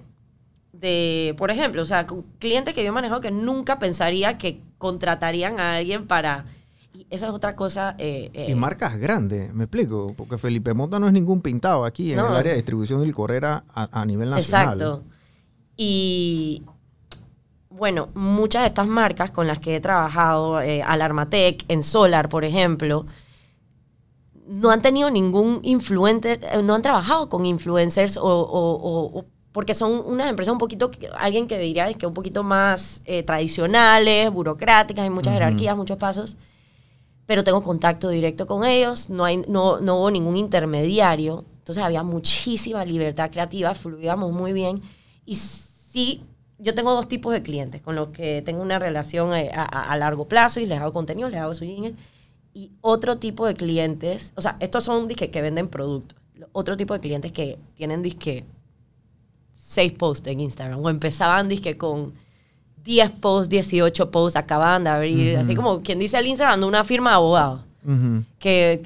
de, 0.73 1.35
por 1.37 1.51
ejemplo, 1.51 1.81
o 1.81 1.85
sea, 1.85 2.05
clientes 2.39 2.73
que 2.73 2.83
yo 2.83 2.89
he 2.89 2.91
manejado 2.91 3.21
que 3.21 3.31
nunca 3.31 3.79
pensaría 3.79 4.37
que 4.37 4.61
contratarían 4.77 5.59
a 5.59 5.75
alguien 5.75 6.07
para... 6.07 6.45
Esa 7.13 7.27
es 7.27 7.33
otra 7.33 7.55
cosa... 7.55 7.93
eh, 7.99 8.31
eh, 8.33 8.47
Y 8.49 8.55
marcas 8.55 8.97
grandes, 8.97 9.53
me 9.53 9.65
explico, 9.65 10.13
porque 10.17 10.39
Felipe 10.39 10.73
Mota 10.73 10.97
no 10.99 11.05
es 11.05 11.13
ningún 11.13 11.41
pintado 11.41 11.85
aquí 11.85 12.11
en 12.11 12.17
No. 12.17 12.29
el 12.29 12.35
área 12.35 12.51
de 12.53 12.57
distribución 12.57 13.01
del 13.01 13.13
Correra 13.13 13.63
a, 13.73 14.01
a 14.01 14.03
nivel 14.05 14.31
nacional. 14.31 14.73
Exacto. 14.73 15.03
Y 15.77 16.63
bueno, 17.69 18.09
muchas 18.15 18.63
de 18.63 18.67
estas 18.69 18.87
marcas 18.87 19.29
con 19.29 19.45
las 19.45 19.59
que 19.59 19.75
he 19.75 19.79
trabajado, 19.79 20.59
eh, 20.61 20.81
Alarmatec, 20.81 21.65
en 21.67 21.83
Solar, 21.83 22.29
por 22.29 22.45
ejemplo, 22.45 23.05
no 24.47 24.71
han 24.71 24.81
tenido 24.81 25.11
ningún 25.11 25.59
influencer, 25.61 26.39
eh, 26.51 26.63
no 26.63 26.73
han 26.73 26.81
trabajado 26.81 27.29
con 27.29 27.45
influencers 27.45 28.17
o, 28.17 28.23
o- 28.23 28.73
o- 28.75 29.19
o- 29.19 29.25
porque 29.51 29.75
son 29.75 30.01
unas 30.05 30.29
empresas 30.31 30.51
un 30.51 30.57
poquito, 30.57 30.89
alguien 31.19 31.47
que 31.47 31.59
diría 31.59 31.87
es 31.89 31.95
que 31.95 32.07
un 32.07 32.13
poquito 32.15 32.41
más 32.41 33.03
eh, 33.05 33.21
tradicionales, 33.21 34.31
burocráticas, 34.31 35.03
hay 35.03 35.11
muchas 35.11 35.33
jerarquías, 35.33 35.77
muchos 35.77 35.97
pasos, 35.97 36.37
pero 37.25 37.43
tengo 37.43 37.61
contacto 37.63 38.09
directo 38.09 38.47
con 38.47 38.65
ellos, 38.65 39.09
no, 39.09 39.25
hay, 39.25 39.37
no, 39.47 39.79
no 39.79 39.97
hubo 39.99 40.11
ningún 40.11 40.35
intermediario, 40.37 41.45
entonces 41.59 41.83
había 41.83 42.03
muchísima 42.03 42.83
libertad 42.85 43.31
creativa, 43.31 43.73
fluíamos 43.73 44.31
muy 44.33 44.51
bien. 44.53 44.81
Y 45.25 45.35
sí, 45.35 46.21
yo 46.59 46.73
tengo 46.75 46.93
dos 46.93 47.07
tipos 47.07 47.33
de 47.33 47.41
clientes 47.41 47.81
con 47.81 47.95
los 47.95 48.09
que 48.09 48.41
tengo 48.41 48.61
una 48.61 48.79
relación 48.79 49.33
eh, 49.35 49.51
a, 49.53 49.63
a- 49.63 49.91
a 49.91 49.97
largo 49.97 50.27
plazo 50.27 50.59
y 50.59 50.65
les 50.65 50.79
hago 50.79 50.91
contenido, 50.93 51.29
les 51.29 51.39
hago 51.39 51.53
su 51.53 51.65
jingle, 51.65 51.95
y 52.53 52.71
otro 52.81 53.17
tipo 53.17 53.45
de 53.47 53.53
clientes, 53.55 54.33
o 54.35 54.41
sea, 54.41 54.57
estos 54.59 54.83
son 54.83 55.07
disque 55.07 55.31
que 55.31 55.41
venden 55.41 55.67
productos, 55.69 56.17
otro 56.51 56.75
tipo 56.77 56.93
de 56.93 56.99
clientes 56.99 57.31
que 57.31 57.57
tienen 57.75 58.01
disque 58.03 58.45
seis 59.53 59.91
posts 59.93 60.27
en 60.27 60.39
Instagram 60.39 60.79
o 60.83 60.89
empezaban 60.89 61.47
disque 61.47 61.77
con 61.77 62.13
10 62.83 63.11
posts, 63.11 63.49
18 63.49 64.11
posts, 64.11 64.35
acababan 64.35 64.83
de 64.83 64.89
abrir, 64.89 65.37
así 65.37 65.55
como 65.55 65.81
quien 65.81 65.99
dice 65.99 66.17
el 66.17 66.27
Instagram 66.27 66.63
una 66.63 66.83
firma 66.83 67.11
de 67.11 67.15
abogados 67.15 67.61
Ujú. 67.85 68.23
que, 68.39 68.83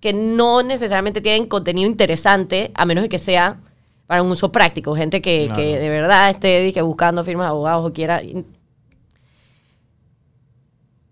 que 0.00 0.12
no 0.12 0.62
necesariamente 0.62 1.20
tienen 1.20 1.46
contenido 1.46 1.88
interesante, 1.88 2.70
a 2.74 2.84
menos 2.84 3.02
de 3.02 3.08
que 3.08 3.18
sea 3.18 3.58
para 4.06 4.22
un 4.22 4.30
uso 4.30 4.52
práctico, 4.52 4.94
gente 4.94 5.22
que, 5.22 5.46
Claro. 5.46 5.60
que 5.62 5.78
de 5.78 5.88
verdad 5.88 6.28
esté 6.30 6.62
disque, 6.62 6.82
buscando 6.82 7.24
firmas 7.24 7.46
de 7.46 7.50
abogados 7.50 7.86
o 7.88 7.92
quiera. 7.94 8.20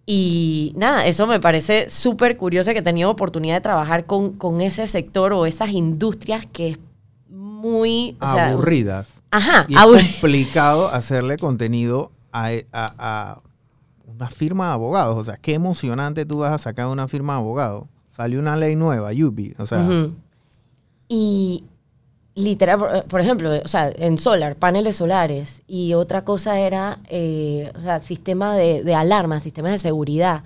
Y 0.06 0.72
nada, 0.76 1.06
eso 1.06 1.26
me 1.26 1.38
parece 1.38 1.88
súper 1.88 2.36
curioso 2.36 2.72
que 2.72 2.78
he 2.78 2.82
tenido 2.82 3.10
oportunidad 3.10 3.54
de 3.54 3.60
trabajar 3.60 4.06
con, 4.06 4.32
con 4.32 4.60
ese 4.60 4.86
sector 4.86 5.32
o 5.32 5.46
esas 5.46 5.70
industrias 5.70 6.46
que 6.46 6.70
es 6.70 6.78
muy... 7.28 8.16
o 8.20 8.26
sea, 8.26 8.50
Aburridas. 8.50 9.08
Ajá, 9.30 9.66
Y 9.68 9.74
es 9.74 9.80
complicado 10.20 10.88
hacerle 10.88 11.36
contenido 11.36 12.10
a, 12.32 12.48
a- 12.72 12.94
a 12.98 13.40
una 14.06 14.28
firma 14.28 14.66
de 14.68 14.72
abogados. 14.72 15.16
O 15.16 15.24
sea, 15.24 15.36
qué 15.36 15.54
emocionante 15.54 16.24
tú 16.26 16.38
vas 16.38 16.52
a 16.52 16.58
sacar 16.58 16.88
una 16.88 17.06
firma 17.08 17.34
de 17.34 17.38
abogados. 17.40 17.84
Salió 18.16 18.40
una 18.40 18.56
ley 18.56 18.74
nueva, 18.76 19.12
Yupi. 19.12 19.54
O 19.58 19.66
sea. 19.66 19.86
Y 21.08 21.64
literal, 22.34 22.78
por, 22.78 23.04
por 23.04 23.20
ejemplo, 23.20 23.50
o 23.64 23.68
sea, 23.68 23.90
en 23.94 24.18
solar, 24.18 24.56
paneles 24.56 24.96
solares. 24.96 25.62
Y 25.66 25.94
otra 25.94 26.24
cosa 26.24 26.58
era, 26.60 26.98
eh, 27.08 27.72
o 27.76 27.80
sea, 27.80 28.00
sistema 28.00 28.54
de, 28.54 28.82
de 28.84 28.94
alarma, 28.94 29.40
sistemas 29.40 29.72
de 29.72 29.78
seguridad. 29.78 30.44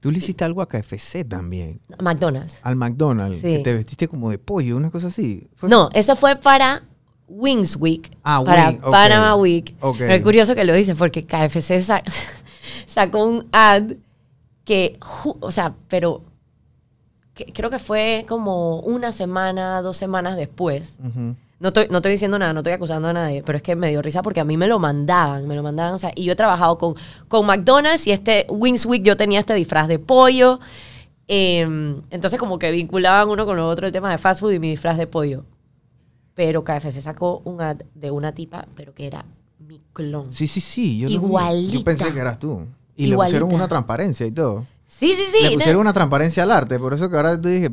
tú 0.00 0.10
le 0.10 0.18
hiciste 0.18 0.44
algo 0.44 0.62
a 0.62 0.68
KFC 0.68 1.24
también. 1.28 1.80
McDonald's. 2.00 2.58
Al 2.62 2.76
McDonald's. 2.76 3.40
Sí. 3.40 3.56
Que 3.56 3.58
te 3.58 3.74
vestiste 3.74 4.06
como 4.08 4.30
de 4.30 4.38
pollo, 4.38 4.76
una 4.76 4.90
cosa 4.90 5.08
así. 5.08 5.48
¿Fue? 5.56 5.68
No, 5.68 5.90
eso 5.92 6.14
fue 6.16 6.36
para 6.36 6.82
Wings 7.28 7.76
Week. 7.76 8.10
Ah, 8.22 8.42
para 8.44 8.68
Wing. 8.70 8.80
Panama 8.80 9.34
Week. 9.36 9.74
Ok. 9.80 9.96
Pero 9.98 10.12
es 10.14 10.22
curioso 10.22 10.54
que 10.54 10.64
lo 10.64 10.72
dices 10.74 10.94
porque 10.96 11.24
KFC 11.24 11.80
sa- 11.82 12.02
sacó 12.86 13.24
un 13.24 13.46
ad 13.52 13.92
que, 14.64 14.98
o 15.40 15.50
sea, 15.50 15.74
pero 15.88 16.22
que- 17.34 17.52
creo 17.52 17.70
que 17.70 17.78
fue 17.78 18.24
como 18.28 18.80
una 18.80 19.12
semana, 19.12 19.82
dos 19.82 19.96
semanas 19.96 20.36
después. 20.36 20.98
No 21.58 21.68
estoy, 21.68 21.86
no 21.90 21.98
estoy 21.98 22.12
diciendo 22.12 22.38
nada, 22.38 22.52
no 22.52 22.60
estoy 22.60 22.74
acusando 22.74 23.08
a 23.08 23.12
nadie, 23.14 23.42
pero 23.42 23.56
es 23.56 23.62
que 23.62 23.76
me 23.76 23.88
dio 23.88 24.02
risa 24.02 24.22
porque 24.22 24.40
a 24.40 24.44
mí 24.44 24.56
me 24.58 24.66
lo 24.66 24.78
mandaban, 24.78 25.46
me 25.48 25.54
lo 25.54 25.62
mandaban, 25.62 25.94
o 25.94 25.98
sea, 25.98 26.12
y 26.14 26.24
yo 26.24 26.32
he 26.32 26.36
trabajado 26.36 26.76
con, 26.76 26.94
con 27.28 27.46
McDonald's 27.46 28.06
y 28.06 28.10
este 28.12 28.44
Wings 28.50 28.84
Week 28.84 29.02
yo 29.02 29.16
tenía 29.16 29.40
este 29.40 29.54
disfraz 29.54 29.88
de 29.88 29.98
pollo, 29.98 30.60
eh, 31.28 31.62
entonces 32.10 32.38
como 32.38 32.58
que 32.58 32.70
vinculaban 32.72 33.28
uno 33.30 33.46
con 33.46 33.56
lo 33.56 33.68
otro 33.68 33.86
el 33.86 33.92
tema 33.92 34.10
de 34.10 34.18
fast 34.18 34.40
food 34.40 34.52
y 34.52 34.58
mi 34.58 34.68
disfraz 34.70 34.98
de 34.98 35.06
pollo. 35.06 35.44
Pero 36.36 36.62
KFC 36.62 37.00
sacó 37.00 37.40
un 37.44 37.60
ad 37.60 37.78
de 37.96 38.10
una 38.12 38.30
tipa, 38.32 38.68
pero 38.76 38.94
que 38.94 39.06
era 39.08 39.24
mi 39.58 39.80
clon. 39.92 40.30
Sí, 40.30 40.46
sí, 40.46 40.60
sí. 40.60 40.98
Yo, 41.00 41.08
lo. 41.08 41.14
Igualita. 41.14 41.72
yo 41.72 41.82
pensé 41.84 42.12
que 42.12 42.20
eras 42.20 42.38
tú. 42.38 42.64
Y 42.94 43.06
le 43.06 43.08
Igualita. 43.10 43.38
pusieron 43.40 43.54
una 43.54 43.66
transparencia 43.68 44.24
y 44.26 44.30
todo. 44.30 44.64
Sí, 44.86 45.12
sí, 45.14 45.22
sí. 45.32 45.42
le 45.42 45.50
no- 45.50 45.54
pusieron 45.56 45.80
una 45.80 45.92
transparencia 45.92 46.44
al 46.44 46.52
arte, 46.52 46.78
por 46.78 46.94
eso 46.94 47.10
que 47.10 47.16
ahora 47.16 47.40
tú 47.40 47.48
dije, 47.48 47.68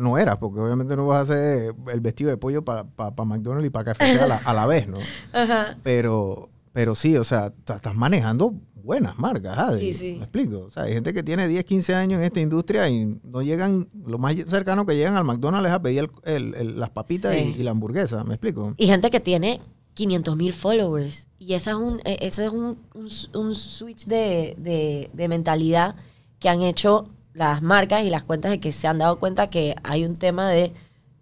no 0.00 0.18
eras, 0.18 0.36
porque 0.38 0.60
obviamente 0.60 0.94
no 0.96 1.06
vas 1.06 1.18
a 1.30 1.32
hacer 1.32 1.74
el 1.92 2.00
vestido 2.00 2.30
de 2.30 2.36
pollo 2.36 2.62
para 2.64 2.84
McDonald's 3.24 3.66
y 3.66 3.70
para 3.70 3.94
KFC 3.94 4.20
a 4.20 4.26
la, 4.26 4.36
a 4.36 4.52
la 4.52 4.66
vez, 4.66 4.86
¿no? 4.88 4.98
Ajá. 5.32 5.76
Pero, 5.82 6.50
pero 6.72 6.94
sí, 6.94 7.16
o 7.16 7.24
sea, 7.24 7.52
estás 7.66 7.94
manejando 7.94 8.54
buenas 8.82 9.18
marcas, 9.18 9.56
Adri. 9.58 9.92
Sí, 9.92 9.98
sí. 9.98 10.12
¿Me 10.18 10.24
explico? 10.24 10.60
O 10.60 10.70
sea, 10.70 10.84
hay 10.84 10.92
gente 10.94 11.12
que 11.14 11.22
tiene 11.22 11.46
10, 11.48 11.64
15 11.64 11.94
años 11.94 12.18
en 12.18 12.24
esta 12.24 12.40
industria 12.40 12.88
y 12.88 13.18
no 13.24 13.42
llegan, 13.42 13.88
lo 14.06 14.18
más 14.18 14.34
cercano 14.48 14.84
que 14.86 14.96
llegan 14.96 15.16
al 15.16 15.24
McDonald's 15.24 15.68
es 15.68 15.74
a 15.74 15.82
pedir 15.82 16.10
el- 16.24 16.32
el- 16.34 16.54
el- 16.54 16.80
las 16.80 16.90
papitas 16.90 17.34
Sí. 17.34 17.54
y, 17.56 17.60
y 17.60 17.62
la 17.62 17.70
hamburguesa, 17.72 18.24
¿me 18.24 18.34
explico? 18.34 18.74
Y 18.76 18.86
gente 18.86 19.10
que 19.10 19.20
tiene 19.20 19.60
500 19.94 20.36
mil 20.36 20.52
followers. 20.52 21.28
Y 21.38 21.54
esa 21.54 21.72
es 21.72 21.76
un, 21.76 22.00
eh, 22.04 22.18
eso 22.20 22.42
es 22.42 22.50
un, 22.50 22.78
un, 22.94 23.08
un 23.34 23.54
switch 23.54 24.06
de, 24.06 24.54
de, 24.58 25.10
de 25.12 25.28
mentalidad 25.28 25.94
que 26.38 26.48
han 26.48 26.62
hecho 26.62 27.08
las 27.34 27.62
marcas 27.62 28.04
y 28.04 28.10
las 28.10 28.24
cuentas 28.24 28.50
de 28.50 28.60
que 28.60 28.72
se 28.72 28.86
han 28.88 28.98
dado 28.98 29.18
cuenta 29.18 29.50
que 29.50 29.74
hay 29.82 30.04
un 30.04 30.16
tema 30.16 30.48
de 30.48 30.72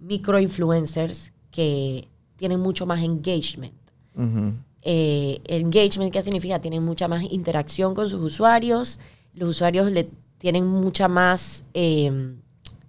microinfluencers 0.00 1.32
que 1.50 2.08
tienen 2.36 2.60
mucho 2.60 2.86
más 2.86 3.02
engagement. 3.02 3.74
Ujú. 4.14 4.54
Eh, 4.82 5.40
engagement, 5.46 6.12
¿qué 6.12 6.22
significa? 6.22 6.60
Tienen 6.60 6.84
mucha 6.84 7.08
más 7.08 7.24
interacción 7.24 7.94
con 7.94 8.08
sus 8.08 8.20
usuarios. 8.22 9.00
Los 9.34 9.50
usuarios 9.50 9.90
le 9.90 10.08
tienen 10.38 10.66
mucha 10.66 11.08
más, 11.08 11.64
eh, 11.74 12.36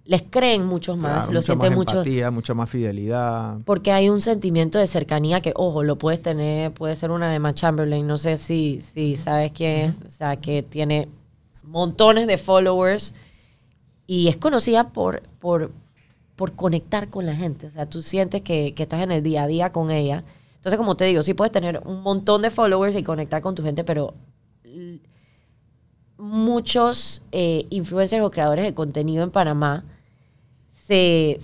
les 0.04 0.22
creen 0.22 0.64
mucho 0.64 0.96
más, 0.96 1.26
Claro, 1.26 1.32
lo 1.32 1.38
mucha 1.40 1.46
sienten 1.46 1.68
más 1.70 1.76
mucho. 1.76 1.92
empatía, 1.98 2.30
mucha 2.30 2.54
más 2.54 2.70
fidelidad. 2.70 3.58
Porque 3.64 3.92
hay 3.92 4.08
un 4.08 4.20
sentimiento 4.20 4.78
de 4.78 4.86
cercanía 4.86 5.40
que, 5.40 5.52
ojo, 5.56 5.82
lo 5.82 5.96
puedes 5.98 6.22
tener, 6.22 6.72
puede 6.72 6.96
ser 6.96 7.10
una 7.10 7.28
de 7.28 7.36
Emma 7.36 7.54
Chamberlain, 7.54 8.06
no 8.06 8.18
sé 8.18 8.36
si, 8.38 8.80
si 8.80 9.16
sabes 9.16 9.52
quién 9.52 9.90
es, 9.90 9.96
o 10.04 10.08
sea, 10.08 10.36
que 10.36 10.62
tiene 10.62 11.08
montones 11.62 12.26
de 12.26 12.36
followers 12.38 13.14
y 14.06 14.28
es 14.28 14.36
conocida 14.36 14.88
por, 14.88 15.22
por, 15.38 15.70
por 16.34 16.52
conectar 16.52 17.08
con 17.08 17.26
la 17.26 17.34
gente. 17.34 17.66
O 17.66 17.70
sea, 17.70 17.86
tú 17.86 18.02
sientes 18.02 18.42
que, 18.42 18.74
que 18.74 18.82
estás 18.84 19.02
en 19.02 19.12
el 19.12 19.22
día 19.22 19.44
a 19.44 19.46
día 19.46 19.70
con 19.72 19.90
ella. 19.90 20.24
Entonces, 20.60 20.76
como 20.76 20.94
te 20.96 21.06
digo, 21.06 21.22
sí 21.22 21.32
puedes 21.34 21.52
tener 21.52 21.80
un 21.86 22.02
montón 22.02 22.42
de 22.42 22.50
followers 22.50 22.94
y 22.94 23.02
conectar 23.02 23.40
con 23.40 23.54
tu 23.54 23.62
gente, 23.62 23.82
pero 23.82 24.14
muchos 26.18 27.22
eh, 27.32 27.66
influencers 27.70 28.22
o 28.22 28.30
creadores 28.30 28.64
de 28.64 28.74
contenido 28.74 29.24
en 29.24 29.30
Panamá 29.30 29.84
se, 30.68 31.38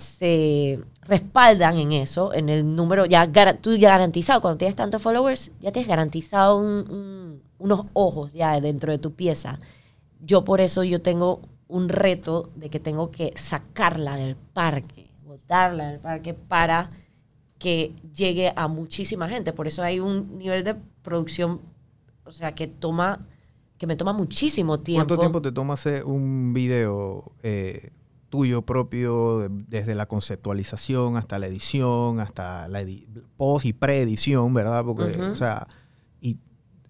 respaldan 1.03 1.77
en 1.79 1.93
eso, 1.93 2.33
en 2.33 2.49
el 2.49 2.75
número, 2.75 3.05
ya 3.05 3.31
tú 3.61 3.75
ya 3.75 3.89
garantizado, 3.91 4.41
cuando 4.41 4.57
tienes 4.57 4.75
tantos 4.75 5.01
followers, 5.01 5.51
ya 5.61 5.71
tienes 5.71 5.87
garantizado 5.87 6.57
un- 6.57 6.85
un- 6.91 7.41
unos 7.59 7.85
ojos 7.93 8.33
ya 8.33 8.59
dentro 8.61 8.91
de 8.91 8.97
tu 8.99 9.13
pieza. 9.13 9.57
Yo 10.19 10.43
por 10.43 10.61
eso 10.61 10.83
yo 10.83 11.01
tengo 11.01 11.41
un 11.69 11.89
reto 11.89 12.49
de 12.55 12.69
que 12.69 12.79
tengo 12.79 13.09
que 13.09 13.33
sacarla 13.35 14.15
del 14.17 14.35
parque, 14.35 15.09
botarla 15.25 15.91
del 15.91 15.99
parque 15.99 16.33
para 16.33 16.91
que 17.59 17.93
llegue 18.15 18.53
a 18.55 18.67
muchísima 18.67 19.27
gente. 19.27 19.53
Por 19.53 19.67
eso 19.67 19.81
hay 19.83 19.99
un 19.99 20.37
nivel 20.37 20.63
de 20.63 20.75
producción, 21.01 21.61
o 22.25 22.31
sea, 22.31 22.53
que 22.53 22.67
toma, 22.67 23.25
que 23.77 23.87
me 23.87 23.95
toma 23.95 24.13
muchísimo 24.13 24.79
tiempo. 24.79 24.99
¿Cuánto 25.07 25.19
tiempo 25.19 25.41
te 25.41 25.51
toma 25.51 25.73
hacer 25.73 26.03
un 26.05 26.53
video 26.53 27.31
eh, 27.43 27.91
tuyo 28.29 28.61
propio, 28.63 29.39
de- 29.39 29.49
desde 29.69 29.95
la 29.95 30.05
conceptualización 30.07 31.17
hasta 31.17 31.39
la 31.39 31.47
edición, 31.47 32.19
hasta 32.19 32.67
la 32.67 32.81
edi- 32.83 33.07
post 33.37 33.65
y 33.65 33.73
preedición, 33.73 34.53
¿verdad? 34.53 34.83
Porque, 34.83 35.17
Ujú. 35.17 35.31
o 35.31 35.35
sea, 35.35 35.65
y, 36.21 36.37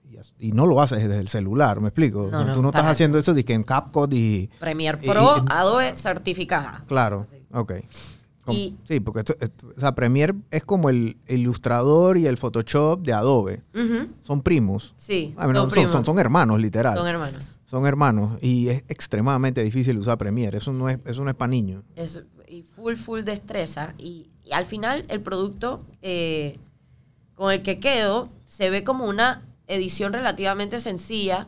y, 0.10 0.18
y 0.48 0.52
no 0.52 0.66
lo 0.66 0.82
haces 0.82 1.00
desde 1.00 1.20
el 1.20 1.28
celular, 1.28 1.80
¿me 1.80 1.90
explico? 1.90 2.24
O 2.24 2.32
No, 2.32 2.38
sea, 2.40 2.48
no, 2.48 2.54
tú 2.54 2.62
no 2.62 2.70
estás 2.70 2.82
para 2.82 2.92
haciendo 2.92 3.20
eso 3.20 3.34
de 3.34 3.46
que 3.46 3.54
en 3.54 3.64
CapCut 3.64 4.12
y... 4.14 4.50
Premiere 4.60 4.98
Pro, 4.98 5.38
y- 5.38 5.42
Adobe 5.50 5.96
certificada. 5.96 6.84
Claro, 6.88 7.22
Así. 7.28 7.38
ok. 7.54 7.74
Y- 8.54 8.78
sí, 8.86 9.00
porque 9.00 9.20
esto, 9.20 9.36
esto- 9.40 9.68
o 9.76 9.80
sea, 9.80 9.94
Premiere 9.96 10.34
es 10.52 10.64
como 10.64 10.90
el 10.90 11.18
ilustrador 11.28 12.18
y 12.18 12.28
el 12.28 12.38
Photoshop 12.38 13.02
de 13.02 13.14
Adobe. 13.14 13.64
Son 14.22 14.42
primos. 14.42 14.94
Sí, 14.98 15.34
Ah, 15.38 15.46
son, 15.46 15.56
son, 15.56 15.70
primos. 15.70 15.92
son, 15.92 16.06
son 16.06 16.20
hermanos, 16.20 16.60
literal. 16.60 16.96
Son 16.98 17.08
hermanos. 17.08 17.42
Son 17.66 17.86
hermanos 17.86 18.38
y 18.42 18.70
es 18.70 18.84
extremadamente 18.88 19.62
difícil 19.64 19.98
usar 19.98 20.18
Premiere. 20.18 20.58
Eso 20.60 20.72
no 20.72 20.88
es, 20.88 21.00
eso 21.06 21.24
no 21.24 21.30
es 21.30 21.36
para 21.36 21.50
niños. 21.50 21.84
Es, 21.96 22.24
y 22.48 22.64
full, 22.64 22.96
full 22.96 23.22
destreza. 23.24 23.94
Y, 23.98 24.30
y 24.46 24.54
al 24.54 24.66
final 24.66 25.04
el 25.10 25.20
producto 25.22 25.84
eh, 26.02 26.58
con 27.36 27.52
el 27.52 27.62
que 27.64 27.80
quedo 27.80 28.30
se 28.46 28.70
ve 28.70 28.84
como 28.86 29.06
una 29.06 29.44
edición 29.68 30.14
relativamente 30.14 30.80
sencilla, 30.80 31.48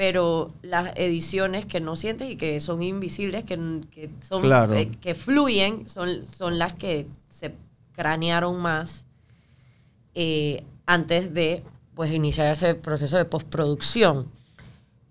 pero 0.00 0.54
las 0.62 0.96
ediciones 0.96 1.66
que 1.66 1.78
no 1.78 1.94
sientes 1.94 2.30
y 2.30 2.36
que 2.36 2.58
son 2.60 2.82
invisibles, 2.82 3.44
que, 3.44 3.82
que 3.90 4.08
son 4.22 4.40
Claro. 4.40 4.74
eh, 4.74 4.90
que 4.98 5.14
fluyen, 5.14 5.86
son, 5.90 6.24
son 6.24 6.58
las 6.58 6.72
que 6.72 7.06
se 7.28 7.54
cranearon 7.92 8.58
más 8.58 9.06
eh, 10.14 10.64
antes 10.86 11.34
de 11.34 11.62
pues 11.94 12.10
iniciar 12.12 12.50
ese 12.50 12.74
proceso 12.76 13.18
de 13.18 13.26
postproducción. 13.26 14.26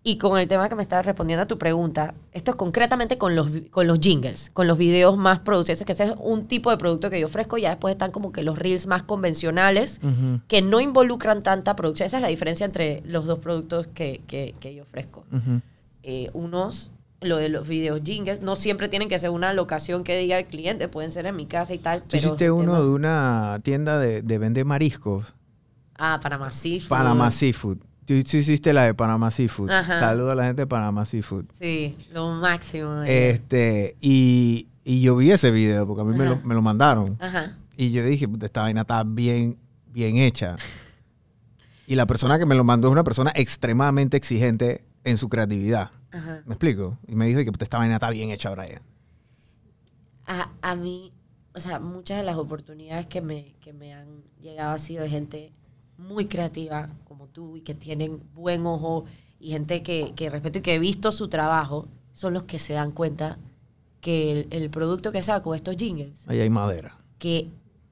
Y 0.01 0.17
con 0.17 0.39
el 0.39 0.47
tema 0.47 0.69
que 0.69 0.75
me 0.75 0.81
estabas 0.81 1.05
respondiendo 1.05 1.43
a 1.43 1.47
tu 1.47 1.57
pregunta, 1.57 2.13
esto 2.31 2.51
es 2.51 2.55
concretamente 2.57 3.17
con 3.17 3.35
los, 3.35 3.51
con 3.69 3.85
los 3.85 3.99
jingles, 3.99 4.49
con 4.53 4.65
los 4.65 4.77
videos 4.77 5.17
más 5.17 5.41
producidos, 5.41 5.83
que 5.83 5.91
ese 5.91 6.05
es 6.05 6.13
un 6.19 6.47
tipo 6.47 6.71
de 6.71 6.77
producto 6.77 7.09
que 7.09 7.19
yo 7.19 7.25
ofrezco, 7.27 7.57
ya 7.57 7.69
después 7.71 7.91
están 7.91 8.11
como 8.11 8.31
que 8.31 8.41
los 8.41 8.57
reels 8.57 8.87
más 8.87 9.03
convencionales, 9.03 9.99
que 10.47 10.61
no 10.61 10.79
involucran 10.79 11.43
tanta 11.43 11.75
producción. 11.75 12.07
Esa 12.07 12.17
es 12.17 12.21
la 12.21 12.29
diferencia 12.29 12.65
entre 12.65 13.03
los 13.05 13.25
dos 13.25 13.39
productos 13.39 13.87
que, 13.87 14.21
que- 14.25 14.55
que 14.59 14.73
yo 14.73 14.83
ofrezco. 14.83 15.25
Eh, 16.03 16.29
unos, 16.33 16.91
lo 17.19 17.35
de 17.35 17.49
los 17.49 17.67
videos 17.67 17.99
jingles, 18.01 18.41
no 18.41 18.55
siempre 18.55 18.87
tienen 18.87 19.09
que 19.09 19.19
ser 19.19 19.31
una 19.31 19.51
locación 19.51 20.05
que 20.05 20.17
diga 20.17 20.39
el 20.39 20.45
cliente, 20.45 20.87
pueden 20.87 21.11
ser 21.11 21.25
en 21.25 21.35
mi 21.35 21.45
casa 21.45 21.73
y 21.73 21.77
tal. 21.77 22.03
Pero 22.09 22.17
hiciste 22.27 22.49
uno 22.51 22.71
tema- 22.71 22.79
de 22.79 22.87
una 22.89 23.59
tienda 23.63 23.99
de, 23.99 24.21
de 24.21 24.37
vender 24.37 24.63
mariscos. 24.63 25.33
Ah, 25.97 26.19
Panamá 26.23 26.49
Seafood. 26.49 26.87
Panamá 26.87 27.29
Seafood. 27.31 27.79
Tú, 28.09 28.15
hiciste 28.15 28.73
la 28.73 28.85
de 28.85 28.95
Panamá 28.95 29.29
Seafood. 29.29 29.69
Ajá. 29.69 29.99
Saludo 29.99 30.31
a 30.31 30.35
la 30.35 30.45
gente 30.45 30.63
de 30.63 30.67
Panamá 30.67 31.05
Seafood. 31.05 31.45
Sí, 31.61 31.95
lo 32.11 32.31
máximo. 32.31 32.91
de- 33.01 33.29
Este, 33.29 33.95
y, 34.01 34.67
y 34.83 35.01
yo 35.01 35.15
vi 35.15 35.29
ese 35.31 35.51
video 35.51 35.85
porque 35.85 36.01
a 36.01 36.05
mí 36.05 36.17
me 36.17 36.25
lo, 36.25 36.37
me 36.41 36.55
lo 36.55 36.61
mandaron. 36.63 37.17
Ajá. 37.19 37.55
Y 37.77 37.91
yo 37.91 38.03
dije, 38.03 38.27
"Puta, 38.27 38.47
esta 38.47 38.61
vaina 38.63 38.81
está 38.81 39.03
bien, 39.03 39.57
bien 39.93 40.17
hecha. 40.17 40.55
Y 41.85 41.93
la 41.95 42.07
persona 42.07 42.39
que 42.39 42.47
me 42.47 42.55
lo 42.55 42.63
mandó 42.63 42.87
es 42.87 42.91
una 42.93 43.03
persona 43.03 43.31
extremadamente 43.35 44.17
exigente 44.17 44.83
en 45.03 45.17
su 45.17 45.29
creatividad. 45.29 45.91
Ajá. 46.11 46.41
¿Me 46.47 46.55
explico? 46.55 46.97
Y 47.07 47.13
me 47.15 47.27
dice 47.27 47.45
que 47.45 47.51
"Puta, 47.51 47.63
esta 47.65 47.77
vaina 47.77 47.93
está 47.95 48.09
bien 48.09 48.31
hecha, 48.31 48.49
Brian. 48.49 48.81
a, 50.25 50.49
a 50.63 50.75
mí, 50.75 51.11
o 51.53 51.59
sea, 51.59 51.79
muchas 51.79 52.17
de 52.17 52.23
las 52.23 52.37
oportunidades 52.37 53.05
que 53.07 53.21
me, 53.21 53.53
que 53.61 53.71
me 53.71 53.93
han 53.93 54.07
llegado 54.41 54.71
ha 54.71 54.77
sido 54.79 55.03
de 55.03 55.09
gente 55.09 55.51
muy 55.99 56.25
creativa 56.25 56.89
como 57.07 57.27
tú 57.27 57.57
y 57.57 57.61
que 57.61 57.75
tienen 57.75 58.21
buen 58.33 58.65
ojo 58.65 59.05
y 59.39 59.51
gente 59.51 59.83
que, 59.83 60.13
que 60.15 60.29
respeto 60.29 60.59
y 60.59 60.61
que 60.61 60.75
he 60.75 60.79
visto 60.79 61.11
su 61.11 61.27
trabajo, 61.27 61.87
son 62.13 62.33
los 62.33 62.43
que 62.43 62.57
se 62.59 62.73
dan 62.73 62.91
cuenta 62.91 63.37
que 64.01 64.31
el, 64.31 64.47
el 64.51 64.69
producto 64.69 65.11
que 65.11 65.21
saco, 65.21 65.53
estos 65.55 65.75
jingles, 65.75 66.27
Ahí 66.27 66.39
hay 66.39 66.49
madera. 66.49 66.97
que, 67.17 67.49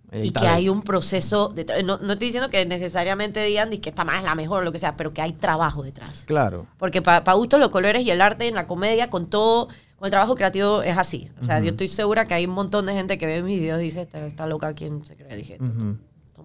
Ahí 0.10 0.22
y 0.22 0.28
que 0.28 0.32
talento. 0.32 0.56
hay 0.56 0.70
un 0.70 0.82
proceso 0.84 1.50
detrás. 1.50 1.84
No, 1.84 1.98
no 1.98 2.14
estoy 2.14 2.28
diciendo 2.30 2.50
que 2.50 2.66
necesariamente 2.66 3.44
digan 3.44 3.70
"Di 3.70 3.80
que 3.80 3.90
esta 3.90 4.06
más 4.06 4.20
es 4.20 4.24
la 4.24 4.36
mejor 4.36 4.62
o 4.62 4.66
lo 4.66 4.72
que 4.72 4.80
sea, 4.80 4.96
pero 4.96 5.14
que 5.14 5.22
hay 5.22 5.34
trabajo 5.34 5.84
detrás. 5.84 6.24
Claro. 6.26 6.66
Porque 6.78 7.02
para 7.02 7.34
gustos 7.34 7.60
los 7.60 7.70
colores 7.70 8.04
y 8.04 8.10
el 8.12 8.22
arte 8.22 8.48
en 8.48 8.56
la 8.56 8.68
comedia, 8.68 9.10
con 9.10 9.28
todo, 9.30 9.68
con 9.98 10.06
el 10.06 10.12
trabajo 10.12 10.36
creativo 10.36 10.82
es 10.82 10.98
así. 10.98 11.30
O 11.42 11.46
sea, 11.46 11.60
yo 11.60 11.72
estoy 11.72 11.90
segura 11.90 12.26
que 12.26 12.34
hay 12.36 12.46
un 12.46 12.54
montón 12.54 12.86
de 12.86 12.94
gente 12.94 13.18
que 13.18 13.26
ve 13.26 13.44
mis 13.44 13.60
videos 13.60 13.82
y 13.82 13.86
dice, 13.86 14.08
esta 14.12 14.48
loca, 14.48 14.74
¿quién 14.74 15.04
se 15.06 15.16
cree? 15.18 15.36
Dije. 15.36 15.58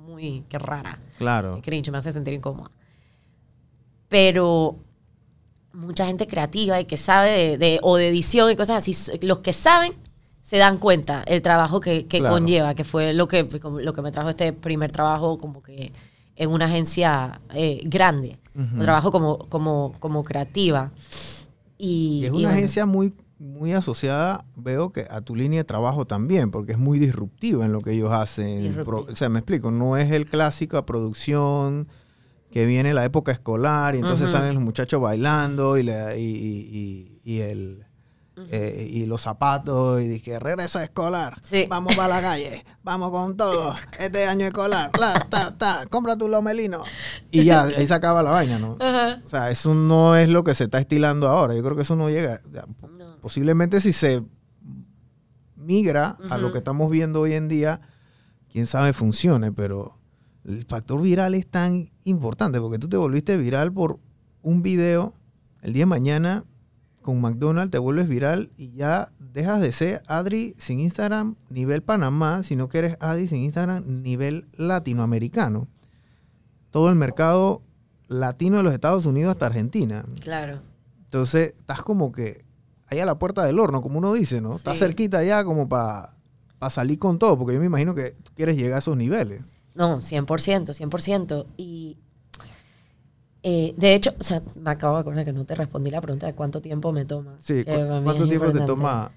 Muy, 0.03 0.45
qué 0.49 0.59
rara. 0.59 0.99
Claro. 1.19 1.57
Qué 1.57 1.63
cringe, 1.63 1.91
me 1.91 1.99
hace 1.99 2.13
sentir 2.13 2.35
incómoda. 2.35 2.71
Pero 4.09 4.77
mucha 5.73 6.07
gente 6.07 6.27
creativa 6.27 6.81
y 6.81 6.85
que 6.85 6.97
sabe 6.97 7.31
de, 7.31 7.59
de- 7.59 7.79
o 7.83 7.97
de 7.97 8.09
edición 8.09 8.51
y 8.51 8.57
cosas 8.57 8.77
así, 8.87 8.95
los 9.23 9.39
que 9.39 9.53
saben 9.53 9.93
se 10.43 10.59
dan 10.59 10.79
cuenta 10.79 11.23
el 11.27 11.41
trabajo 11.41 11.81
que, 11.81 12.07
que 12.07 12.19
Claro. 12.19 12.35
conlleva, 12.35 12.75
que 12.75 12.85
fue 12.85 13.15
lo 13.15 13.27
que, 13.29 13.45
lo 13.81 13.93
que 13.95 14.03
me 14.03 14.13
trajo 14.13 14.29
este 14.29 14.53
primer 14.53 14.93
trabajo 14.93 15.39
como 15.39 15.63
que 15.63 15.93
en 16.37 16.51
una 16.51 16.65
agencia 16.67 17.41
eh, 17.55 17.81
grande, 17.85 18.39
un 18.55 18.81
trabajo 18.81 19.11
como, 19.11 19.39
como, 19.49 19.95
como 19.99 20.25
creativa. 20.25 20.91
Y, 21.79 22.21
Y 22.23 22.27
es 22.27 22.33
una 22.33 22.51
agencia 22.51 22.85
muy, 22.87 23.15
muy 23.43 23.73
asociada, 23.73 24.45
veo 24.55 24.93
que 24.93 25.07
a 25.11 25.21
tu 25.21 25.35
línea 25.35 25.61
de 25.61 25.65
trabajo 25.65 26.07
también, 26.07 26.51
porque 26.51 26.73
es 26.73 26.79
muy 26.79 26.99
disruptivo 26.99 27.65
en 27.65 27.73
lo 27.73 27.81
que 27.81 27.91
ellos 27.93 28.13
hacen. 28.13 28.83
Pro- 28.85 29.07
o 29.11 29.15
sea, 29.15 29.29
me 29.29 29.41
explico, 29.41 29.71
no 29.71 29.97
es 29.97 30.11
el 30.13 30.27
clásico 30.27 30.85
producción 30.87 31.89
que 32.53 32.67
viene 32.67 32.95
la 32.95 33.05
época 33.05 33.33
escolar 33.33 33.95
y 33.95 33.99
entonces 33.99 34.31
salen 34.31 34.55
los 34.55 34.63
muchachos 34.63 35.01
bailando 35.01 35.77
y, 35.79 35.83
le- 35.83 36.21
y, 36.21 36.25
y- 36.25 37.21
y- 37.25 37.41
el... 37.41 37.85
eh, 38.51 38.87
y 38.91 39.07
los 39.07 39.21
zapatos 39.23 40.01
y 40.03 40.07
dije 40.09 40.39
regreso 40.39 40.81
escolar 40.81 41.39
Sí. 41.43 41.67
vamos 41.69 41.95
para 41.97 42.09
la 42.17 42.21
calle 42.23 42.65
vamos 42.83 43.11
con 43.11 43.37
todo 43.37 43.75
este 44.01 44.27
año 44.27 44.47
escolar 44.47 44.91
la, 44.99 45.21
ta, 45.29 45.57
ta, 45.57 45.85
compra 45.89 46.17
tu 46.17 46.29
lomelino 46.29 46.83
y 47.31 47.45
ya 47.45 47.63
ahí 47.65 47.87
se 47.87 47.93
acaba 47.95 48.23
la 48.23 48.31
vaina 48.31 48.59
no 48.59 48.73
o 49.25 49.29
sea, 49.29 49.51
eso 49.51 49.75
no 49.75 50.17
es 50.17 50.29
lo 50.31 50.45
que 50.45 50.55
se 50.55 50.65
está 50.65 50.79
estilando 50.79 51.29
ahora. 51.29 51.55
Yo 51.55 51.63
creo 51.63 51.77
que 51.77 51.83
eso 51.83 51.95
no 51.97 52.09
llega. 52.11 52.41
Posiblemente 53.23 53.81
si 53.81 53.93
se 53.93 54.25
migra 55.55 56.19
a 56.29 56.39
lo 56.39 56.51
que 56.51 56.59
estamos 56.59 56.91
viendo 56.91 57.21
hoy 57.21 57.35
en 57.35 57.47
día, 57.47 57.81
quién 58.51 58.67
sabe 58.67 58.93
funcione, 58.93 59.53
pero 59.53 59.97
el 60.45 60.65
factor 60.65 61.01
viral 61.01 61.37
es 61.37 61.47
tan 61.47 61.89
importante 62.03 62.61
porque 62.61 62.81
tú 62.81 62.89
te 62.89 62.97
volviste 62.97 63.37
viral 63.37 63.73
por 63.73 64.01
un 64.43 64.63
video. 64.63 65.15
El 65.61 65.73
día 65.73 65.83
de 65.83 65.87
mañana 65.87 66.45
con 67.01 67.21
McDonald's 67.21 67.71
te 67.71 67.79
vuelves 67.79 68.09
viral 68.09 68.51
y 68.57 68.73
ya 68.73 69.13
dejas 69.21 69.61
de 69.61 69.71
ser 69.71 70.03
Adri 70.09 70.57
sin 70.59 70.81
Instagram 70.81 71.37
nivel 71.49 71.85
Panamá, 71.85 72.43
sino 72.43 72.69
que 72.69 72.79
eres 72.79 72.97
Adri 72.99 73.29
sin 73.29 73.39
Instagram 73.43 74.03
nivel 74.03 74.49
latinoamericano. 74.57 75.69
Todo 76.71 76.89
el 76.89 76.97
mercado 76.97 77.63
latino 78.09 78.57
de 78.57 78.65
los 78.65 78.73
Estados 78.73 79.07
Unidos 79.07 79.31
hasta 79.31 79.47
Argentina. 79.47 80.05
Claro. 80.21 80.59
Entonces, 81.05 81.55
estás 81.57 81.83
como 81.83 82.11
que 82.11 82.45
ahí 82.93 83.01
a 83.01 83.07
la 83.07 83.19
puerta 83.19 83.45
del 83.45 83.59
horno, 83.59 83.83
como 83.83 83.99
uno 83.99 84.13
dice, 84.13 84.41
¿no? 84.41 84.57
Estás 84.57 84.79
Sí. 84.79 84.85
cerquita 84.85 85.23
ya 85.23 85.45
como 85.45 85.69
para 85.69 86.15
salir 86.71 86.99
con 86.99 87.19
todo, 87.19 87.37
porque 87.39 87.55
yo 87.55 87.61
me 87.61 87.67
imagino 87.67 87.95
que 87.95 88.13
tú 88.23 88.33
quieres 88.37 88.57
llegar 88.57 88.75
a 88.75 88.79
esos 88.79 88.97
niveles. 88.97 89.43
No, 89.75 90.01
100%, 90.01 90.73
100%. 90.75 91.47
Y 91.57 91.97
eh, 93.43 93.75
de 93.77 93.95
hecho, 93.95 94.13
o 94.19 94.23
sea, 94.23 94.43
me 94.55 94.71
acabo 94.71 94.95
de 94.97 95.01
acordar 95.01 95.25
que 95.25 95.33
no 95.33 95.45
te 95.45 95.55
respondí 95.55 95.91
la 95.91 96.01
pregunta 96.01 96.27
de 96.27 96.35
cuánto 96.35 96.61
tiempo 96.63 96.93
me 96.93 97.05
toma. 97.05 97.35
Sí, 97.41 97.65
para 97.65 97.99
mí 98.01 98.05
¿cuánto 98.05 98.29
tiempo 98.29 98.53
te 98.53 98.61
toma? 98.61 99.11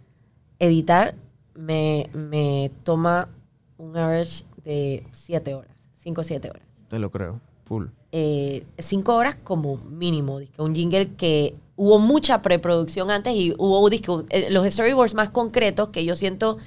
Editar 0.58 1.14
me, 1.54 2.10
me 2.14 2.72
toma 2.84 3.30
un 3.78 3.96
average 3.98 4.46
de 4.64 5.06
7 5.12 5.54
horas, 5.54 5.90
5 5.94 6.22
o 6.22 6.24
7 6.24 6.50
horas. 6.50 6.64
Te 6.90 6.98
lo 6.98 7.12
creo, 7.12 7.40
full. 7.66 7.86
eh, 8.12 8.66
cinco 8.80 9.16
horas 9.16 9.36
como 9.44 9.78
mínimo. 9.78 10.40
un 10.58 10.74
jingle 10.76 11.12
que 11.16 11.56
hubo 11.76 12.00
mucha 12.00 12.42
preproducción 12.42 13.12
antes 13.12 13.34
y 13.36 13.54
hubo 13.58 13.88
eh, 13.90 14.48
los 14.50 14.66
storyboards 14.72 15.14
más 15.14 15.30
concretos 15.30 15.90
que 15.90 16.06
yo 16.06 16.16
siento, 16.16 16.58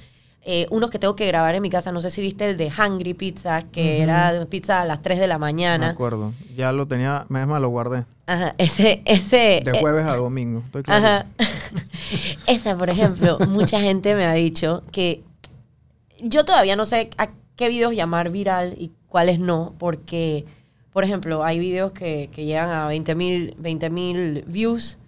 eh, 0.43 0.67
unos 0.69 0.89
que 0.89 0.99
tengo 0.99 1.15
que 1.15 1.25
grabar 1.27 1.55
en 1.55 1.61
mi 1.61 1.69
casa. 1.69 1.91
No 1.91 2.01
sé 2.01 2.09
si 2.09 2.21
viste 2.21 2.49
el 2.49 2.57
de 2.57 2.71
Hungry 2.71 3.13
Pizza, 3.13 3.63
que 3.63 3.95
Ujú. 3.95 4.03
era 4.03 4.31
de 4.31 4.45
pizza 4.45 4.81
a 4.81 4.85
las 4.85 5.01
3 5.01 5.19
de 5.19 5.27
la 5.27 5.35
Me 5.37 5.41
mañana. 5.41 5.89
acuerdo. 5.89 6.33
Ya 6.55 6.71
lo 6.71 6.87
tenía, 6.87 7.25
más, 7.29 7.61
lo 7.61 7.69
guardé. 7.69 8.05
Ajá, 8.27 8.53
ese, 8.59 9.01
ese. 9.05 9.61
De 9.65 9.71
eh, 9.73 9.79
jueves 9.79 10.05
a 10.05 10.15
domingo. 10.15 10.61
Estoy 10.65 10.83
claro. 10.83 11.05
Ajá. 11.05 11.25
Esa, 12.47 12.77
por 12.77 12.89
ejemplo, 12.89 13.39
mucha 13.47 13.79
gente 13.79 14.13
me 14.15 14.25
ha 14.25 14.33
dicho 14.33 14.83
que 14.91 15.23
yo 16.21 16.45
todavía 16.45 16.75
no 16.75 16.85
sé 16.85 17.09
a 17.17 17.29
qué 17.55 17.69
videos 17.69 17.93
llamar 17.95 18.29
viral 18.29 18.75
y 18.77 18.91
cuáles 19.07 19.39
no, 19.39 19.73
porque, 19.79 20.45
por 20.93 21.03
ejemplo, 21.03 21.43
hay 21.43 21.59
videos 21.59 21.91
que, 21.91 22.29
que 22.31 22.45
llegan 22.45 22.69
a 22.69 22.87
20 22.87 23.15
mil 23.15 24.43
views 24.47 24.98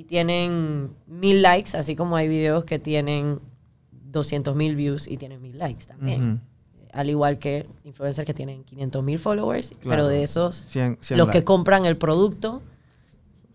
y 0.00 0.04
tienen 0.04 0.90
mil 1.06 1.42
likes, 1.42 1.76
así 1.76 1.94
como 1.94 2.16
hay 2.16 2.26
videos 2.28 2.64
que 2.64 2.78
tienen 2.78 3.38
200 4.10 4.56
mil 4.56 4.74
views 4.74 5.06
y 5.06 5.16
tienen 5.18 5.42
mil 5.42 5.58
likes 5.58 5.84
también. 5.86 6.40
Al 6.92 7.10
igual 7.10 7.38
que 7.38 7.66
influencers 7.84 8.24
que 8.26 8.32
tienen 8.34 8.64
500 8.64 9.04
mil 9.04 9.18
followers, 9.18 9.68
Claro. 9.70 9.90
pero 9.90 10.06
de 10.08 10.22
esos, 10.22 10.64
100, 10.68 10.98
100 11.00 11.18
los 11.18 11.28
que 11.28 11.44
compran 11.44 11.84
el 11.84 11.96
producto 11.98 12.62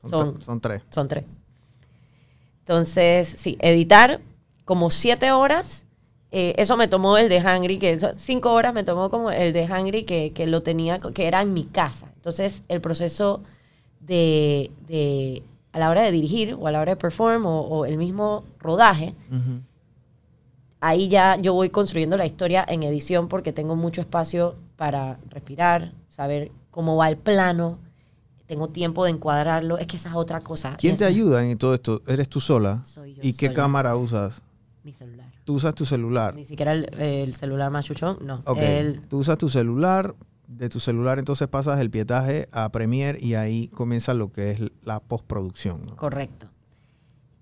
son, 0.04 0.12
son- 0.12 0.36
tre- 0.36 0.44
son 0.46 0.62
tres. 0.62 0.82
son 0.92 1.08
tres. 1.08 1.24
Entonces, 2.60 3.28
sí, 3.28 3.58
editar 3.60 4.22
como 4.66 4.90
siete 4.90 5.32
horas. 5.32 5.82
eh, 6.32 6.54
eso 6.58 6.76
me 6.76 6.90
tomó 6.90 7.18
el 7.18 7.30
de 7.30 7.38
Hungry, 7.40 7.78
que 7.80 7.92
eso- 7.94 8.12
cinco 8.18 8.52
horas 8.52 8.74
me 8.74 8.84
tomó 8.84 9.10
como 9.10 9.32
el 9.32 9.54
de 9.54 9.64
Hungry, 9.72 10.04
que, 10.04 10.32
que 10.34 10.48
lo 10.48 10.64
tenía, 10.64 11.00
que 11.00 11.28
era 11.28 11.42
en 11.42 11.54
mi 11.54 11.64
casa. 11.64 12.12
Entonces, 12.16 12.64
el 12.68 12.82
proceso 12.82 13.42
de, 14.02 14.70
de- 14.86 15.44
a 15.76 15.80
la 15.80 15.90
hora 15.90 16.04
de 16.04 16.12
dirigir 16.14 16.56
o 16.58 16.68
a 16.68 16.72
la 16.72 16.80
hora 16.80 16.94
de 16.94 16.96
perform 16.96 17.46
o, 17.46 17.60
o 17.68 17.86
el 17.86 17.98
mismo 17.98 18.46
rodaje, 18.60 19.14
ahí 20.80 21.10
ya 21.10 21.36
yo 21.36 21.54
voy 21.54 21.70
construyendo 21.70 22.16
la 22.16 22.26
historia 22.26 22.66
en 22.66 22.84
edición 22.84 23.28
porque 23.28 23.52
tengo 23.52 23.76
mucho 23.76 24.00
espacio 24.00 24.56
para 24.78 25.20
respirar, 25.30 25.92
saber 26.08 26.54
cómo 26.72 26.96
va 26.96 27.10
el 27.10 27.18
plano, 27.18 27.78
tengo 28.46 28.70
tiempo 28.70 29.04
de 29.04 29.12
encuadrarlo. 29.12 29.78
Es 29.78 29.88
que 29.88 29.98
esa 29.98 30.08
es 30.08 30.16
otra 30.16 30.40
cosa. 30.40 30.78
¿Quién 30.80 30.96
te 30.96 31.04
ayuda 31.04 31.44
en 31.44 31.58
todo 31.58 31.74
esto? 31.74 32.02
¿Eres 32.08 32.30
tú 32.30 32.40
sola? 32.40 32.80
Soy 32.86 33.16
yo 33.16 33.22
¿Y 33.22 33.34
qué 33.34 33.52
cámara 33.52 33.98
usas? 33.98 34.44
Mi 34.82 34.94
celular. 34.94 35.30
Tú 35.44 35.56
usas 35.56 35.76
tu 35.76 35.86
celular. 35.86 36.36
Ni 36.36 36.46
siquiera 36.46 36.72
el, 36.72 36.88
el 36.98 37.36
celular 37.36 37.70
machuchón, 37.70 38.20
no. 38.22 38.44
Ok. 38.46 38.60
El, 38.62 39.02
Tú 39.10 39.18
usas 39.18 39.38
tu 39.38 39.50
celular. 39.50 40.16
De 40.48 40.70
tu 40.70 40.80
celular 40.80 41.18
entonces 41.20 41.48
pasas 41.48 41.80
el 41.80 41.90
pietaje 41.90 42.48
a 42.52 42.70
Premiere 42.70 43.20
y 43.20 43.34
ahí 43.36 43.68
comienza 43.70 44.14
lo 44.14 44.32
que 44.32 44.52
es 44.52 44.60
la 44.84 45.00
postproducción. 45.00 45.82
correcto. 45.96 46.48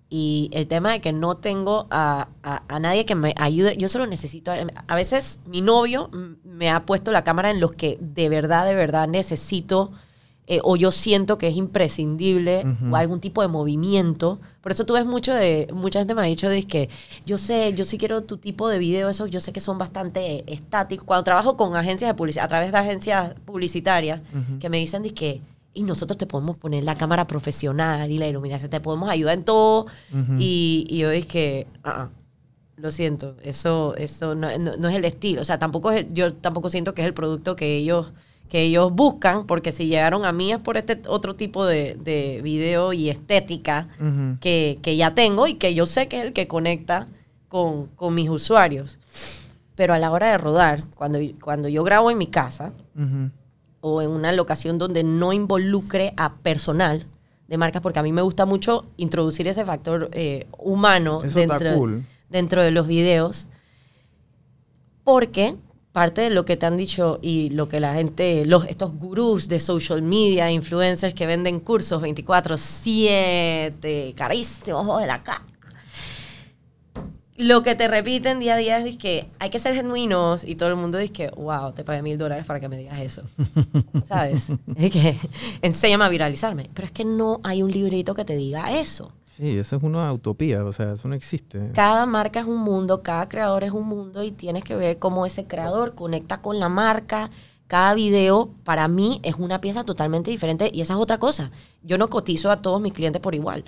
Y 0.09 0.49
el 0.53 0.67
tema 0.67 0.91
de 0.91 1.01
que 1.01 1.11
no 1.11 1.37
tengo 1.37 1.87
a, 1.89 2.27
a- 2.43 2.79
nadie 2.79 3.03
que 3.05 3.15
me 3.15 3.33
ayude, 3.35 3.75
yo 3.77 3.89
solo 3.89 4.05
necesito, 4.05 4.51
a, 4.51 4.57
a 4.87 4.95
veces 4.95 5.39
mi 5.47 5.61
novio 5.61 6.11
me 6.43 6.69
ha 6.69 6.85
puesto 6.85 7.11
la 7.11 7.23
cámara 7.23 7.49
en 7.49 7.59
los 7.59 7.71
que 7.71 7.97
de 7.99 8.29
verdad, 8.29 8.63
de 8.65 8.75
verdad 8.75 9.07
necesito 9.07 9.91
eh, 10.47 10.59
o 10.63 10.75
yo 10.75 10.91
siento 10.91 11.37
que 11.37 11.47
es 11.47 11.55
imprescindible 11.55 12.65
o 12.91 12.95
algún 12.95 13.19
tipo 13.21 13.41
de 13.41 13.47
movimiento. 13.47 14.39
Por 14.61 14.71
eso 14.71 14.85
tú 14.85 14.93
ves 14.93 15.05
mucho 15.05 15.33
de, 15.33 15.67
mucha 15.73 15.99
gente 15.99 16.15
me 16.15 16.21
ha 16.21 16.25
dicho 16.25 16.49
de 16.49 16.63
que 16.63 16.89
yo 17.25 17.37
sé, 17.37 17.73
yo 17.75 17.85
sí 17.85 17.97
quiero 17.97 18.23
tu 18.23 18.37
tipo 18.37 18.67
de 18.67 18.77
video, 18.79 19.09
esos 19.09 19.29
yo 19.31 19.39
sé 19.41 19.53
que 19.53 19.61
son 19.61 19.77
bastante 19.77 20.43
estáticos. 20.51 21.05
Cuando 21.05 21.23
trabajo 21.23 21.55
con 21.57 21.75
agencias 21.75 22.09
de 22.09 22.13
publicidad, 22.15 22.45
a 22.45 22.49
través 22.49 22.71
de 22.71 22.77
agencias 22.77 23.35
publicitarias, 23.45 24.21
que 24.59 24.69
me 24.69 24.77
dicen 24.79 25.03
de 25.03 25.13
que 25.13 25.41
y 25.75 25.81
nosotros 25.83 26.17
te 26.17 26.27
podemos 26.27 26.55
poner 26.57 26.83
la 26.83 26.95
cámara 26.95 27.25
profesional 27.25 28.11
y 28.11 28.17
la 28.19 28.27
iluminación, 28.27 28.69
te 28.69 28.79
podemos 28.79 29.09
ayudar 29.09 29.37
en 29.37 29.43
todo. 29.43 29.87
Ujú. 30.13 30.35
y, 30.39 30.85
y 30.89 30.99
yo 30.99 31.09
dije, 31.09 31.65
ah, 31.83 32.03
ah, 32.03 32.09
lo 32.77 32.91
siento, 32.91 33.35
eso, 33.43 33.95
eso 33.97 34.35
no, 34.35 34.55
no- 34.59 34.77
no 34.77 34.89
es 34.89 34.95
el 34.95 35.05
estilo. 35.05 35.41
O 35.41 35.45
sea, 35.45 35.57
tampoco 35.57 35.91
es 35.91 36.01
el- 36.05 36.13
yo 36.13 36.33
tampoco 36.33 36.69
siento 36.69 36.93
que 36.93 37.01
es 37.01 37.07
el 37.07 37.13
producto 37.15 37.55
que 37.55 37.75
ellos, 37.77 38.13
que 38.49 38.61
ellos 38.61 38.93
buscan, 38.93 39.47
porque 39.47 39.71
si 39.71 39.87
llegaron 39.87 40.25
a 40.25 40.31
mí 40.31 40.51
es 40.51 40.59
por 40.59 40.77
este 40.77 41.01
otro 41.07 41.35
tipo 41.35 41.65
de, 41.65 41.95
de 41.95 42.41
video 42.43 42.93
y 42.93 43.09
estética 43.09 43.87
que, 44.41 44.77
que 44.81 44.95
ya 44.95 45.15
tengo 45.15 45.47
y 45.47 45.55
que 45.55 45.73
yo 45.73 45.85
sé 45.85 46.07
que 46.07 46.19
es 46.19 46.25
el 46.25 46.33
que 46.33 46.47
conecta 46.47 47.07
con, 47.47 47.87
con 47.87 48.13
mis 48.13 48.29
usuarios. 48.29 48.99
Pero 49.75 49.95
a 49.95 49.99
la 49.99 50.11
hora 50.11 50.27
de 50.27 50.37
rodar, 50.37 50.83
cuando, 50.95 51.19
cuando 51.41 51.67
yo 51.67 51.83
grabo 51.83 52.11
en 52.11 52.19
mi 52.19 52.27
casa, 52.27 52.73
o 53.81 54.01
en 54.01 54.11
una 54.11 54.31
locación 54.31 54.77
donde 54.77 55.03
no 55.03 55.33
involucre 55.33 56.13
a 56.15 56.35
personal 56.35 57.05
de 57.47 57.57
marcas, 57.57 57.81
porque 57.81 57.99
a 57.99 58.03
mí 58.03 58.13
me 58.13 58.21
gusta 58.21 58.45
mucho 58.45 58.85
introducir 58.97 59.47
ese 59.47 59.65
factor 59.65 60.09
eh, 60.13 60.47
humano 60.57 61.19
Eso 61.23 61.37
dentro, 61.37 61.75
cool. 61.75 62.05
dentro 62.29 62.61
de 62.61 62.71
los 62.71 62.87
videos, 62.87 63.49
porque 65.03 65.55
parte 65.93 66.21
de 66.21 66.31
lo 66.31 66.43
que 66.43 66.57
te 66.57 66.65
han 66.65 66.75
dicho 66.75 67.19
y 67.21 67.51
lo 67.51 67.69
que 67.69 67.79
la 67.79 67.93
gente, 67.93 68.45
los, 68.45 68.65
estos 68.65 68.93
gurús 68.93 69.47
de 69.47 69.59
social 69.59 70.01
media, 70.01 70.51
influencers 70.51 71.13
que 71.13 71.25
venden 71.25 71.61
cursos 71.61 72.01
24/7, 72.01 74.15
carísimos, 74.15 74.85
ojo 74.85 74.99
de 74.99 75.07
la 75.07 75.23
cara. 75.23 75.45
Lo 77.35 77.63
que 77.63 77.75
te 77.75 77.87
repiten 77.87 78.39
día 78.39 78.53
a 78.53 78.57
día 78.57 78.77
es 78.77 78.97
que 78.97 79.27
hay 79.39 79.49
que 79.49 79.57
ser 79.57 79.73
genuinos 79.73 80.43
y 80.43 80.55
todo 80.55 80.69
el 80.69 80.75
mundo 80.75 80.99
dice 80.99 81.13
que, 81.13 81.29
wow, 81.29 81.73
te 81.73 81.83
pagué 81.83 82.03
mil 82.03 82.17
dólares 82.17 82.45
para 82.45 82.59
que 82.59 82.69
me 82.69 82.77
digas 82.77 82.99
eso. 82.99 83.23
¿Sabes? 84.03 84.51
Es 84.75 84.91
que 84.91 85.17
enséñame 85.63 86.05
a 86.05 86.09
viralizarme. 86.09 86.69
Pero 86.73 86.85
es 86.85 86.91
que 86.91 87.05
no 87.05 87.39
hay 87.43 87.63
un 87.63 87.71
librito 87.71 88.13
que 88.13 88.23
te 88.23 88.35
diga 88.35 88.77
eso. 88.77 89.11
Sí, 89.35 89.57
eso 89.57 89.77
es 89.77 89.83
una 89.83 90.13
utopía, 90.13 90.63
o 90.63 90.71
sea, 90.73 90.93
eso 90.93 91.07
no 91.07 91.15
existe. 91.15 91.71
Cada 91.73 92.05
marca 92.05 92.41
es 92.41 92.45
un 92.45 92.59
mundo, 92.59 93.01
cada 93.01 93.27
creador 93.27 93.63
es 93.63 93.71
un 93.71 93.87
mundo 93.87 94.21
y 94.21 94.31
tienes 94.31 94.63
que 94.63 94.75
ver 94.75 94.99
cómo 94.99 95.25
ese 95.25 95.45
creador 95.45 95.95
conecta 95.95 96.41
con 96.41 96.59
la 96.59 96.69
marca. 96.69 97.31
Cada 97.65 97.95
video 97.95 98.51
para 98.63 98.87
mí 98.87 99.19
es 99.23 99.35
una 99.35 99.59
pieza 99.59 99.83
totalmente 99.83 100.29
diferente 100.29 100.69
y 100.71 100.81
esa 100.81 100.93
es 100.93 100.99
otra 100.99 101.17
cosa. 101.17 101.51
Yo 101.81 101.97
no 101.97 102.09
cotizo 102.09 102.51
a 102.51 102.61
todos 102.61 102.79
mis 102.79 102.93
clientes 102.93 103.21
por 103.21 103.33
igual. 103.33 103.63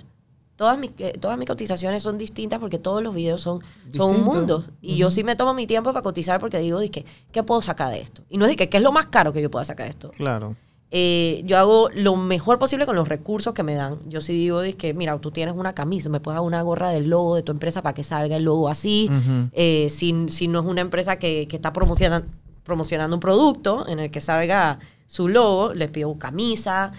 Todas 0.56 0.78
mis, 0.78 0.92
eh, 1.00 1.18
todas 1.20 1.38
mis 1.38 1.48
cotizaciones 1.48 2.04
son 2.04 2.20
distintas 2.20 2.60
porque 2.60 2.78
todos 2.78 3.02
los 3.02 3.16
videos 3.16 3.42
son, 3.42 3.62
son 3.92 4.16
un 4.16 4.24
mundo. 4.24 4.64
Y 4.82 4.98
yo 4.98 5.10
sí 5.10 5.24
me 5.24 5.36
tomo 5.36 5.56
mi 5.56 5.66
tiempo 5.66 5.92
para 5.92 6.04
cotizar 6.04 6.40
porque 6.40 6.60
digo, 6.60 6.80
dizque, 6.80 7.06
¿qué 7.32 7.42
puedo 7.42 7.62
sacar 7.62 7.92
de 7.92 8.02
esto? 8.02 8.22
Y 8.30 8.38
no 8.38 8.46
es 8.46 8.56
que 8.56 8.70
¿qué 8.70 8.78
es 8.78 8.84
lo 8.84 8.92
más 8.92 9.08
caro 9.08 9.34
que 9.34 9.42
yo 9.42 9.50
pueda 9.50 9.66
sacar 9.66 9.88
de 9.88 9.92
esto? 9.92 10.12
Claro. 10.12 10.56
Eh, 10.92 11.42
yo 11.46 11.58
hago 11.58 11.90
lo 11.94 12.16
mejor 12.16 12.60
posible 12.60 12.86
con 12.86 12.96
los 12.96 13.10
recursos 13.10 13.54
que 13.54 13.64
me 13.64 13.74
dan. 13.74 14.00
Yo 14.08 14.22
sí 14.22 14.34
digo, 14.34 14.62
que 14.78 14.94
mira, 14.94 15.18
tú 15.20 15.32
tienes 15.32 15.56
una 15.56 15.74
camisa, 15.74 16.10
me 16.10 16.20
puedes 16.20 16.36
dar 16.36 16.46
una 16.46 16.62
gorra 16.62 16.90
del 16.90 17.10
logo 17.10 17.36
de 17.36 17.44
tu 17.44 17.52
empresa 17.52 17.82
para 17.82 17.94
que 17.94 18.04
salga 18.04 18.38
el 18.38 18.44
logo 18.44 18.70
así. 18.70 19.10
Eh, 19.52 19.88
si, 19.90 20.14
si 20.30 20.48
no 20.48 20.60
es 20.60 20.66
una 20.66 20.82
empresa 20.82 21.18
que, 21.18 21.48
que 21.48 21.56
está 21.56 21.74
promocionando, 21.74 22.28
promocionando 22.64 23.16
un 23.16 23.20
producto 23.20 23.88
en 23.88 24.00
el 24.00 24.12
que 24.12 24.22
salga 24.22 24.80
su 25.08 25.28
logo, 25.28 25.74
les 25.74 25.92
pido 25.92 26.18
camisa. 26.18 26.92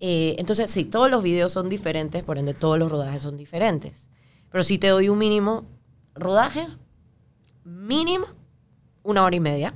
Eh, 0.00 0.36
entonces, 0.38 0.70
sí, 0.70 0.84
todos 0.84 1.10
los 1.10 1.22
videos 1.22 1.52
son 1.52 1.68
diferentes, 1.68 2.22
por 2.22 2.38
ende 2.38 2.54
todos 2.54 2.78
los 2.78 2.90
rodajes 2.90 3.22
son 3.22 3.36
diferentes. 3.36 4.08
Pero 4.50 4.64
si 4.64 4.78
te 4.78 4.88
doy 4.88 5.08
un 5.08 5.18
mínimo 5.18 5.64
rodaje, 6.14 6.66
mínimo 7.64 8.26
una 9.02 9.24
hora 9.24 9.36
y 9.36 9.40
media. 9.40 9.74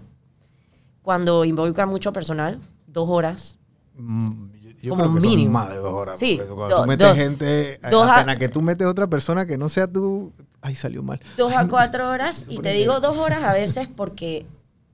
Cuando 1.03 1.45
involucra 1.45 1.87
mucho 1.87 2.13
personal, 2.13 2.61
dos 2.95 3.11
horas. 3.11 3.59
Mm, 3.97 4.47
yo- 4.81 4.91
Como 4.91 5.03
creo 5.03 5.15
que 5.15 5.21
son 5.21 5.31
mínimo. 5.31 5.53
más 5.53 5.69
de 5.69 5.77
dos 5.77 5.93
horas. 5.93 6.19
Sí, 6.19 6.37
cuando 6.39 6.69
do- 6.77 6.83
tú 6.83 6.89
metes 6.89 7.09
dos- 7.09 7.17
gente, 7.17 7.79
dos 7.91 8.09
a- 8.09 8.37
que 8.37 8.49
tú 8.49 8.63
metes 8.63 8.87
otra 8.87 9.07
persona 9.07 9.47
que 9.47 9.57
no 9.59 9.69
sea 9.69 9.87
tú, 9.87 10.33
ay, 10.63 10.75
salió 10.75 11.03
mal. 11.03 11.21
dos 11.37 11.53
a 11.55 11.69
cuatro 11.69 12.09
horas 12.11 12.47
y 12.49 12.59
te 12.59 12.71
digo 12.73 13.01
dos 13.01 13.17
horas 13.19 13.43
a 13.45 13.53
veces 13.53 13.87
porque 13.95 14.47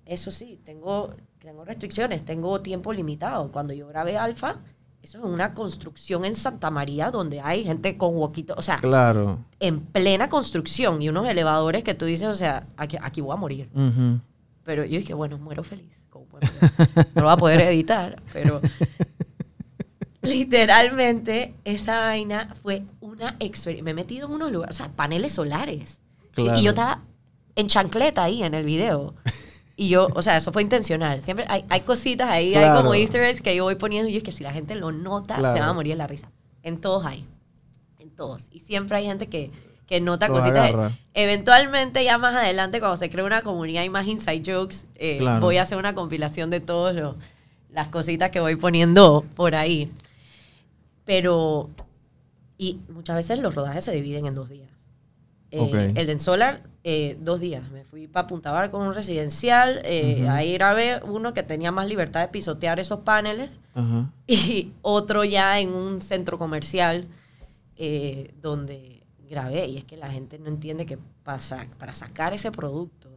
eso 0.07 0.31
sí, 0.31 0.59
tengo, 0.65 1.15
tengo 1.39 1.65
restricciones, 1.65 2.25
tengo 2.25 2.61
tiempo 2.61 2.93
limitado. 2.93 3.51
Cuando 3.53 3.73
yo 3.73 3.87
grabé 3.89 4.17
Alfa, 4.19 4.57
eso 5.03 5.19
es 5.19 5.25
una 5.25 5.55
construcción 5.55 6.25
en 6.27 6.35
Santa 6.35 6.71
María 6.71 7.11
donde 7.11 7.41
hay 7.41 7.65
gente 7.65 7.97
con 7.97 8.17
huequito, 8.17 8.55
o 8.59 8.63
sea, 8.63 8.79
Claro. 8.81 9.39
en 9.61 9.81
plena 9.81 10.29
construcción 10.29 11.01
y 11.01 11.09
unos 11.09 11.27
elevadores 11.27 11.83
que 11.85 11.95
tú 11.95 12.05
dices, 12.05 12.29
o 12.29 12.35
sea, 12.35 12.67
aquí, 12.77 12.99
aquí 13.01 13.21
voy 13.23 13.33
a 13.33 13.37
morir. 13.37 13.71
Ujú. 13.75 14.21
Pero 14.65 14.85
yo 14.85 14.99
dije, 14.99 15.15
bueno, 15.15 15.39
muero 15.39 15.63
feliz. 15.65 16.07
como. 16.11 16.27
No 16.41 17.05
lo 17.15 17.23
voy 17.23 17.33
a 17.33 17.37
poder 17.37 17.61
editar, 17.63 18.23
pero 18.33 18.61
literalmente 20.23 21.55
esa 21.65 22.01
vaina 22.01 22.55
fue 22.63 22.83
una 23.01 23.37
experiencia. 23.41 23.83
Me 23.85 23.93
he 23.93 23.95
metido 23.95 24.27
en 24.29 24.35
unos 24.35 24.53
lugares, 24.53 24.77
o 24.77 24.79
sea, 24.85 24.93
paneles 24.93 25.33
solares. 25.33 26.03
Y- 26.37 26.43
Claro. 26.43 26.59
Y 26.61 26.63
yo 26.63 26.71
estaba 26.71 27.03
en 27.57 27.67
chancleta 27.67 28.23
ahí 28.23 28.43
en 28.45 28.55
el 28.55 28.65
video. 28.65 29.15
Y 29.77 29.89
yo, 29.89 30.09
o 30.15 30.23
sea, 30.23 30.37
eso 30.37 30.53
fue 30.53 30.63
intencional. 30.63 31.23
Siempre 31.23 31.45
hay, 31.49 31.65
hay 31.69 31.81
cositas 31.81 32.29
ahí, 32.29 32.55
hay 32.55 32.77
como 32.77 32.95
easter 32.95 33.23
eggs 33.23 33.41
que 33.43 33.57
yo 33.57 33.65
voy 33.65 33.75
poniendo 33.75 34.09
y 34.09 34.17
es 34.17 34.23
que 34.23 34.31
si 34.31 34.45
la 34.45 34.53
gente 34.53 34.75
lo 34.77 34.93
nota, 34.93 35.37
Claro. 35.37 35.55
se 35.55 35.61
va 35.61 35.67
a 35.69 35.73
morir 35.73 35.95
de 35.95 35.97
la 35.97 36.07
risa. 36.07 36.31
En 36.63 36.81
todos 36.81 37.05
hay. 37.07 37.27
En 37.99 38.11
todos. 38.11 38.49
Y 38.53 38.61
siempre 38.61 38.99
hay 38.99 39.07
gente 39.07 39.27
que, 39.29 39.51
que 39.91 40.01
nota 40.01 40.29
Los 40.29 40.39
cositas. 40.39 40.71
agarra. 40.71 40.93
Eventualmente, 41.15 42.05
ya 42.05 42.17
más 42.17 42.33
adelante, 42.37 42.79
cuando 42.79 42.97
se 42.97 43.11
crea 43.11 43.25
una 43.25 43.43
comunidad 43.43 43.83
y 43.83 43.91
más 43.91 44.07
inside 44.07 44.43
jokes, 44.47 44.87
eh, 44.95 45.19
Claro. 45.19 45.41
voy 45.41 45.57
a 45.57 45.63
hacer 45.63 45.77
una 45.79 45.97
compilación 45.97 46.49
de 46.49 46.61
todas 46.61 46.95
las 47.73 47.89
cositas 47.89 48.31
que 48.31 48.39
voy 48.39 48.55
poniendo 48.55 49.25
por 49.35 49.57
ahí. 49.57 49.91
Pero, 51.05 51.71
y 52.57 52.79
muchas 52.89 53.17
veces 53.17 53.41
los 53.41 53.53
rodajes 53.55 53.85
se 53.85 53.91
dividen 53.91 54.27
en 54.27 54.35
dos 54.37 54.49
días. 54.49 54.71
Eh. 55.51 55.93
El 55.97 56.07
de 56.07 56.13
En 56.13 56.21
Solar, 56.21 56.63
eh, 56.85 57.17
dos 57.21 57.41
días. 57.41 57.69
Me 57.73 57.83
fui 57.83 58.07
para 58.07 58.29
Punta 58.29 58.53
Bar 58.53 58.71
con 58.71 58.83
un 58.87 58.95
residencial. 58.95 59.81
eh, 59.85 60.19
Ujú. 60.23 60.31
Ahí 60.31 60.53
grabé 60.53 61.01
uno 61.05 61.35
que 61.35 61.43
tenía 61.43 61.73
más 61.73 61.89
libertad 61.89 62.21
de 62.21 62.29
pisotear 62.29 62.79
esos 62.79 63.01
paneles. 63.01 63.51
Y 64.29 64.73
otro 64.83 65.25
ya 65.25 65.59
en 65.59 65.73
un 65.75 66.01
centro 66.01 66.39
comercial 66.39 67.09
donde 68.41 69.00
grabé. 69.31 69.67
Y 69.67 69.79
es 69.79 69.85
que 69.87 69.97
la 69.97 70.11
gente 70.11 70.39
no 70.39 70.49
entiende 70.49 70.85
que 70.85 70.99
para, 71.23 71.41
sa- 71.41 71.67
para 71.79 71.95
sacar 71.95 72.35
ese 72.35 72.51
producto 72.53 73.09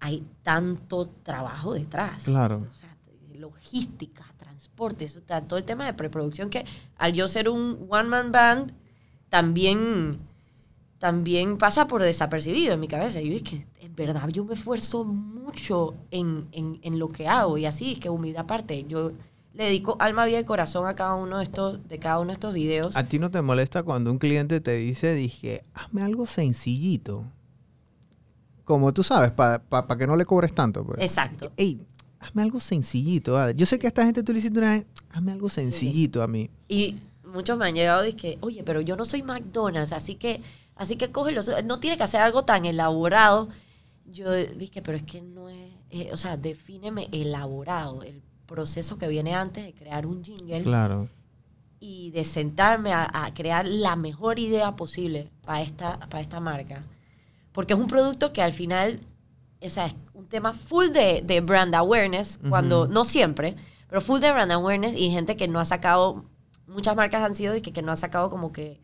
hay 0.00 0.24
tanto 0.42 1.08
trabajo 1.22 1.74
detrás. 1.74 2.22
Claro. 2.24 2.66
O 2.70 2.74
sea, 2.74 2.96
logística, 3.34 4.24
transporte, 4.38 5.04
eso, 5.06 5.20
todo 5.22 5.58
el 5.58 5.64
tema 5.64 5.84
de 5.86 5.94
preproducción 5.94 6.48
que 6.50 6.64
al 6.98 7.12
yo 7.12 7.26
ser 7.28 7.48
un 7.48 7.86
one-man 7.88 8.32
band, 8.32 8.72
también, 9.28 10.18
también 10.98 11.56
pasa 11.56 11.86
por 11.86 12.02
desapercibido 12.02 12.74
en 12.74 12.80
mi 12.80 12.88
cabeza. 12.88 13.20
Y 13.20 13.30
yo 13.30 13.36
es 13.36 13.42
que, 13.42 13.66
en 13.80 13.94
verdad, 13.94 14.28
yo 14.28 14.44
me 14.44 14.54
esfuerzo 14.54 15.04
mucho 15.04 15.94
en, 16.10 16.48
en, 16.52 16.78
en 16.82 16.98
lo 16.98 17.10
que 17.10 17.28
hago. 17.28 17.56
Y 17.58 17.64
así, 17.66 17.92
es 17.92 17.98
que 17.98 18.10
humildad 18.10 18.42
aparte, 18.42 18.84
yo 18.84 19.12
le 19.54 19.64
dedico 19.64 19.96
alma, 19.98 20.24
vida 20.26 20.40
y 20.40 20.44
corazón 20.44 20.86
a 20.86 20.94
cada 20.94 21.14
uno 21.14 21.38
de 21.38 21.44
estos, 21.44 21.86
de 21.88 21.98
cada 21.98 22.20
uno 22.20 22.28
de 22.28 22.34
estos 22.34 22.54
videos. 22.54 22.96
¿A 22.96 23.04
ti 23.04 23.18
no 23.18 23.30
te 23.30 23.42
molesta 23.42 23.82
cuando 23.82 24.10
un 24.10 24.18
cliente 24.18 24.60
te 24.60 24.76
dice, 24.76 25.14
dije, 25.14 25.64
hazme 25.74 26.02
algo 26.02 26.26
sencillito? 26.26 27.24
Como 28.64 28.92
tú 28.92 29.02
sabes, 29.02 29.32
para 29.32 29.98
que 29.98 30.06
no 30.06 30.14
le 30.14 30.24
cobres 30.24 30.54
tanto. 30.54 30.84
Pues. 30.84 31.00
Exacto. 31.00 31.50
Ey, 31.56 31.84
hazme 32.20 32.42
algo 32.42 32.60
sencillito. 32.60 33.36
Adri. 33.36 33.58
Yo 33.58 33.66
sé 33.66 33.78
que 33.78 33.86
a 33.86 33.88
esta 33.88 34.04
gente 34.04 34.22
tú 34.22 34.32
le 34.32 34.38
hiciste 34.38 34.58
una 34.58 34.74
vez, 34.74 34.86
hazme 35.10 35.32
algo 35.32 35.48
sencillito 35.48 36.22
a 36.22 36.28
mí. 36.28 36.48
Y 36.68 37.00
muchos 37.24 37.58
me 37.58 37.66
han 37.66 37.74
llegado 37.74 38.06
y 38.06 38.12
que, 38.12 38.38
oye, 38.40 38.62
pero 38.62 38.80
yo 38.80 38.94
no 38.96 39.04
soy 39.04 39.22
McDonald's, 39.22 39.92
así 39.92 40.14
que, 40.14 40.40
así 40.76 40.94
que 40.94 41.10
cógelo. 41.10 41.42
No 41.64 41.80
tiene 41.80 41.96
que 41.96 42.04
hacer 42.04 42.20
algo 42.20 42.44
tan 42.44 42.64
elaborado. 42.66 43.48
Yo 44.06 44.32
dije, 44.32 44.82
pero 44.82 44.96
es 44.96 45.02
que 45.02 45.20
no 45.20 45.48
es, 45.48 45.70
eh, 45.90 46.10
o 46.12 46.16
sea, 46.16 46.36
defíneme 46.36 47.08
elaborado, 47.12 48.02
el 48.02 48.22
proceso 48.50 48.98
que 48.98 49.06
viene 49.08 49.34
antes 49.34 49.64
de 49.64 49.72
crear 49.72 50.06
un 50.06 50.24
jingle 50.24 50.62
Claro. 50.62 51.08
y 51.78 52.10
de 52.10 52.24
sentarme 52.24 52.92
a, 52.92 53.08
a 53.12 53.32
crear 53.32 53.64
la 53.66 53.94
mejor 53.94 54.38
idea 54.40 54.74
posible 54.74 55.30
para 55.46 55.62
esta, 55.62 55.98
para 56.00 56.20
esta 56.20 56.40
marca. 56.40 56.84
Porque 57.52 57.74
es 57.74 57.78
un 57.80 57.86
producto 57.86 58.32
que 58.32 58.42
al 58.42 58.52
final, 58.52 59.00
o 59.62 59.68
sea, 59.68 59.86
es 59.86 59.94
un 60.14 60.26
tema 60.26 60.52
full 60.52 60.88
de, 60.88 61.22
de 61.24 61.40
brand 61.40 61.74
awareness, 61.74 62.38
cuando, 62.48 62.88
no 62.88 63.04
siempre, 63.04 63.54
pero 63.88 64.00
full 64.00 64.20
de 64.20 64.32
brand 64.32 64.52
awareness 64.52 64.94
y 64.94 65.10
gente 65.10 65.36
que 65.36 65.48
no 65.48 65.60
ha 65.60 65.64
sacado, 65.64 66.24
muchas 66.66 66.96
marcas 66.96 67.22
han 67.22 67.34
sido 67.34 67.54
y 67.56 67.60
que, 67.62 67.72
que 67.72 67.82
no 67.82 67.92
han 67.92 67.96
sacado 67.96 68.30
como 68.30 68.52
que 68.52 68.80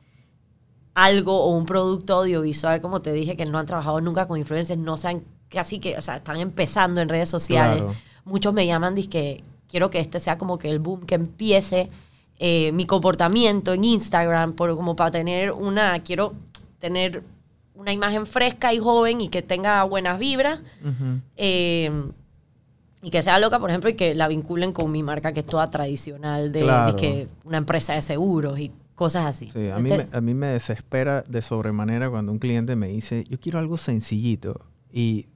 algo 0.94 1.42
o 1.44 1.50
un 1.56 1.66
producto 1.66 2.14
audiovisual, 2.14 2.80
como 2.80 3.02
te 3.02 3.12
dije, 3.12 3.36
que 3.36 3.46
no 3.46 3.58
han 3.58 3.66
trabajado 3.66 4.00
nunca 4.00 4.26
con 4.26 4.38
influencers, 4.38 4.80
no 4.80 4.96
sean 4.96 5.24
casi 5.48 5.78
que, 5.78 5.96
o 5.98 6.00
sea, 6.00 6.16
están 6.16 6.36
empezando 6.36 7.00
en 7.00 7.08
redes 7.08 7.28
sociales. 7.28 7.82
Claro. 7.82 7.98
Muchos 8.24 8.52
me 8.54 8.66
llaman, 8.66 8.94
que 8.96 9.44
quiero 9.76 9.90
que 9.90 9.98
este 9.98 10.20
sea 10.20 10.38
como 10.38 10.56
que 10.58 10.70
el 10.70 10.78
boom, 10.78 11.04
que 11.04 11.16
empiece 11.16 11.90
eh, 12.38 12.72
mi 12.72 12.86
comportamiento 12.86 13.74
en 13.74 13.84
Instagram, 13.84 14.54
por, 14.54 14.74
como 14.74 14.96
para 14.96 15.10
tener 15.10 15.52
una, 15.52 16.02
quiero 16.02 16.32
tener 16.78 17.22
una 17.74 17.92
imagen 17.92 18.24
fresca 18.24 18.72
y 18.72 18.78
joven 18.78 19.20
y 19.20 19.28
que 19.28 19.42
tenga 19.42 19.84
buenas 19.84 20.18
vibras. 20.18 20.62
Eh, 21.36 21.90
y 23.02 23.10
que 23.10 23.20
sea 23.20 23.38
loca, 23.38 23.60
por 23.60 23.68
ejemplo, 23.68 23.90
y 23.90 23.94
que 23.96 24.14
la 24.14 24.28
vinculen 24.28 24.72
con 24.72 24.90
mi 24.90 25.02
marca, 25.02 25.34
que 25.34 25.40
es 25.40 25.46
toda 25.46 25.70
tradicional, 25.70 26.52
de, 26.52 26.62
que 26.98 27.28
una 27.44 27.58
empresa 27.58 27.92
de 27.92 28.00
seguros 28.00 28.58
y 28.58 28.72
cosas 28.94 29.26
así. 29.26 29.50
Sí, 29.50 29.68
a 29.68 29.76
mí, 29.76 29.90
me, 29.90 30.08
a 30.10 30.20
mí 30.22 30.32
me 30.32 30.46
desespera 30.46 31.20
de 31.20 31.42
sobremanera 31.42 32.08
cuando 32.08 32.32
un 32.32 32.38
cliente 32.38 32.76
me 32.76 32.88
dice, 32.88 33.24
yo 33.28 33.38
quiero 33.38 33.58
algo 33.58 33.76
sencillito. 33.76 34.58
Y 34.90 35.26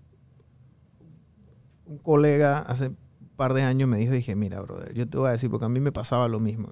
un 1.84 1.98
colega 1.98 2.60
hace 2.60 2.92
par 3.40 3.54
de 3.54 3.62
años 3.62 3.88
me 3.88 3.96
dijo, 3.96 4.12
dije, 4.12 4.36
mira, 4.36 4.60
brother, 4.60 4.92
yo 4.92 5.08
te 5.08 5.16
voy 5.16 5.30
a 5.30 5.32
decir, 5.32 5.48
porque 5.48 5.64
a 5.64 5.70
mí 5.70 5.80
me 5.80 5.92
pasaba 5.92 6.28
lo 6.28 6.40
mismo. 6.40 6.68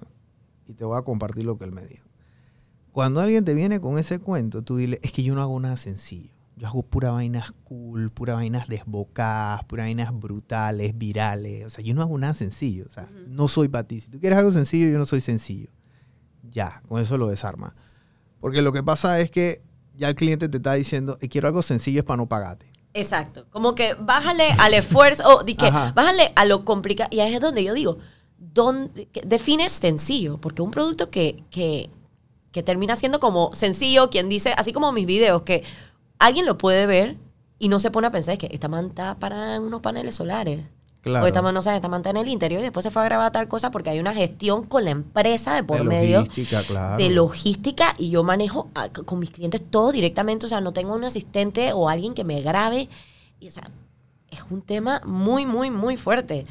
Y 0.67 0.75
te 0.75 0.85
voy 0.85 0.99
a 0.99 1.01
compartir 1.01 1.43
lo 1.43 1.57
que 1.57 1.65
él 1.65 1.71
me 1.71 1.83
dijo. 1.83 2.07
Cuando 2.91 3.21
alguien 3.21 3.43
te 3.43 3.55
viene 3.55 3.81
con 3.81 3.97
ese 3.97 4.19
cuento, 4.19 4.61
tú 4.61 4.77
dile, 4.77 4.99
es 5.01 5.11
que 5.11 5.23
yo 5.23 5.33
no 5.33 5.41
hago 5.41 5.59
nada 5.59 5.77
sencillo. 5.77 6.29
Yo 6.57 6.67
hago 6.67 6.83
pura 6.83 7.09
vainas 7.09 7.53
cool, 7.63 8.11
pura 8.11 8.35
vainas 8.35 8.67
desbocadas, 8.67 9.63
pura 9.63 9.85
vainas 9.85 10.13
brutales, 10.13 10.95
virales. 10.95 11.65
O 11.65 11.71
sea, 11.71 11.83
yo 11.83 11.95
no 11.95 12.03
hago 12.03 12.15
nada 12.19 12.35
sencillo. 12.35 12.85
O 12.87 12.93
sea, 12.93 13.09
no 13.27 13.47
soy 13.47 13.67
para 13.67 13.87
ti. 13.87 14.01
Si 14.01 14.11
tú 14.11 14.19
quieres 14.19 14.37
algo 14.37 14.51
sencillo, 14.51 14.91
yo 14.91 14.99
no 14.99 15.07
soy 15.07 15.21
sencillo. 15.21 15.71
Ya, 16.51 16.83
con 16.87 17.01
eso 17.01 17.17
lo 17.17 17.29
desarma. 17.29 17.75
Porque 18.39 18.61
lo 18.61 18.71
que 18.73 18.83
pasa 18.83 19.19
es 19.19 19.31
que 19.31 19.63
ya 19.97 20.07
el 20.07 20.13
cliente 20.13 20.49
te 20.49 20.57
está 20.57 20.73
diciendo, 20.75 21.17
"Eh, 21.19 21.29
quiero 21.29 21.47
algo 21.47 21.63
sencillo 21.63 22.01
es 22.01 22.05
para 22.05 22.17
no 22.17 22.27
pagarte. 22.27 22.67
Exacto. 22.93 23.45
Como 23.51 23.75
que 23.75 23.93
bájale 23.93 24.51
al 24.57 24.73
esfuerzo, 24.73 25.23
o 25.27 25.43
di 25.43 25.55
que 25.55 25.67
Ajá. 25.67 25.91
bájale 25.95 26.31
a 26.35 26.45
lo 26.45 26.65
complicado. 26.65 27.09
Y 27.11 27.19
ahí 27.19 27.33
es 27.33 27.39
donde 27.41 27.63
yo 27.63 27.73
digo, 27.73 27.97
¿dónde, 28.37 29.07
que 29.07 29.21
define 29.21 29.69
sencillo? 29.69 30.37
Porque 30.37 30.61
un 30.61 30.71
producto 30.71 31.09
que, 31.09 31.43
que, 31.51 31.89
que 32.51 32.63
termina 32.63 32.95
siendo 32.95 33.19
como 33.19 33.53
sencillo, 33.53 34.09
quien 34.09 34.29
dice, 34.29 34.53
así 34.57 34.73
como 34.73 34.91
mis 34.91 35.05
videos, 35.05 35.43
que 35.43 35.63
alguien 36.17 36.45
lo 36.45 36.57
puede 36.57 36.85
ver 36.87 37.17
y 37.59 37.67
no 37.67 37.79
se 37.79 37.91
pone 37.91 38.07
a 38.07 38.11
pensar, 38.11 38.33
es 38.33 38.39
que 38.39 38.49
esta 38.51 38.67
man 38.67 38.87
está 38.87 39.19
para 39.19 39.59
unos 39.59 39.81
paneles 39.81 40.15
solares. 40.15 40.61
Claro. 41.01 41.23
O 41.23 41.27
esta 41.27 41.41
man, 41.41 41.53
no 41.53 41.61
sé, 41.61 41.73
esta 41.75 41.87
man 41.87 42.01
está 42.01 42.09
en 42.09 42.17
el 42.17 42.27
interior 42.27 42.59
y 42.59 42.63
después 42.63 42.83
se 42.83 42.91
fue 42.91 43.01
a 43.01 43.05
grabar 43.05 43.31
tal 43.31 43.47
cosa 43.47 43.71
porque 43.71 43.89
hay 43.89 43.99
una 43.99 44.13
gestión 44.13 44.65
con 44.65 44.83
la 44.83 44.91
empresa 44.91 45.55
de 45.55 45.63
por 45.63 45.77
de 45.77 45.83
medio 45.85 46.19
logística, 46.19 46.61
claro. 46.63 46.97
de 46.97 47.09
logística 47.09 47.95
y 47.97 48.09
yo 48.09 48.23
manejo 48.23 48.69
a- 48.75 48.89
con 48.89 49.17
mis 49.19 49.31
clientes 49.31 49.61
todo 49.69 49.93
directamente, 49.93 50.45
o 50.45 50.49
sea, 50.49 50.59
no 50.59 50.73
tengo 50.73 50.93
un 50.93 51.03
asistente 51.05 51.71
o 51.71 51.87
alguien 51.87 52.13
que 52.13 52.25
me 52.25 52.41
grabe. 52.41 52.89
Y, 53.39 53.47
o 53.47 53.51
sea, 53.51 53.63
es 54.29 54.39
un 54.49 54.61
tema 54.61 55.01
muy, 55.05 55.45
muy, 55.45 55.71
muy 55.71 55.95
fuerte. 55.95 56.45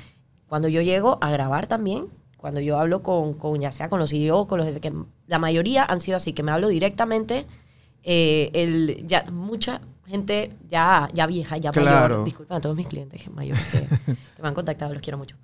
Cuando 0.48 0.68
yo 0.68 0.80
llego 0.80 1.18
a 1.20 1.30
grabar 1.30 1.66
también, 1.66 2.06
cuando 2.38 2.60
yo 2.60 2.78
hablo 2.78 3.02
con, 3.02 3.34
con 3.34 3.60
ya 3.60 3.70
sea 3.70 3.90
con 3.90 3.98
los 3.98 4.08
CEOs, 4.10 4.46
con 4.46 4.58
los 4.60 4.66
que 4.80 4.92
la 5.26 5.38
mayoría 5.38 5.84
han 5.84 6.00
sido 6.00 6.16
así, 6.16 6.32
que 6.32 6.42
me 6.42 6.52
hablo 6.52 6.68
directamente, 6.68 7.44
eh, 8.02 8.50
el, 8.54 9.04
ya 9.06 9.24
mucha 9.30 9.82
gente 10.08 10.52
ya, 10.68 11.08
ya 11.14 11.26
vieja, 11.26 11.56
ya 11.56 11.70
Claro. 11.70 12.08
mayor, 12.16 12.24
disculpen 12.24 12.56
a 12.56 12.60
todos 12.60 12.76
mis 12.76 12.88
clientes 12.88 13.30
mayores 13.30 13.64
que, 13.66 13.80
que 14.36 14.42
me 14.42 14.48
han 14.48 14.54
contactado, 14.54 14.92
los 14.92 15.02
quiero 15.02 15.18
mucho 15.18 15.36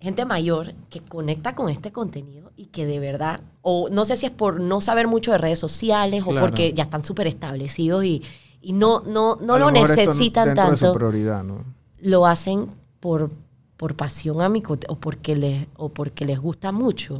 gente 0.00 0.24
mayor 0.24 0.74
que 0.90 1.00
conecta 1.00 1.54
con 1.54 1.68
este 1.68 1.90
contenido 1.90 2.52
y 2.56 2.66
que 2.66 2.86
de 2.86 3.00
verdad, 3.00 3.40
o 3.62 3.88
no 3.90 4.04
sé 4.04 4.16
si 4.16 4.26
es 4.26 4.32
por 4.32 4.60
no 4.60 4.80
saber 4.80 5.08
mucho 5.08 5.32
de 5.32 5.38
redes 5.38 5.58
sociales 5.58 6.22
o 6.26 6.34
porque 6.34 6.72
ya 6.74 6.84
están 6.84 7.02
súper 7.02 7.26
establecidos 7.26 8.04
y, 8.04 8.22
y 8.60 8.72
no, 8.72 9.00
no, 9.00 9.36
no 9.36 9.54
A 9.54 9.58
lo 9.58 9.70
mejor 9.72 9.90
esto 9.90 10.02
necesitan 10.02 10.48
dentro 10.48 10.70
de 10.70 10.76
su 10.76 10.84
tanto, 10.84 10.98
prioridad, 10.98 11.42
¿no? 11.42 11.64
lo 11.98 12.26
hacen 12.26 12.68
por, 13.00 13.30
por 13.76 13.96
pasión 13.96 14.42
a 14.42 14.48
mi 14.48 14.62
o 14.88 14.96
porque 14.96 15.34
les, 15.34 15.66
o 15.76 15.88
porque 15.88 16.24
les 16.24 16.38
gusta 16.38 16.72
mucho. 16.72 17.18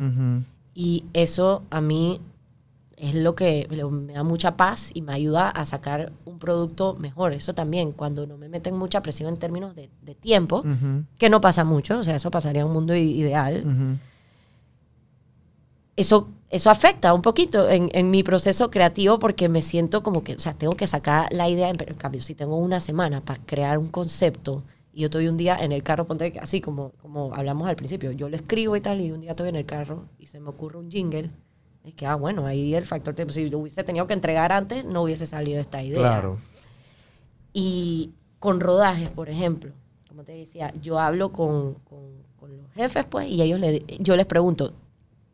Y 0.74 1.04
eso 1.14 1.62
a 1.70 1.80
mí 1.80 2.20
es 2.96 3.14
lo 3.14 3.34
que 3.34 3.68
me 3.90 4.14
da 4.14 4.22
mucha 4.22 4.56
paz 4.56 4.90
y 4.94 5.02
me 5.02 5.12
ayuda 5.12 5.50
a 5.50 5.64
sacar 5.64 6.12
un 6.24 6.38
producto 6.38 6.94
mejor. 6.94 7.32
Eso 7.32 7.54
también, 7.54 7.92
cuando 7.92 8.26
no 8.26 8.38
me 8.38 8.48
meten 8.48 8.76
mucha 8.76 9.02
presión 9.02 9.28
en 9.28 9.38
términos 9.38 9.74
de, 9.74 9.90
de 10.02 10.14
tiempo, 10.14 10.64
que 11.18 11.28
no 11.28 11.40
pasa 11.40 11.64
mucho, 11.64 11.98
o 11.98 12.02
sea, 12.02 12.16
eso 12.16 12.30
pasaría 12.30 12.62
en 12.62 12.68
un 12.68 12.72
mundo 12.72 12.94
ideal. 12.94 13.98
Eso, 15.94 16.28
eso 16.50 16.70
afecta 16.70 17.14
un 17.14 17.22
poquito 17.22 17.68
en, 17.70 17.88
en 17.92 18.10
mi 18.10 18.22
proceso 18.22 18.70
creativo 18.70 19.18
porque 19.18 19.48
me 19.48 19.62
siento 19.62 20.02
como 20.02 20.22
que, 20.22 20.34
o 20.34 20.38
sea, 20.38 20.52
tengo 20.52 20.74
que 20.74 20.86
sacar 20.86 21.32
la 21.32 21.48
idea, 21.48 21.72
pero 21.76 21.92
en 21.92 21.98
cambio, 21.98 22.20
si 22.20 22.34
tengo 22.34 22.56
una 22.56 22.80
semana 22.80 23.22
para 23.22 23.40
crear 23.44 23.78
un 23.78 23.88
concepto 23.88 24.62
y 24.92 25.00
yo 25.00 25.06
estoy 25.06 25.28
un 25.28 25.36
día 25.36 25.56
en 25.58 25.72
el 25.72 25.82
carro, 25.82 26.06
ponte 26.06 26.38
así 26.40 26.62
como, 26.62 26.92
como 27.02 27.34
hablamos 27.34 27.68
al 27.68 27.76
principio, 27.76 28.12
yo 28.12 28.28
lo 28.30 28.36
escribo 28.36 28.76
y 28.76 28.80
tal, 28.80 29.00
y 29.02 29.10
un 29.10 29.20
día 29.20 29.30
estoy 29.30 29.50
en 29.50 29.56
el 29.56 29.66
carro 29.66 30.06
y 30.18 30.26
se 30.26 30.40
me 30.40 30.48
ocurre 30.48 30.78
un 30.78 30.90
jingle, 30.90 31.30
es 31.86 31.94
que, 31.94 32.06
ah, 32.06 32.14
bueno, 32.16 32.46
ahí 32.46 32.74
el 32.74 32.84
factor 32.86 33.14
tiempo, 33.14 33.32
si 33.32 33.48
lo 33.48 33.58
hubiese 33.60 33.82
tenido 33.84 34.06
que 34.06 34.12
entregar 34.14 34.52
antes, 34.52 34.84
no 34.84 35.02
hubiese 35.02 35.24
salido 35.26 35.60
esta 35.60 35.82
idea. 35.82 35.98
Claro. 36.00 36.36
Y 37.52 38.10
con 38.38 38.60
rodajes, 38.60 39.08
por 39.10 39.28
ejemplo, 39.30 39.72
como 40.08 40.24
te 40.24 40.32
decía, 40.32 40.72
yo 40.82 40.98
hablo 40.98 41.32
con, 41.32 41.74
con- 41.88 42.24
con 42.38 42.56
los 42.56 42.70
jefes, 42.74 43.04
pues, 43.08 43.28
y 43.28 43.40
ellos 43.42 43.58
le, 43.60 43.84
yo 44.00 44.16
les 44.16 44.26
pregunto, 44.26 44.72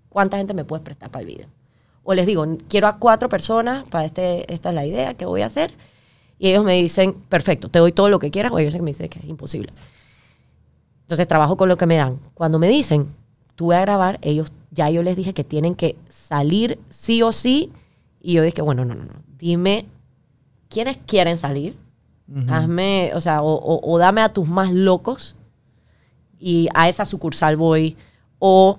¿cuánta 0.09 0.37
gente 0.37 0.55
me 0.55 0.65
puedes 0.65 0.85
prestar 0.85 1.11
para 1.11 1.21
el 1.23 1.27
video? 1.27 1.49
O 2.05 2.15
les 2.15 2.27
digo, 2.27 2.45
quiero 2.69 2.87
a 2.87 2.99
cuatro 2.99 3.29
personas, 3.29 3.87
para 3.89 4.05
este, 4.05 4.53
esta 4.53 4.69
es 4.71 4.75
la 4.75 4.87
idea 4.87 5.15
que 5.15 5.25
voy 5.27 5.43
a 5.43 5.47
hacer, 5.47 5.73
Y 6.39 6.49
ellos 6.49 6.65
me 6.65 6.75
dicen, 6.75 7.13
perfecto, 7.29 7.69
te 7.69 7.79
doy 7.79 7.93
todo 7.93 8.09
lo 8.09 8.19
que 8.19 8.31
quieras, 8.33 8.51
o 8.53 8.59
ellos 8.59 8.77
me 8.81 8.91
dicen 8.91 9.09
que 9.09 9.21
es 9.21 9.25
imposible. 9.27 9.73
Entonces 11.03 11.29
trabajo 11.29 11.57
con 11.57 11.69
lo 11.69 11.77
que 11.77 11.87
me 11.87 11.97
dan. 11.97 12.19
Cuando 12.35 12.59
me 12.59 12.69
dicen, 12.69 13.07
tú 13.63 13.67
voy 13.67 13.77
a 13.77 13.81
grabar, 13.83 14.19
ellos, 14.23 14.53
ya 14.73 14.91
yo 14.91 15.05
les 15.05 15.15
dije 15.15 15.35
que 15.35 15.45
tienen 15.45 15.77
que 15.77 15.95
salir 16.09 16.81
sí 16.89 17.23
o 17.23 17.31
sí. 17.33 17.71
Y 18.21 18.33
yo 18.33 18.43
dije, 18.43 18.61
bueno, 18.61 18.85
no, 18.85 18.97
no, 18.97 19.05
no. 19.05 19.23
Dime 19.39 19.87
quiénes 20.69 20.97
quieren 21.07 21.39
salir. 21.39 21.77
Hazme, 22.51 23.13
o 23.15 23.21
sea, 23.21 23.41
o, 23.43 23.53
o- 23.55 23.93
o 23.93 23.99
dame 23.99 24.21
a 24.21 24.33
tus 24.33 24.49
más 24.49 24.73
locos 24.73 25.37
y 26.41 26.67
a 26.75 26.89
esa 26.89 27.05
sucursal 27.05 27.57
voy. 27.57 27.97
O 28.41 28.79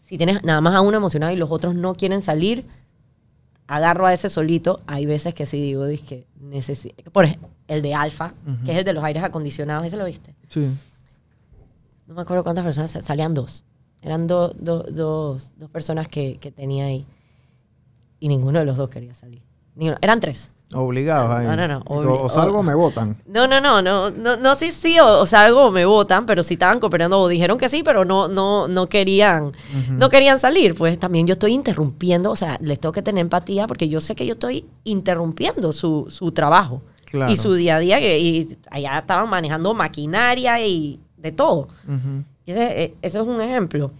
si 0.00 0.16
tienes 0.16 0.42
nada 0.42 0.60
más 0.60 0.74
a 0.74 0.80
uno 0.80 0.96
emocionado 0.96 1.32
y 1.32 1.36
los 1.36 1.50
otros 1.52 1.76
no 1.76 1.94
quieren 1.94 2.20
salir, 2.22 2.66
agarro 3.68 4.06
a 4.06 4.12
ese 4.12 4.28
solito. 4.28 4.80
Hay 4.88 5.06
veces 5.06 5.32
que 5.34 5.46
sí 5.46 5.60
digo, 5.60 5.84
dije, 5.86 6.26
necesito. 6.40 7.08
Por 7.12 7.26
ejemplo, 7.26 7.50
el 7.68 7.82
de 7.82 7.94
Alfa, 7.94 8.34
que 8.64 8.72
es 8.72 8.78
el 8.78 8.84
de 8.84 8.94
los 8.94 9.04
aires 9.04 9.22
acondicionados, 9.22 9.86
ese 9.86 9.96
lo 9.96 10.04
viste. 10.06 10.34
Sí. 10.48 10.68
No 12.08 12.14
me 12.14 12.22
acuerdo 12.22 12.42
cuántas 12.42 12.64
personas, 12.64 12.90
salían 13.04 13.32
dos. 13.34 13.64
Eran 14.02 14.26
do- 14.26 14.52
do- 14.58 14.82
dos, 14.90 15.52
dos 15.56 15.70
personas 15.70 16.08
que, 16.08 16.38
que 16.40 16.50
tenía 16.50 16.86
ahí. 16.86 17.06
Y 18.20 18.28
ninguno 18.28 18.58
de 18.58 18.64
los 18.64 18.76
dos 18.76 18.88
quería 18.90 19.14
salir. 19.14 19.42
Ninguno. 19.74 19.98
Eran 20.02 20.20
tres. 20.20 20.50
Obligados 20.74 21.30
ahí. 21.30 21.46
No, 21.46 21.54
no, 21.54 21.68
no, 21.68 21.82
O, 21.86 22.24
o 22.24 22.28
salgo 22.30 22.60
o 22.60 22.62
me 22.62 22.74
votan. 22.74 23.16
No, 23.26 23.46
no, 23.46 23.60
no, 23.60 23.82
no, 23.82 24.10
no, 24.10 24.36
no, 24.38 24.54
sí, 24.54 24.70
sí, 24.70 24.98
o, 24.98 25.20
o 25.20 25.26
sea, 25.26 25.42
algo 25.44 25.70
me 25.70 25.84
votan, 25.84 26.24
pero 26.24 26.42
sí 26.42 26.54
estaban 26.54 26.80
cooperando, 26.80 27.20
o 27.20 27.28
dijeron 27.28 27.58
que 27.58 27.68
sí, 27.68 27.82
pero 27.82 28.06
no, 28.06 28.26
no, 28.28 28.68
no 28.68 28.88
querían, 28.88 29.52
no 29.90 30.08
querían 30.08 30.38
salir. 30.38 30.74
Pues 30.74 30.98
también 30.98 31.26
yo 31.26 31.34
estoy 31.34 31.52
interrumpiendo, 31.52 32.30
o 32.30 32.36
sea, 32.36 32.56
les 32.62 32.80
tengo 32.80 32.92
que 32.92 33.02
tener 33.02 33.20
empatía 33.20 33.66
porque 33.66 33.88
yo 33.90 34.00
sé 34.00 34.14
que 34.14 34.24
yo 34.26 34.32
estoy 34.32 34.64
interrumpiendo 34.84 35.72
su, 35.74 36.06
su 36.08 36.32
trabajo 36.32 36.80
Claro. 37.04 37.30
y 37.30 37.36
su 37.36 37.52
día 37.52 37.76
a 37.76 37.78
día, 37.78 38.00
y 38.00 38.56
allá 38.70 39.00
estaban 39.00 39.28
manejando 39.28 39.74
maquinaria 39.74 40.64
y 40.66 40.98
de 41.18 41.32
todo. 41.32 41.68
Y 41.86 42.31
ese, 42.52 42.82
eh, 42.84 42.94
ese 43.02 43.20
es 43.20 43.26
un 43.26 43.40
ejemplo. 43.40 43.90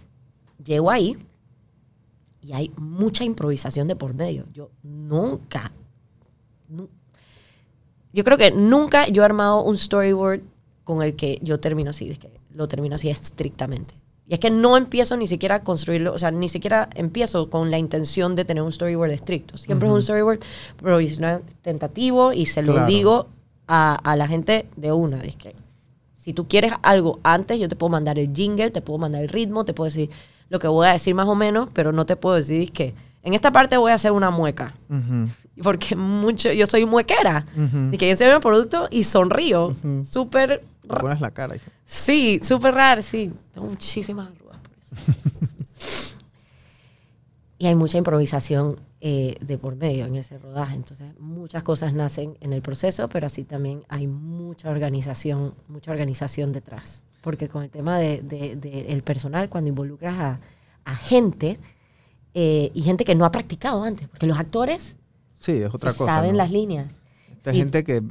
Llego 0.63 0.89
ahí 0.91 1.17
y 2.41 2.53
hay 2.53 2.71
mucha 2.77 3.23
improvisación 3.23 3.87
de 3.87 3.95
por 3.95 4.13
medio. 4.13 4.45
Yo 4.53 4.69
nunca, 4.83 5.71
nu- 6.69 6.89
yo 8.13 8.23
creo 8.23 8.37
que 8.37 8.51
nunca 8.51 9.07
yo 9.07 9.21
he 9.23 9.25
armado 9.25 9.61
un 9.63 9.77
storyboard 9.77 10.41
con 10.83 11.01
el 11.01 11.15
que 11.15 11.39
yo 11.41 11.59
termino 11.59 11.91
así, 11.91 12.09
es 12.09 12.19
que 12.19 12.29
lo 12.53 12.67
termino 12.67 12.95
así 12.95 13.09
estrictamente. 13.09 13.95
Y 14.27 14.33
es 14.35 14.39
que 14.39 14.51
no 14.51 14.77
empiezo 14.77 15.17
ni 15.17 15.27
siquiera 15.27 15.55
a 15.55 15.63
construirlo, 15.63 16.13
o 16.13 16.19
sea, 16.19 16.31
ni 16.31 16.47
siquiera 16.47 16.89
empiezo 16.95 17.49
con 17.49 17.71
la 17.71 17.77
intención 17.77 18.35
de 18.35 18.45
tener 18.45 18.63
un 18.63 18.71
storyboard 18.71 19.11
estricto. 19.11 19.57
Siempre 19.57 19.87
es 19.89 19.93
un 19.93 20.01
storyboard 20.01 20.39
provisional 20.77 21.41
tentativo 21.61 22.31
y 22.31 22.45
se 22.45 22.61
lo 22.61 22.73
Claro. 22.73 22.87
digo 22.87 23.27
a, 23.67 23.95
a 23.95 24.15
la 24.15 24.27
gente 24.27 24.67
de 24.77 24.91
una. 24.93 25.19
Es 25.21 25.35
que 25.35 25.55
si 26.23 26.33
tú 26.33 26.47
quieres 26.47 26.71
algo 26.83 27.19
antes, 27.23 27.59
yo 27.59 27.67
te 27.67 27.75
puedo 27.75 27.89
mandar 27.89 28.17
el 28.17 28.31
jingle, 28.33 28.71
te 28.71 28.81
puedo 28.81 28.97
mandar 28.97 29.21
el 29.23 29.27
ritmo, 29.27 29.65
te 29.65 29.73
puedo 29.73 29.85
decir 29.85 30.09
lo 30.49 30.57
que 30.59 30.67
voy 30.69 30.87
a 30.87 30.93
decir 30.93 31.13
más 31.15 31.27
o 31.27 31.35
menos, 31.35 31.69
pero 31.73 31.91
no 31.91 32.05
te 32.05 32.15
puedo 32.15 32.35
decir 32.35 32.71
que 32.71 32.93
en 33.23 33.33
esta 33.33 33.51
parte 33.51 33.75
voy 33.75 33.91
a 33.91 33.95
hacer 33.95 34.11
una 34.13 34.29
mueca. 34.31 34.73
Porque 35.61 35.95
mucho, 35.97 36.51
yo 36.53 36.65
soy 36.65 36.85
muequera. 36.85 37.45
Y 37.91 37.97
que 37.97 38.05
yo 38.05 38.11
enseño 38.11 38.35
el 38.35 38.39
producto 38.39 38.87
y 38.89 39.03
sonrío. 39.03 39.67
Ujú. 39.67 40.05
Súper 40.05 40.63
Te 40.87 40.93
ra- 40.93 41.01
pones 41.01 41.19
la 41.21 41.31
cara. 41.31 41.55
hija. 41.57 41.69
Sí, 41.85 42.39
súper 42.41 42.73
raro, 42.73 43.01
sí. 43.01 43.31
Tengo 43.53 43.67
muchísimas 43.67 44.27
arrugas 44.29 44.59
por 44.61 44.71
eso. 44.79 44.95
y 47.59 47.67
hay 47.67 47.75
mucha 47.75 47.97
improvisación 47.97 48.79
eh, 49.05 49.35
de 49.41 49.57
por 49.57 49.75
medio 49.75 50.05
en 50.05 50.15
ese 50.15 50.37
rodaje. 50.37 50.75
Entonces, 50.75 51.07
muchas 51.19 51.61
cosas 51.63 51.93
nacen 51.93 52.37
en 52.39 52.53
el 52.53 52.61
proceso, 52.61 53.09
pero 53.09 53.27
así 53.27 53.43
también 53.43 53.83
hay 53.89 54.07
mucha 54.07 54.69
organización, 54.69 55.55
mucha 55.67 55.91
organización 55.91 56.53
detrás. 56.53 57.03
Porque 57.21 57.49
con 57.49 57.63
el 57.63 57.69
tema 57.69 57.97
del 57.97 58.25
de, 58.27 58.55
de- 58.55 59.01
personal, 59.03 59.49
cuando 59.49 59.69
involucras 59.69 60.17
a, 60.19 60.39
a 60.85 60.95
gente 60.95 61.59
eh, 62.33 62.71
y 62.73 62.81
gente 62.81 63.03
que 63.03 63.13
no 63.15 63.25
ha 63.25 63.31
practicado 63.31 63.83
antes, 63.83 64.07
porque 64.07 64.25
los 64.25 64.37
actores 64.39 64.95
Sí, 65.37 65.51
es 65.61 65.73
otra 65.73 65.91
cosa. 65.91 66.13
saben 66.13 66.31
¿no? 66.31 66.37
las 66.37 66.51
líneas. 66.51 66.89
Esta 67.29 67.51
Sí. 67.51 67.57
gente 67.57 67.83
que 67.83 68.01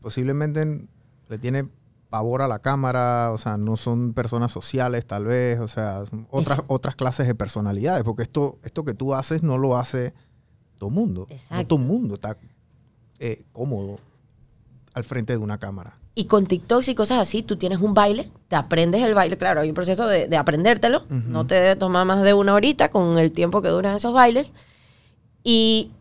posiblemente 0.00 0.88
le 1.28 1.38
tiene 1.38 1.68
pavor 2.08 2.40
a 2.40 2.48
la 2.48 2.60
cámara, 2.60 3.30
o 3.32 3.36
sea, 3.38 3.58
no 3.58 3.76
son 3.76 4.14
personas 4.14 4.50
sociales 4.50 5.04
tal 5.04 5.26
vez, 5.26 5.60
o 5.60 5.68
sea, 5.68 6.06
son 6.06 6.26
otras, 6.30 6.62
otras 6.68 6.96
clases 6.96 7.26
de 7.26 7.34
personalidades, 7.34 8.02
porque 8.02 8.22
esto, 8.22 8.58
esto 8.64 8.82
que 8.86 8.94
tú 8.94 9.12
haces 9.14 9.42
no 9.42 9.58
lo 9.58 9.76
hace 9.76 10.14
todo 10.78 10.90
mundo. 10.90 11.26
No 11.50 11.66
todo 11.66 11.78
mundo 11.78 12.14
está 12.14 12.36
eh, 13.18 13.42
cómodo 13.52 13.98
al 14.94 15.04
frente 15.04 15.32
de 15.32 15.38
una 15.38 15.58
cámara. 15.58 15.98
Y 16.14 16.24
con 16.24 16.46
TikToks 16.46 16.88
y 16.88 16.94
cosas 16.96 17.18
así, 17.18 17.42
tú 17.44 17.56
tienes 17.56 17.80
un 17.80 17.94
baile, 17.94 18.28
te 18.48 18.56
aprendes 18.56 19.02
el 19.04 19.14
baile, 19.14 19.38
claro, 19.38 19.60
hay 19.60 19.68
un 19.68 19.74
proceso 19.74 20.08
de, 20.08 20.26
de 20.26 20.36
aprendértelo, 20.36 21.04
no 21.08 21.46
te 21.46 21.54
debe 21.54 21.76
tomar 21.76 22.04
más 22.06 22.22
de 22.22 22.34
una 22.34 22.54
horita 22.54 22.90
con 22.90 23.18
el 23.18 23.30
tiempo 23.30 23.62
que 23.62 23.68
duran 23.68 23.94
esos 23.94 24.12
bailes, 24.12 24.52
y 25.44 25.92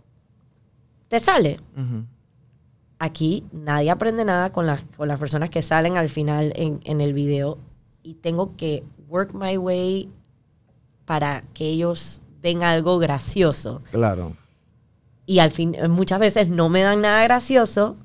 te 1.07 1.19
sale. 1.19 1.59
Aquí 2.97 3.43
nadie 3.51 3.91
aprende 3.91 4.25
nada 4.25 4.51
con 4.51 4.65
las, 4.65 4.81
con 4.95 5.07
las 5.07 5.19
personas 5.19 5.51
que 5.51 5.61
salen 5.61 5.97
al 5.97 6.09
final 6.09 6.51
en, 6.55 6.79
en 6.85 6.99
el 6.99 7.13
video, 7.13 7.59
y 8.01 8.15
tengo 8.15 8.55
que 8.55 8.83
work 9.07 9.35
my 9.35 9.55
way 9.57 10.09
para 11.05 11.43
que 11.53 11.67
ellos 11.67 12.21
den 12.41 12.63
algo 12.63 12.97
gracioso. 12.97 13.83
Claro. 13.91 14.35
Y 15.27 15.37
al 15.39 15.51
fin, 15.51 15.75
muchas 15.89 16.19
veces 16.19 16.49
no 16.49 16.69
me 16.69 16.81
dan 16.81 17.01
nada 17.01 17.21
gracioso, 17.23 17.97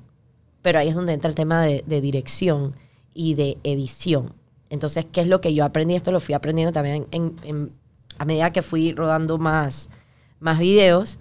pero 0.61 0.77
ahí 0.77 0.89
es 0.89 0.93
donde 0.95 1.13
entra 1.13 1.29
el 1.29 1.35
tema 1.35 1.63
de, 1.63 1.83
de 1.87 2.01
dirección 2.01 2.75
y 3.15 3.33
de 3.33 3.57
edición. 3.63 4.33
Entonces, 4.69 5.05
¿qué 5.11 5.21
es 5.21 5.27
lo 5.27 5.39
que 5.41 5.53
yo 5.55 5.65
aprendí? 5.65 5.95
Esto 5.95 6.11
lo 6.11 6.19
fui 6.19 6.35
aprendiendo 6.35 6.71
también 6.71 7.07
en- 7.11 7.35
en- 7.43 7.71
a 8.19 8.25
medida 8.25 8.51
que 8.51 8.61
fui 8.61 8.91
rodando 8.93 9.37
más, 9.39 9.89
más 10.39 10.59
videos, 10.59 11.17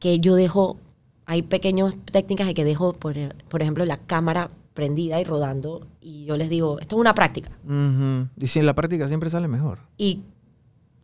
que 0.00 0.18
yo 0.18 0.34
dejo, 0.34 0.78
hay 1.26 1.42
pequeñas 1.42 1.94
técnicas 2.10 2.46
de 2.46 2.54
que 2.54 2.64
dejo, 2.64 2.92
por, 2.94 3.14
por 3.48 3.60
ejemplo, 3.62 3.84
la 3.84 3.98
cámara 3.98 4.50
prendida 4.74 5.20
y 5.20 5.24
rodando, 5.24 5.86
y 6.00 6.24
yo 6.24 6.36
les 6.36 6.48
digo, 6.48 6.78
esto 6.80 6.96
es 6.96 7.00
una 7.00 7.14
práctica. 7.14 7.50
Ujú. 7.64 8.28
Y 8.36 8.46
si 8.46 8.60
en 8.60 8.66
la 8.66 8.74
práctica 8.74 9.08
siempre 9.08 9.28
sale 9.28 9.48
mejor. 9.48 9.80
Y 9.98 10.22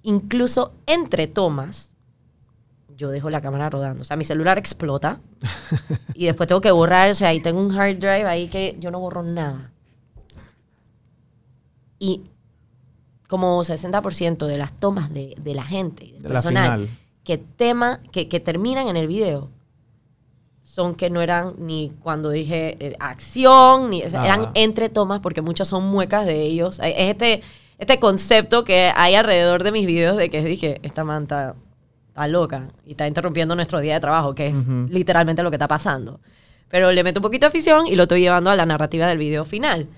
incluso 0.03 0.73
entre 0.87 1.27
tomas, 1.27 1.94
yo 2.97 3.11
dejo 3.11 3.31
la 3.31 3.41
cámara 3.41 3.71
rodando. 3.71 4.03
O 4.03 4.05
sea, 4.05 4.17
mi 4.17 4.25
celular 4.25 4.59
explota 4.59 5.21
y 6.15 6.27
después 6.27 6.47
tengo 6.47 6.61
que 6.61 6.71
borrar. 6.71 7.11
O 7.11 7.15
sea, 7.15 7.29
ahí 7.29 7.41
tengo 7.41 7.61
un 7.61 7.73
hard 7.77 7.97
drive 7.97 8.25
ahí 8.27 8.49
que 8.49 8.77
yo 8.79 8.91
no 8.91 9.01
borro 9.01 9.23
nada. 9.23 9.71
Y 11.99 12.23
como 13.29 13.63
60% 13.65 14.47
de 14.47 14.59
las 14.59 14.77
tomas 14.77 15.13
de, 15.13 15.35
de 15.41 15.55
la 15.55 15.65
gente, 15.65 16.05
del 16.05 16.23
De 16.23 16.29
la 16.29 16.35
personal, 16.35 16.89
que, 17.25 17.39
tema, 17.39 18.01
que, 18.13 18.29
que 18.29 18.41
terminan 18.41 18.89
en 18.89 18.97
el 18.97 19.09
video, 19.09 19.51
son 20.63 20.95
que 20.95 21.11
no 21.11 21.21
eran 21.21 21.55
ni 21.59 21.93
cuando 22.03 22.31
dije 22.31 22.77
eh, 22.81 22.97
acción, 22.99 23.91
ni 23.91 24.03
o 24.03 24.11
sea, 24.11 24.23
Ah. 24.23 24.27
eran 24.27 24.51
entre 24.55 24.89
tomas, 24.89 25.21
porque 25.21 25.43
muchas 25.43 25.69
son 25.69 25.87
muecas 25.87 26.27
de 26.27 26.43
ellos. 26.43 26.81
Es 26.81 26.95
este, 26.97 27.43
este 27.79 27.99
concepto 27.99 28.65
que 28.65 28.93
hay 28.95 29.15
alrededor 29.15 29.63
de 29.63 29.73
mis 29.73 29.87
videos 29.87 30.17
de 30.17 30.31
que 30.31 30.43
dije, 30.45 30.81
esta 30.83 31.05
man 31.05 31.27
está, 32.15 32.29
loca 32.29 32.69
y 32.87 32.93
está 32.93 33.07
interrumpiendo 33.09 33.57
nuestro 33.57 33.81
día 33.81 33.95
de 33.95 34.01
trabajo, 34.01 34.35
que 34.35 34.47
es 34.47 34.65
literalmente 34.89 35.43
lo 35.43 35.51
que 35.51 35.57
está 35.57 35.67
pasando. 35.69 36.21
Pero 36.69 36.91
le 36.93 37.03
meto 37.05 37.19
un 37.21 37.23
poquito 37.23 37.45
de 37.45 37.49
afición 37.49 37.87
y 37.87 37.97
lo 37.97 38.05
estoy 38.05 38.21
llevando 38.21 38.51
a 38.51 38.57
la 38.57 38.65
narrativa 38.67 39.07
del 39.09 39.19
video 39.19 39.45
final. 39.45 39.89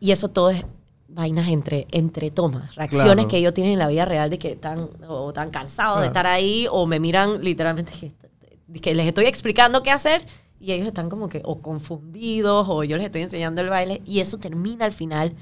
Y 0.00 0.12
eso 0.12 0.28
todo 0.28 0.50
es 0.50 0.64
vainas 1.08 1.48
entre, 1.48 1.86
entre 1.90 2.30
tomas, 2.30 2.74
reacciones 2.74 3.12
Claro. 3.14 3.28
que 3.28 3.38
ellos 3.38 3.54
tienen 3.54 3.74
en 3.74 3.78
la 3.78 3.88
vida 3.88 4.04
real 4.04 4.28
de 4.30 4.38
que 4.38 4.52
están 4.52 4.88
o 5.08 5.28
están 5.28 5.50
cansados 5.50 5.96
de 5.96 6.10
Claro. 6.10 6.10
estar 6.10 6.26
ahí 6.26 6.66
o 6.70 6.86
me 6.86 6.98
miran 7.00 7.42
literalmente 7.42 7.92
que, 7.92 8.80
que 8.80 8.94
les 8.94 9.06
estoy 9.06 9.26
explicando 9.26 9.82
qué 9.82 9.90
hacer 9.92 10.24
y 10.60 10.72
ellos 10.72 10.86
están 10.88 11.08
como 11.08 11.28
que 11.28 11.42
o 11.44 11.60
confundidos 11.60 12.66
o 12.68 12.82
yo 12.84 12.96
les 12.96 13.06
estoy 13.06 13.22
enseñando 13.22 13.60
el 13.60 13.68
baile 13.68 14.02
y 14.04 14.20
eso 14.20 14.38
termina 14.38 14.84
al 14.84 14.92
final 14.92 15.34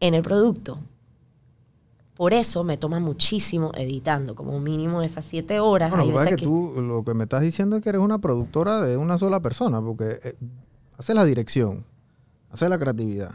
en 0.00 0.14
el 0.14 0.22
producto. 0.22 0.78
Por 2.20 2.34
eso 2.34 2.64
me 2.64 2.76
toma 2.76 3.00
muchísimo 3.00 3.72
editando, 3.74 4.34
como 4.34 4.60
mínimo 4.60 5.00
esas 5.00 5.24
siete 5.24 5.58
horas. 5.58 5.88
Bueno, 5.88 6.04
lo 6.04 6.10
que 6.10 6.16
pasa 6.18 6.28
es 6.28 6.36
que 6.36 6.44
tú 6.44 6.74
lo 6.76 7.02
que 7.02 7.14
me 7.14 7.22
estás 7.22 7.40
diciendo 7.40 7.76
es 7.76 7.82
que 7.82 7.88
eres 7.88 8.02
una 8.02 8.18
productora 8.18 8.82
de 8.82 8.98
una 8.98 9.16
sola 9.16 9.40
persona, 9.40 9.80
porque 9.80 10.18
eh, 10.22 10.36
haces 10.98 11.14
la 11.16 11.24
dirección, 11.24 11.82
haces 12.50 12.68
la 12.68 12.78
creatividad, 12.78 13.30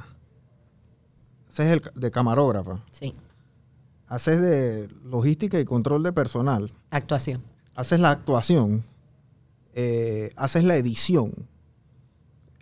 haces 1.49 1.65
el 1.65 1.81
de 1.95 2.11
camarógrafa, 2.11 2.83
Sí, 2.91 3.15
haces 4.07 4.39
de 4.39 4.88
logística 5.03 5.59
y 5.59 5.65
control 5.65 6.03
de 6.03 6.13
personal, 6.13 6.71
actuación. 6.91 7.41
haces 7.73 7.99
la 7.99 8.11
actuación, 8.11 8.83
eh, 9.73 10.29
haces 10.36 10.63
la 10.63 10.75
edición. 10.75 11.31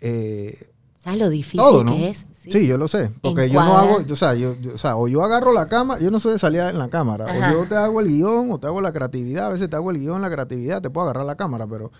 eh, 0.00 0.70
¿Sabes 1.04 1.20
lo 1.20 1.28
difícil 1.28 1.60
todo, 1.60 1.84
¿no? 1.84 1.92
que 1.92 2.08
es? 2.08 2.26
Sí. 2.32 2.66
yo 2.66 2.78
lo 2.78 2.88
sé. 2.88 3.10
Porque 3.22 3.48
yo 3.50 3.62
no 3.62 3.76
hago, 3.76 3.98
o 4.10 4.16
sea, 4.16 4.34
yo, 4.34 4.54
yo- 4.60 4.74
o 4.74 4.78
sea, 4.78 4.96
o 4.96 5.06
yo 5.06 5.22
agarro 5.22 5.52
la 5.52 5.66
cámara, 5.66 6.00
yo 6.00 6.10
no 6.10 6.18
soy 6.18 6.32
de 6.32 6.38
salida 6.38 6.70
en 6.70 6.78
la 6.78 6.88
cámara, 6.88 7.26
Ajá. 7.30 7.50
o 7.50 7.62
yo 7.62 7.68
te 7.68 7.76
hago 7.76 8.00
el 8.00 8.08
guion, 8.08 8.50
o 8.50 8.58
te 8.58 8.66
hago 8.66 8.80
la 8.80 8.92
creatividad, 8.92 9.46
a 9.46 9.50
veces 9.50 9.68
te 9.70 9.76
hago 9.76 9.90
el 9.90 9.98
guion, 10.00 10.20
la 10.22 10.30
creatividad, 10.30 10.80
te 10.82 10.88
puedo 10.90 11.04
agarrar 11.04 11.26
la 11.26 11.36
cámara, 11.36 11.66
pero 11.66 11.92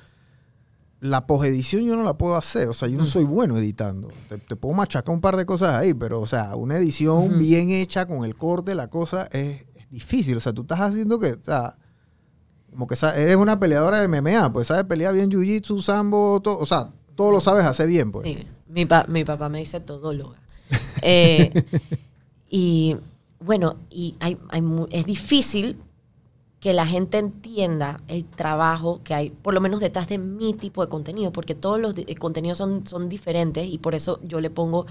la 1.01 1.27
posedición 1.27 1.83
yo 1.85 1.97
no 1.97 2.03
la 2.03 2.15
puedo 2.17 2.35
hacer. 2.37 2.69
O 2.69 2.73
sea, 2.75 2.89
yo 2.89 2.97
no 2.97 3.05
soy 3.05 3.25
bueno 3.25 3.59
editando. 3.59 4.09
Te, 4.29 4.39
te 4.39 4.57
puedo 4.57 4.75
machacar 4.75 5.15
un 5.15 5.21
par 5.21 5.37
de 5.37 5.45
cosas 5.45 5.75
ahí, 5.75 5.93
pero, 5.93 6.21
o 6.21 6.27
sea, 6.27 6.57
una 6.57 6.79
edición 6.79 7.39
bien 7.39 7.69
hecha 7.71 8.07
con 8.07 8.25
el 8.25 8.37
corte, 8.37 8.75
la 8.75 8.89
cosa 8.89 9.29
es, 9.33 9.63
es 9.75 9.91
difícil. 9.91 10.37
O 10.37 10.41
sea, 10.41 10.55
tú 10.55 10.63
estás 10.63 10.81
haciendo 10.81 11.19
que, 11.19 11.33
o 11.33 11.39
sea, 11.45 11.77
como 12.71 12.87
que 12.87 12.95
eres 13.17 13.37
una 13.37 13.61
peleadora 13.61 14.01
de 14.01 14.09
MMA, 14.09 14.51
pues 14.53 14.69
sabes 14.69 14.85
pelear 14.85 15.13
bien 15.15 15.31
jiu-jitsu, 15.31 15.81
sambo, 15.83 16.41
todo, 16.43 16.59
o 16.59 16.67
sea, 16.67 16.91
todo 17.15 17.31
lo 17.33 17.41
sabes 17.41 17.65
hacer 17.67 17.87
bien, 17.87 18.11
pues. 18.11 18.27
Sí, 18.27 18.47
mi, 18.75 18.85
pa- 18.87 19.07
mi 19.09 19.25
papá 19.25 19.49
me 19.49 19.59
dice 19.61 19.81
todóloga. 19.81 20.37
Eh, 21.03 21.53
y 22.51 22.97
bueno, 23.41 23.77
y 23.91 24.15
hay, 24.21 24.39
hay 24.49 24.63
es 24.91 25.05
difícil 25.07 25.77
que 26.61 26.73
la 26.73 26.87
gente 26.87 27.19
entienda 27.19 27.99
el 28.09 28.25
trabajo 28.25 29.01
que 29.05 29.15
hay, 29.15 29.31
por 29.31 29.53
lo 29.53 29.61
menos 29.61 29.81
detrás 29.81 30.09
de 30.09 30.19
mi 30.19 30.55
tipo 30.55 30.83
de 30.83 30.89
contenido, 30.89 31.31
porque 31.31 31.55
todos 31.55 31.79
los 31.79 31.97
eh, 31.99 32.15
contenidos 32.17 32.59
son, 32.59 32.87
son 32.87 33.09
diferentes 33.09 33.67
y 33.67 33.79
por 33.79 33.95
eso 33.95 34.19
yo 34.23 34.41
le 34.41 34.49
pongo 34.51 34.87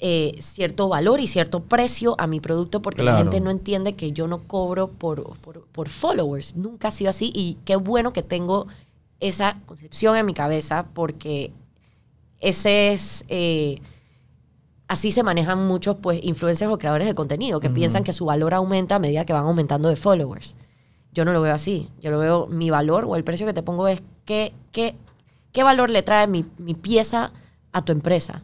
eh, 0.00 0.36
cierto 0.40 0.88
valor 0.88 1.20
y 1.20 1.26
cierto 1.26 1.60
precio 1.62 2.14
a 2.18 2.26
mi 2.26 2.40
producto, 2.40 2.82
porque 2.82 3.02
la 3.02 3.12
gente 3.16 3.40
no 3.40 3.50
entiende 3.50 3.94
que 3.94 4.12
yo 4.12 4.26
no 4.28 4.42
cobro 4.46 4.88
por, 4.88 5.38
por, 5.38 5.62
por 5.68 5.88
followers. 5.88 6.56
Nunca 6.56 6.88
ha 6.88 6.90
sido 6.90 7.08
así 7.10 7.32
y 7.34 7.56
qué 7.64 7.76
bueno 7.76 8.12
que 8.12 8.22
tengo 8.22 8.66
esa 9.20 9.60
concepción 9.64 10.16
en 10.16 10.26
mi 10.26 10.34
cabeza, 10.34 10.86
porque 10.92 11.52
ese 12.40 12.92
es... 12.92 13.24
eh, 13.28 13.80
así 14.86 15.10
se 15.10 15.22
manejan 15.22 15.66
muchos 15.66 15.96
pues 15.96 16.22
influencers 16.22 16.70
o 16.70 16.78
creadores 16.78 17.06
de 17.06 17.14
contenido 17.14 17.58
que 17.58 17.70
piensan 17.70 18.04
que 18.04 18.12
su 18.12 18.26
valor 18.26 18.54
aumenta 18.54 18.96
a 18.96 18.98
medida 18.98 19.24
que 19.24 19.32
van 19.32 19.44
aumentando 19.44 19.88
de 19.88 19.96
followers. 19.96 20.56
Yo 21.12 21.24
no 21.24 21.32
lo 21.32 21.40
veo 21.40 21.54
así. 21.54 21.88
Yo 22.00 22.10
lo 22.10 22.18
veo 22.18 22.46
mi 22.46 22.70
valor 22.70 23.04
o 23.06 23.16
el 23.16 23.24
precio 23.24 23.46
que 23.46 23.54
te 23.54 23.62
pongo 23.62 23.88
es 23.88 24.02
qué, 24.24 24.52
qué, 24.72 24.94
qué 25.52 25.62
valor 25.62 25.90
le 25.90 26.02
trae 26.02 26.26
mi, 26.26 26.44
mi 26.58 26.74
pieza 26.74 27.32
a 27.72 27.82
tu 27.82 27.92
empresa. 27.92 28.42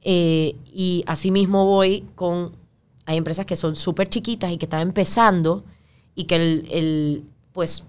Eh, 0.00 0.56
y 0.72 1.04
asimismo 1.06 1.66
voy 1.66 2.06
con... 2.14 2.56
Hay 3.04 3.16
empresas 3.16 3.46
que 3.46 3.56
son 3.56 3.74
súper 3.76 4.08
chiquitas 4.08 4.52
y 4.52 4.58
que 4.58 4.66
están 4.66 4.80
empezando 4.80 5.64
y 6.14 6.24
que 6.24 6.36
el, 6.36 6.68
el, 6.70 7.24
pues 7.52 7.84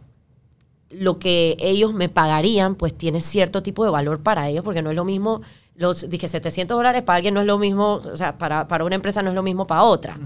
lo 0.94 1.20
que 1.20 1.56
ellos 1.60 1.94
me 1.94 2.10
pagarían, 2.10 2.76
pues 2.76 2.94
tiene 2.94 3.20
cierto 3.22 3.62
tipo 3.64 3.84
de 3.86 3.92
valor 3.92 4.22
para 4.22 4.48
ellos, 4.50 4.64
porque 4.64 4.82
no 4.82 4.90
es 4.92 4.96
lo 4.96 5.06
mismo, 5.06 5.42
los, 5.76 6.10
dije, 6.10 6.28
700 6.28 6.78
dólares 6.78 7.02
para 7.02 7.18
alguien 7.18 7.34
no 7.34 7.42
es 7.42 7.48
lo 7.48 7.58
mismo, 7.58 7.96
o 7.96 8.18
sea, 8.18 8.38
para, 8.38 8.68
para 8.68 8.86
una 8.86 8.96
empresa 8.96 9.22
no 9.24 9.30
es 9.30 9.36
lo 9.36 9.44
mismo 9.44 9.66
para 9.68 9.84
otra. 9.84 10.20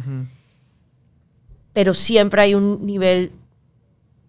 Pero 1.73 1.93
siempre 1.93 2.41
hay 2.41 2.55
un 2.55 2.85
nivel 2.85 3.31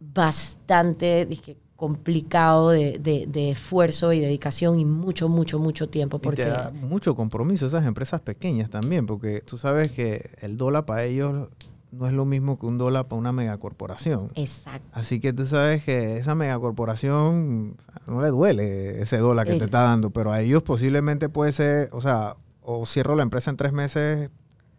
bastante, 0.00 1.26
dije, 1.26 1.56
complicado 1.76 2.70
de, 2.70 2.98
de- 2.98 3.26
de 3.28 3.50
esfuerzo 3.50 4.12
y 4.12 4.20
dedicación 4.20 4.80
y 4.80 4.84
mucho, 4.84 5.28
mucho, 5.28 5.58
mucho 5.58 5.88
tiempo. 5.88 6.16
Y 6.16 6.20
te 6.20 6.26
Porque 6.26 6.44
da 6.44 6.70
mucho 6.72 7.14
compromiso 7.14 7.66
esas 7.66 7.86
empresas 7.86 8.20
pequeñas 8.20 8.68
también, 8.70 9.06
porque 9.06 9.40
tú 9.42 9.58
sabes 9.58 9.92
que 9.92 10.30
el 10.40 10.56
dólar 10.56 10.84
para 10.86 11.04
ellos 11.04 11.48
no 11.90 12.06
es 12.06 12.12
lo 12.12 12.24
mismo 12.24 12.58
que 12.58 12.66
un 12.66 12.76
dólar 12.78 13.08
para 13.08 13.18
una 13.18 13.32
megacorporación. 13.32 14.30
Exacto. 14.34 14.86
Así 14.92 15.20
que 15.20 15.32
tú 15.32 15.46
sabes 15.46 15.82
que 15.84 16.18
esa 16.18 16.34
megacorporación 16.34 17.76
o 18.06 18.10
no 18.10 18.20
le 18.20 18.28
duele 18.28 19.00
ese 19.02 19.18
dólar 19.18 19.46
que 19.46 19.52
te 19.58 19.64
está 19.64 19.82
dando, 19.82 20.10
pero 20.10 20.32
a 20.32 20.40
ellos 20.40 20.62
posiblemente 20.62 21.28
puede 21.28 21.52
ser, 21.52 21.88
o 21.92 22.00
sea, 22.00 22.36
o 22.62 22.84
cierro 22.86 23.14
la 23.16 23.22
empresa 23.22 23.50
en 23.50 23.56
tres 23.56 23.72
meses 23.72 24.30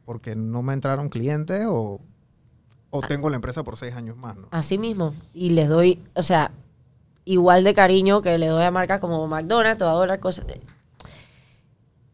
porque 0.05 0.35
no 0.35 0.61
me 0.61 0.73
entraron 0.73 1.09
clientes 1.09 1.65
o, 1.67 1.99
o 2.91 3.01
tengo 3.01 3.29
la 3.29 3.35
empresa 3.37 3.63
por 3.63 3.77
seis 3.77 3.93
años 3.95 4.15
más, 4.17 4.35
¿no? 4.37 4.47
Así 4.51 4.77
mismo. 4.77 5.13
Y 5.33 5.51
les 5.51 5.67
doy, 5.69 5.99
o 6.15 6.21
sea, 6.21 6.51
igual 7.25 7.63
de 7.63 7.73
cariño 7.73 8.21
que 8.21 8.37
le 8.37 8.47
doy 8.47 8.63
a 8.63 8.71
marcas 8.71 8.99
como 8.99 9.27
McDonald's, 9.27 9.77
toda 9.79 10.05
las 10.07 10.19
cosas. 10.19 10.45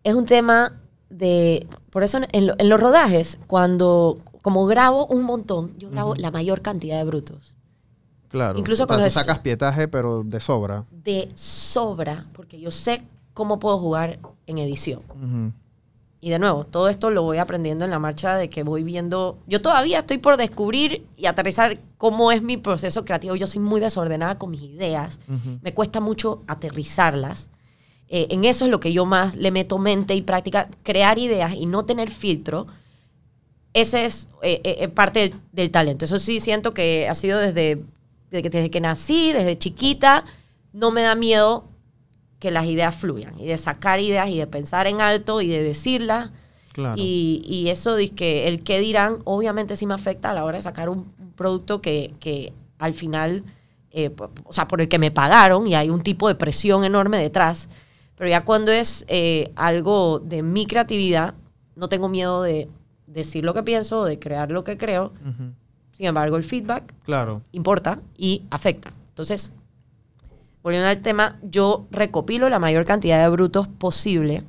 Es 0.03 0.13
un 0.15 0.25
tema 0.25 0.73
de. 1.09 1.67
Por 1.89 2.03
eso 2.03 2.19
en, 2.31 2.47
lo- 2.47 2.55
en 2.57 2.69
los 2.69 2.79
rodajes, 2.79 3.39
cuando. 3.47 4.17
Como 4.45 4.67
grabo 4.67 5.07
un 5.07 5.23
montón, 5.23 5.75
yo 5.79 5.89
grabo 5.89 6.13
la 6.13 6.29
mayor 6.29 6.61
cantidad 6.61 6.99
de 6.99 7.03
brutos. 7.03 7.57
Claro. 8.27 8.59
Incluso 8.59 8.83
o 8.83 8.85
sea, 8.85 8.95
con 8.95 9.03
tú 9.03 9.09
sacas 9.09 9.39
pietaje, 9.39 9.87
pero 9.87 10.23
de 10.23 10.39
sobra. 10.39 10.85
De 10.91 11.31
sobra, 11.33 12.27
porque 12.31 12.59
yo 12.59 12.69
sé 12.69 13.01
cómo 13.33 13.57
puedo 13.57 13.79
jugar 13.79 14.19
en 14.45 14.59
edición. 14.59 15.01
Ujú. 15.09 15.51
Y 16.21 16.29
de 16.29 16.37
nuevo, 16.37 16.63
todo 16.63 16.89
esto 16.89 17.09
lo 17.09 17.23
voy 17.23 17.39
aprendiendo 17.39 17.85
en 17.85 17.89
la 17.89 17.97
marcha 17.97 18.35
de 18.35 18.51
que 18.51 18.61
voy 18.61 18.83
viendo. 18.83 19.39
Yo 19.47 19.63
todavía 19.63 19.97
estoy 19.97 20.19
por 20.19 20.37
descubrir 20.37 21.07
y 21.17 21.25
aterrizar 21.25 21.79
cómo 21.97 22.31
es 22.31 22.43
mi 22.43 22.57
proceso 22.57 23.03
creativo. 23.03 23.35
Yo 23.35 23.47
soy 23.47 23.61
muy 23.61 23.81
desordenada 23.81 24.37
con 24.37 24.51
mis 24.51 24.61
ideas. 24.61 25.21
Ujú. 25.27 25.57
Me 25.63 25.73
cuesta 25.73 26.01
mucho 26.01 26.43
aterrizarlas. 26.45 27.49
Eh, 28.09 28.27
en 28.29 28.45
eso 28.45 28.65
es 28.65 28.69
lo 28.69 28.79
que 28.79 28.93
yo 28.93 29.07
más 29.07 29.37
le 29.37 29.49
meto 29.49 29.79
mente 29.79 30.13
y 30.13 30.21
práctica. 30.21 30.69
Crear 30.83 31.17
ideas 31.17 31.55
y 31.55 31.65
no 31.65 31.83
tener 31.83 32.11
filtro. 32.11 32.67
Ese 33.75 34.05
es 34.05 34.29
eh, 34.41 34.61
eh, 34.63 34.77
eh, 34.79 34.87
parte 34.87 35.19
del, 35.19 35.35
del 35.51 35.69
talento. 35.69 36.05
Eso 36.05 36.17
sí 36.17 36.39
siento 36.39 36.73
que 36.73 37.09
ha 37.09 37.13
sido 37.13 37.39
desde, 37.39 37.83
desde, 38.31 38.41
que, 38.41 38.49
desde 38.49 38.71
que 38.71 38.79
nací, 38.79 39.33
desde 39.33 39.57
chiquita. 39.57 40.23
No 40.71 40.91
me 40.91 41.01
da 41.01 41.13
miedo 41.13 41.67
que 42.39 42.51
las 42.51 42.67
ideas 42.67 42.95
fluyan 42.95 43.37
y 43.37 43.47
de 43.47 43.57
sacar 43.57 43.99
ideas 43.99 44.29
y 44.29 44.37
de 44.37 44.47
pensar 44.47 44.87
en 44.87 45.01
alto 45.01 45.41
y 45.41 45.49
de 45.49 45.61
decirlas. 45.61 46.31
Claro. 46.71 46.95
Y, 46.95 47.41
y 47.45 47.67
eso 47.67 47.95
de 47.95 48.11
que 48.11 48.47
el 48.47 48.63
qué 48.63 48.79
dirán, 48.79 49.17
obviamente 49.25 49.75
sí 49.75 49.85
me 49.85 49.93
afecta 49.93 50.31
a 50.31 50.33
la 50.33 50.45
hora 50.45 50.55
de 50.55 50.61
sacar 50.61 50.87
un, 50.87 51.13
un 51.19 51.33
producto 51.33 51.81
que, 51.81 52.13
que 52.21 52.53
al 52.79 52.93
final, 52.93 53.43
eh, 53.91 54.09
o 54.45 54.53
sea, 54.53 54.69
por 54.69 54.79
el 54.79 54.87
que 54.87 54.99
me 54.99 55.11
pagaron 55.11 55.67
y 55.67 55.75
hay 55.75 55.89
un 55.89 56.01
tipo 56.01 56.29
de 56.29 56.35
presión 56.35 56.85
enorme 56.85 57.17
detrás. 57.17 57.69
Pero 58.15 58.29
ya 58.29 58.45
cuando 58.45 58.71
es 58.71 59.05
algo 59.57 60.19
de 60.19 60.43
mi 60.43 60.65
creatividad, 60.65 61.33
no 61.75 61.89
tengo 61.89 62.07
miedo 62.07 62.41
de 62.41 62.69
decir 63.15 63.43
lo 63.43 63.53
que 63.55 63.63
pienso, 63.63 64.03
de 64.05 64.19
crear 64.19 64.51
lo 64.51 64.63
que 64.63 64.77
creo. 64.77 65.11
Sin 65.91 66.05
embargo, 66.05 66.35
el 66.37 66.43
feedback 66.43 66.93
Claro. 67.03 67.41
importa 67.53 67.99
y 68.17 68.43
afecta. 68.51 68.93
Entonces, 69.09 69.53
volviendo 70.61 70.87
al 70.89 71.01
tema, 71.01 71.39
yo 71.41 71.87
recopilo 71.89 72.49
la 72.49 72.59
mayor 72.59 72.85
cantidad 72.85 73.23
de 73.23 73.29
brutos 73.29 73.67
posible 73.67 74.43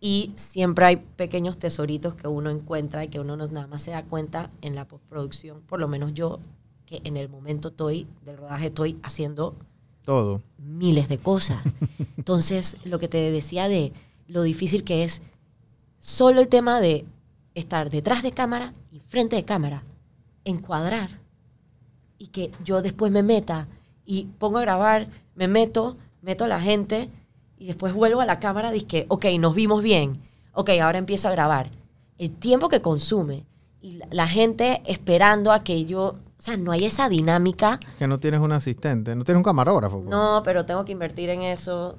y 0.00 0.32
siempre 0.36 0.84
hay 0.84 0.96
pequeños 0.96 1.58
tesoritos 1.58 2.14
que 2.14 2.28
uno 2.28 2.50
encuentra 2.50 3.02
y 3.04 3.08
que 3.08 3.20
uno 3.20 3.36
no 3.36 3.46
nada 3.46 3.66
más 3.66 3.82
se 3.82 3.90
da 3.90 4.04
cuenta 4.04 4.50
en 4.62 4.74
la 4.74 4.86
postproducción, 4.86 5.62
por 5.62 5.80
lo 5.80 5.88
menos 5.88 6.12
yo, 6.14 6.38
que 6.86 7.00
en 7.04 7.16
el 7.16 7.28
momento 7.28 7.68
estoy 7.68 8.06
del 8.24 8.36
rodaje 8.36 8.66
estoy 8.66 8.98
haciendo 9.02 9.56
Todo. 10.04 10.42
miles 10.58 11.08
de 11.08 11.18
cosas. 11.18 11.58
Entonces, 12.18 12.76
lo 12.84 12.98
que 12.98 13.08
te 13.08 13.30
decía 13.32 13.66
de 13.68 13.92
lo 14.28 14.42
difícil 14.42 14.84
que 14.84 15.02
es 15.04 15.22
solo 15.98 16.40
el 16.42 16.48
tema 16.48 16.80
de 16.80 17.06
estar 17.54 17.90
detrás 17.90 18.22
de 18.22 18.32
cámara 18.32 18.72
y 18.90 19.00
frente 19.00 19.36
de 19.36 19.44
cámara, 19.44 19.84
encuadrar 20.44 21.20
y 22.18 22.28
que 22.28 22.50
yo 22.64 22.82
después 22.82 23.12
me 23.12 23.22
meta 23.22 23.68
y 24.04 24.24
pongo 24.38 24.58
a 24.58 24.62
grabar, 24.62 25.08
me 25.34 25.48
meto, 25.48 25.96
meto 26.22 26.44
a 26.44 26.48
la 26.48 26.60
gente 26.60 27.10
y 27.58 27.66
después 27.66 27.92
vuelvo 27.92 28.20
a 28.20 28.26
la 28.26 28.40
cámara 28.40 28.74
y 28.74 28.82
que, 28.82 29.06
ok, 29.08 29.26
nos 29.38 29.54
vimos 29.54 29.82
bien, 29.82 30.20
ok, 30.52 30.70
ahora 30.82 30.98
empiezo 30.98 31.28
a 31.28 31.32
grabar. 31.32 31.70
El 32.18 32.30
tiempo 32.30 32.68
que 32.68 32.80
consume 32.80 33.46
y 33.80 34.00
la, 34.10 34.26
gente 34.26 34.82
esperando 34.86 35.52
a 35.52 35.62
que 35.62 35.84
yo, 35.84 36.02
o 36.04 36.16
sea, 36.38 36.56
no 36.56 36.72
hay 36.72 36.86
esa 36.86 37.08
dinámica. 37.08 37.78
Que 37.98 38.06
no 38.06 38.18
tienes 38.18 38.40
un 38.40 38.52
asistente, 38.52 39.14
no 39.14 39.24
tienes 39.24 39.38
un 39.38 39.44
camarógrafo. 39.44 39.98
pues. 39.98 40.10
No, 40.10 40.42
pero 40.42 40.64
tengo 40.64 40.84
que 40.84 40.92
invertir 40.92 41.28
en 41.28 41.42
eso 41.42 41.98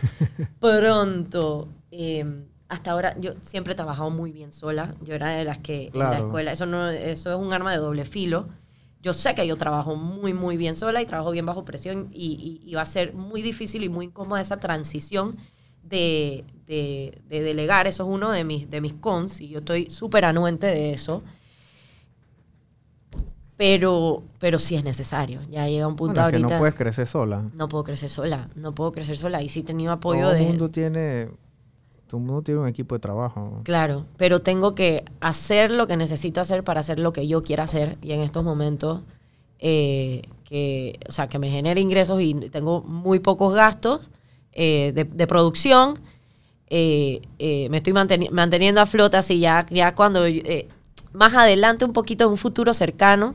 pronto. 0.60 1.68
Eh, 1.90 2.24
hasta 2.68 2.90
ahora 2.92 3.14
yo 3.20 3.34
siempre 3.42 3.72
he 3.72 3.76
trabajado 3.76 4.10
muy 4.10 4.32
bien 4.32 4.52
sola. 4.52 4.94
Yo 5.02 5.14
era 5.14 5.28
de 5.30 5.44
las 5.44 5.58
que 5.58 5.90
en 5.92 5.98
la 6.00 6.18
escuela, 6.18 6.52
eso 6.52 6.66
no, 6.66 6.88
eso 6.90 7.30
es 7.32 7.36
un 7.38 7.52
arma 7.52 7.72
de 7.72 7.78
doble 7.78 8.04
filo. 8.04 8.48
Yo 9.02 9.12
sé 9.12 9.34
que 9.36 9.46
yo 9.46 9.56
trabajo 9.56 9.94
muy, 9.94 10.34
muy 10.34 10.56
bien 10.56 10.74
sola 10.74 11.00
y 11.00 11.06
trabajo 11.06 11.30
bien 11.30 11.46
bajo 11.46 11.64
presión 11.64 12.08
y, 12.12 12.60
y- 12.64 12.68
y 12.70 12.74
va 12.74 12.82
a 12.82 12.86
ser 12.86 13.14
muy 13.14 13.40
difícil 13.42 13.84
y 13.84 13.88
muy 13.88 14.06
incómoda 14.06 14.40
esa 14.40 14.58
transición 14.58 15.36
de, 15.84 16.44
de- 16.66 17.20
de 17.28 17.40
delegar. 17.42 17.86
Eso 17.86 18.02
es 18.02 18.08
uno 18.08 18.32
de 18.32 18.42
mis, 18.42 18.68
de 18.68 18.80
mis 18.80 18.94
cons 18.94 19.40
y 19.40 19.48
yo 19.48 19.58
estoy 19.60 19.88
súper 19.90 20.24
anuente 20.24 20.66
de 20.66 20.92
eso. 20.92 21.22
Pero, 23.56 24.22
pero 24.38 24.58
sí 24.58 24.74
es 24.76 24.84
necesario. 24.84 25.40
Ya 25.50 25.66
llega 25.66 25.86
un 25.86 25.96
punto 25.96 26.20
Bueno, 26.20 26.26
es 26.28 26.30
que 26.32 26.36
ahorita. 26.36 26.54
no 26.54 26.60
puedes 26.60 26.74
crecer 26.74 27.06
sola. 27.06 27.44
No 27.54 27.68
puedo 27.68 27.84
crecer 27.84 28.10
sola, 28.10 28.50
no 28.54 28.74
puedo 28.74 28.92
crecer 28.92 29.16
sola. 29.16 29.40
Y 29.42 29.48
sí 29.48 29.60
he 29.60 29.62
tenido 29.62 29.92
apoyo 29.92 30.22
Todo 30.22 30.32
el 30.32 30.38
de... 30.38 30.44
mundo 30.44 30.70
tiene, 30.70 31.30
todo 32.08 32.20
el 32.20 32.26
mundo 32.26 32.42
tiene 32.42 32.60
un 32.60 32.68
equipo 32.68 32.94
de 32.94 33.00
trabajo. 33.00 33.58
Claro, 33.64 34.06
pero 34.16 34.40
tengo 34.40 34.74
que 34.74 35.04
hacer 35.20 35.70
lo 35.72 35.86
que 35.86 35.96
necesito 35.96 36.40
hacer 36.40 36.62
para 36.64 36.80
hacer 36.80 36.98
lo 36.98 37.12
que 37.12 37.26
yo 37.26 37.42
quiera 37.42 37.64
hacer. 37.64 37.98
Y 38.02 38.12
en 38.12 38.20
estos 38.20 38.44
momentos, 38.44 39.02
eh, 39.58 40.22
que, 40.44 40.98
o 41.08 41.12
sea, 41.12 41.28
que 41.28 41.38
me 41.38 41.50
genere 41.50 41.80
ingresos 41.80 42.20
y 42.20 42.34
tengo 42.50 42.82
muy 42.82 43.18
pocos 43.18 43.54
gastos 43.54 44.08
eh, 44.52 44.92
de, 44.94 45.04
de 45.04 45.26
producción. 45.26 45.98
eh, 46.68 47.20
me 47.70 47.76
estoy 47.78 47.92
manteni- 47.92 48.30
manteniendo 48.30 48.80
a 48.80 48.86
flota 48.86 49.18
así 49.18 49.38
ya, 49.40 49.66
ya 49.70 49.94
cuando 49.94 50.24
más 51.12 51.34
adelante, 51.34 51.84
un 51.84 51.92
poquito 51.92 52.24
en 52.24 52.30
un 52.30 52.36
futuro 52.36 52.72
cercano, 52.74 53.34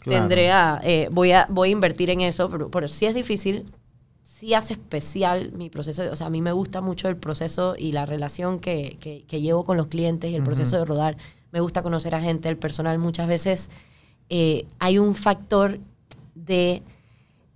Claro. 0.00 0.20
tendré 0.20 0.50
a, 0.50 0.80
voy, 1.10 1.32
a, 1.32 1.46
voy 1.50 1.68
a 1.68 1.72
invertir 1.72 2.08
en 2.10 2.22
eso, 2.22 2.48
pero, 2.48 2.70
pero 2.70 2.88
sí 2.88 3.04
es 3.06 3.14
difícil, 3.14 3.64
sí 4.40 4.54
hace 4.54 4.72
especial 4.72 5.52
mi 5.52 5.68
proceso. 5.68 6.02
O 6.10 6.16
sea, 6.16 6.28
a 6.28 6.30
mí 6.30 6.40
me 6.40 6.52
gusta 6.52 6.80
mucho 6.80 7.08
el 7.08 7.16
proceso 7.16 7.74
y 7.78 7.92
la 7.92 8.06
relación 8.06 8.58
que, 8.58 8.96
que, 8.98 9.24
que 9.28 9.42
llevo 9.42 9.64
con 9.64 9.76
los 9.76 9.88
clientes 9.88 10.30
y 10.30 10.34
el 10.34 10.42
proceso 10.42 10.78
de 10.78 10.86
rodar. 10.86 11.18
Me 11.52 11.60
gusta 11.60 11.82
conocer 11.82 12.14
a 12.14 12.22
gente, 12.22 12.48
el 12.48 12.56
personal. 12.56 12.98
Muchas 12.98 13.28
veces 13.28 13.68
eh, 14.30 14.64
hay 14.78 14.98
un 14.98 15.14
factor 15.14 15.78
de, 16.34 16.82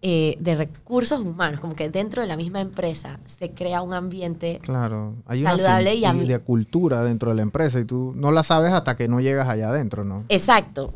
eh, 0.03 0.37
de 0.41 0.55
recursos 0.57 1.21
humanos, 1.23 1.59
como 1.61 1.75
que 1.75 1.89
dentro 1.89 2.21
de 2.21 2.29
la 2.29 2.37
misma 2.37 2.61
empresa 2.61 3.19
se 3.25 3.53
crea 3.53 3.81
un 3.81 3.95
ambiente 3.95 4.59
Claro, 4.61 5.15
hay 5.25 5.41
una 5.41 5.53
Saludable 5.53 5.95
y 5.95 6.05
a 6.05 6.13
mí- 6.13 6.27
de 6.27 6.39
cultura 6.41 7.03
dentro 7.03 7.31
de 7.31 7.37
la 7.37 7.43
empresa 7.43 7.81
y 7.81 7.87
tú 7.87 8.13
no 8.15 8.31
la 8.31 8.43
sabes 8.43 8.73
hasta 8.73 8.95
que 8.95 9.09
no 9.09 9.21
llegas 9.21 9.49
allá 9.49 9.71
adentro, 9.71 10.05
¿no? 10.05 10.25
Exacto. 10.29 10.93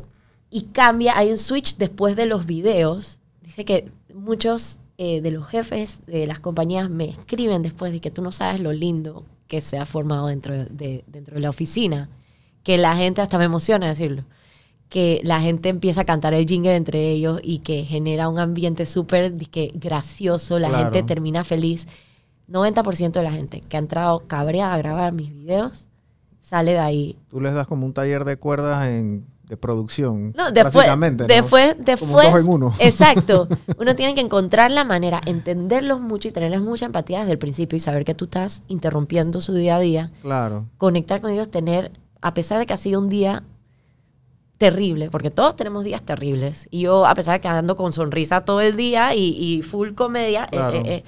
Y 0.51 0.65
cambia, 0.65 1.17
hay 1.17 1.31
un 1.31 1.37
switch 1.39 1.77
después 1.77 2.15
de 2.15 2.27
los 2.27 2.45
videos. 2.45 3.21
Dice 3.41 3.65
que 3.65 3.91
muchos 4.13 4.77
eh, 5.01 5.21
de 5.21 5.31
los 5.31 5.47
jefes 5.47 6.01
de 6.07 6.27
las 6.27 6.41
compañías 6.41 6.89
me 6.89 7.05
escriben 7.05 7.61
después 7.61 7.93
de 7.93 8.01
que 8.01 8.11
tú 8.11 8.21
no 8.21 8.33
sabes 8.33 8.61
lo 8.61 8.73
lindo 8.73 9.23
que 9.47 9.61
se 9.61 9.77
ha 9.77 9.85
formado 9.85 10.27
dentro 10.27 10.53
de, 10.65 11.05
dentro 11.07 11.35
de 11.35 11.41
la 11.41 11.49
oficina. 11.49 12.09
Que 12.63 12.77
la 12.77 12.95
gente, 12.97 13.21
hasta 13.21 13.37
me 13.37 13.45
emociona 13.45 13.87
decirlo, 13.87 14.25
que 14.89 15.21
la 15.23 15.39
gente 15.39 15.69
empieza 15.69 16.01
a 16.01 16.05
cantar 16.05 16.33
el 16.33 16.45
jingle 16.45 16.75
entre 16.75 17.09
ellos 17.11 17.39
y 17.41 17.59
que 17.59 17.85
genera 17.85 18.27
un 18.27 18.39
ambiente 18.39 18.85
súper 18.85 19.33
gracioso, 19.73 20.59
la 20.59 20.67
Claro. 20.67 20.83
gente 20.83 21.03
termina 21.03 21.43
feliz. 21.45 21.87
90% 22.49 23.11
de 23.19 23.23
la 23.23 23.31
gente 23.31 23.61
que 23.61 23.77
ha 23.77 23.79
entrado 23.79 24.27
cabreada 24.27 24.73
a 24.73 24.77
grabar 24.79 25.13
mis 25.13 25.31
videos 25.33 25.85
sale 26.41 26.71
de 26.71 26.79
ahí 26.79 27.15
Tú 27.29 27.39
les 27.39 27.53
das 27.53 27.67
como 27.67 27.85
un 27.85 27.93
taller 27.93 28.25
de 28.25 28.37
cuerdas 28.37 28.87
en, 28.87 29.23
de 29.49 29.57
producción, 29.57 30.31
No, 30.37 30.51
después, 30.51 30.85
después, 31.27 31.75
Como 31.99 32.19
después, 32.19 32.31
dos 32.31 32.39
en 32.39 32.47
uno. 32.47 32.73
exacto. 32.79 33.47
Uno 33.79 33.95
tiene 33.95 34.13
que 34.13 34.21
encontrar 34.21 34.69
la 34.69 34.83
manera, 34.83 35.21
entenderlos 35.25 35.99
mucho 35.99 36.27
y 36.27 36.31
tenerles 36.31 36.61
mucha 36.61 36.85
empatía 36.85 37.19
desde 37.21 37.31
el 37.31 37.39
principio 37.39 37.75
y 37.75 37.79
saber 37.79 38.05
que 38.05 38.13
tú 38.13 38.25
estás 38.25 38.63
interrumpiendo 38.67 39.41
su 39.41 39.53
día 39.55 39.77
a 39.77 39.79
día, 39.79 40.11
Claro, 40.21 40.67
conectar 40.77 41.19
con 41.19 41.31
ellos, 41.31 41.49
tener, 41.49 41.91
a 42.21 42.35
pesar 42.35 42.59
de 42.59 42.67
que 42.67 42.73
ha 42.73 42.77
sido 42.77 42.99
un 43.01 43.09
día 43.09 43.43
terrible, 44.59 45.09
porque 45.09 45.31
todos 45.31 45.55
tenemos 45.55 45.83
días 45.83 46.03
terribles, 46.03 46.67
y 46.69 46.81
yo, 46.81 47.05
a 47.07 47.15
pesar 47.15 47.35
de 47.35 47.41
que 47.41 47.47
ando 47.47 47.75
con 47.75 47.91
sonrisa 47.91 48.41
todo 48.45 48.61
el 48.61 48.75
día 48.75 49.15
y, 49.15 49.29
y 49.35 49.61
full 49.63 49.93
comedia, 49.93 50.43
eh, 50.45 50.57
Claro. 50.57 50.75
eh, 50.77 50.83
eh, 50.85 51.03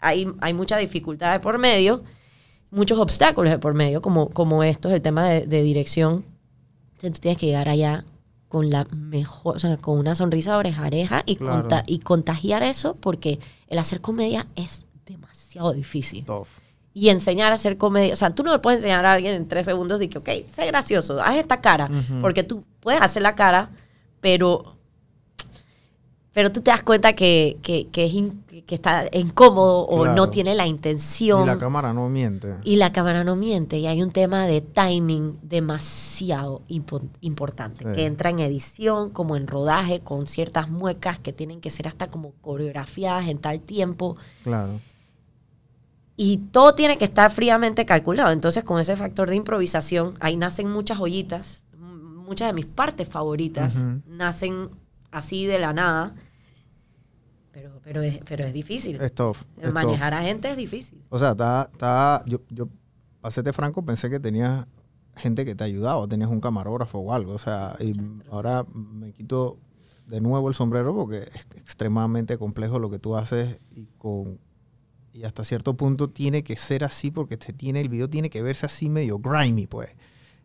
hay, 0.00 0.28
hay 0.40 0.52
mucha 0.52 0.76
dificultad 0.76 1.32
de 1.32 1.40
por 1.40 1.58
medio, 1.58 2.02
muchos 2.70 2.98
obstáculos 2.98 3.50
de 3.50 3.58
por 3.58 3.72
medio, 3.74 4.02
como, 4.02 4.28
como 4.30 4.62
estos, 4.64 4.92
el 4.92 5.00
tema 5.00 5.26
de, 5.28 5.46
de 5.46 5.62
dirección. 5.62 6.24
Entonces 7.02 7.14
tú 7.14 7.20
tienes 7.22 7.38
que 7.38 7.46
llegar 7.46 7.68
allá 7.68 8.04
con 8.48 8.70
la 8.70 8.84
mejor, 8.94 9.56
o 9.56 9.58
sea, 9.58 9.76
con 9.78 9.98
una 9.98 10.14
sonrisa 10.14 10.52
de 10.52 10.56
oreja 10.58 10.84
a 10.84 10.86
oreja 10.86 11.22
y, 11.26 11.36
Claro. 11.36 11.62
conta- 11.62 11.84
y 11.86 11.98
contagiar 12.00 12.62
eso, 12.62 12.94
porque 12.96 13.40
el 13.68 13.78
hacer 13.78 14.00
comedia 14.00 14.46
es 14.56 14.86
demasiado 15.06 15.72
difícil 15.72 16.24
tough. 16.24 16.46
y 16.94 17.08
enseñar 17.08 17.50
a 17.50 17.54
hacer 17.54 17.76
comedia. 17.78 18.12
O 18.12 18.16
sea, 18.16 18.34
tú 18.34 18.42
no 18.42 18.52
le 18.52 18.58
puedes 18.58 18.78
enseñar 18.78 19.04
a 19.06 19.12
alguien 19.14 19.34
en 19.34 19.48
tres 19.48 19.64
segundos 19.64 20.00
y 20.02 20.08
que, 20.08 20.18
ok, 20.18 20.28
sé 20.50 20.66
gracioso, 20.66 21.20
haz 21.22 21.36
esta 21.36 21.60
cara. 21.60 21.88
Porque 22.20 22.42
tú 22.44 22.64
puedes 22.80 23.00
hacer 23.00 23.22
la 23.22 23.34
cara, 23.34 23.70
pero, 24.20 24.76
pero 26.32 26.50
tú 26.50 26.60
te 26.62 26.70
das 26.70 26.82
cuenta 26.82 27.12
que, 27.14 27.58
que, 27.62 27.88
que 27.88 28.04
es 28.06 28.14
in- 28.14 28.42
que 28.66 28.74
está 28.74 29.06
incómodo 29.12 29.80
o 29.86 30.06
no 30.06 30.30
tiene 30.30 30.54
la 30.54 30.66
Y 30.66 30.70
intención. 30.70 31.46
la 31.46 31.58
cámara 31.58 31.92
no 31.92 32.08
miente. 32.08 32.54
Y 32.64 32.76
la 32.76 32.92
cámara 32.92 33.22
no 33.24 33.36
miente. 33.36 33.78
Y 33.78 33.86
hay 33.86 34.02
un 34.02 34.12
tema 34.12 34.46
de 34.46 34.60
timing 34.62 35.38
demasiado 35.42 36.62
impo- 36.68 37.02
importante. 37.20 37.84
Sí. 37.84 37.94
Que 37.94 38.06
entra 38.06 38.30
en 38.30 38.38
edición, 38.38 39.10
como 39.10 39.36
en 39.36 39.46
rodaje, 39.46 40.00
con 40.00 40.26
ciertas 40.26 40.70
muecas 40.70 41.18
que 41.18 41.32
tienen 41.32 41.60
que 41.60 41.70
ser 41.70 41.86
hasta 41.88 42.06
como 42.10 42.32
coreografiadas 42.40 43.28
en 43.28 43.38
tal 43.38 43.60
tiempo. 43.60 44.16
Claro. 44.44 44.80
Y 46.16 46.38
todo 46.52 46.74
tiene 46.74 46.98
que 46.98 47.04
estar 47.04 47.30
fríamente 47.30 47.84
calculado. 47.84 48.30
Entonces, 48.30 48.64
con 48.64 48.78
ese 48.78 48.96
factor 48.96 49.28
de 49.28 49.36
improvisación, 49.36 50.14
ahí 50.20 50.36
nacen 50.36 50.70
muchas 50.70 50.98
joyitas. 50.98 51.64
Muchas 51.78 52.48
de 52.48 52.52
mis 52.54 52.66
partes 52.66 53.08
favoritas 53.08 53.86
nacen 54.06 54.70
así 55.12 55.46
de 55.46 55.58
la 55.58 55.72
nada. 55.72 56.14
Pero, 57.52 57.80
pero, 57.84 58.02
es, 58.02 58.20
pero 58.26 58.44
es 58.44 58.52
difícil. 58.52 59.00
Es 59.00 59.14
tough. 59.14 59.36
es 59.58 59.62
tough. 59.64 59.72
Manejar 59.72 60.14
a 60.14 60.22
gente 60.22 60.50
es 60.50 60.56
difícil. 60.56 61.04
O 61.10 61.18
sea, 61.18 61.32
está, 61.32 61.68
está, 61.70 62.24
yo, 62.26 62.40
yo, 62.48 62.68
para 63.20 63.30
serte 63.30 63.52
franco, 63.52 63.84
pensé 63.84 64.10
que 64.10 64.18
tenías 64.18 64.66
gente 65.16 65.44
que 65.44 65.54
te 65.54 65.62
ayudaba, 65.64 66.08
tenías 66.08 66.30
un 66.30 66.40
camarógrafo 66.40 66.98
o 66.98 67.12
algo. 67.12 67.32
O 67.32 67.38
sea, 67.38 67.76
y 67.78 67.92
ahora 68.30 68.64
me 68.72 69.12
quito 69.12 69.58
de 70.08 70.20
nuevo 70.20 70.48
el 70.48 70.54
sombrero 70.54 70.94
porque 70.94 71.28
es 71.34 71.46
extremadamente 71.56 72.36
complejo 72.38 72.78
lo 72.78 72.90
que 72.90 72.98
tú 72.98 73.16
haces 73.16 73.58
y 73.70 73.86
con 73.98 74.38
y 75.14 75.24
hasta 75.24 75.44
cierto 75.44 75.74
punto 75.76 76.08
tiene 76.08 76.42
que 76.42 76.56
ser 76.56 76.84
así 76.84 77.10
porque 77.10 77.36
te 77.36 77.52
tiene 77.52 77.80
el 77.80 77.88
video 77.88 78.08
tiene 78.08 78.30
que 78.30 78.42
verse 78.42 78.66
así 78.66 78.88
medio 78.88 79.18
grimy, 79.18 79.66
pues. 79.66 79.90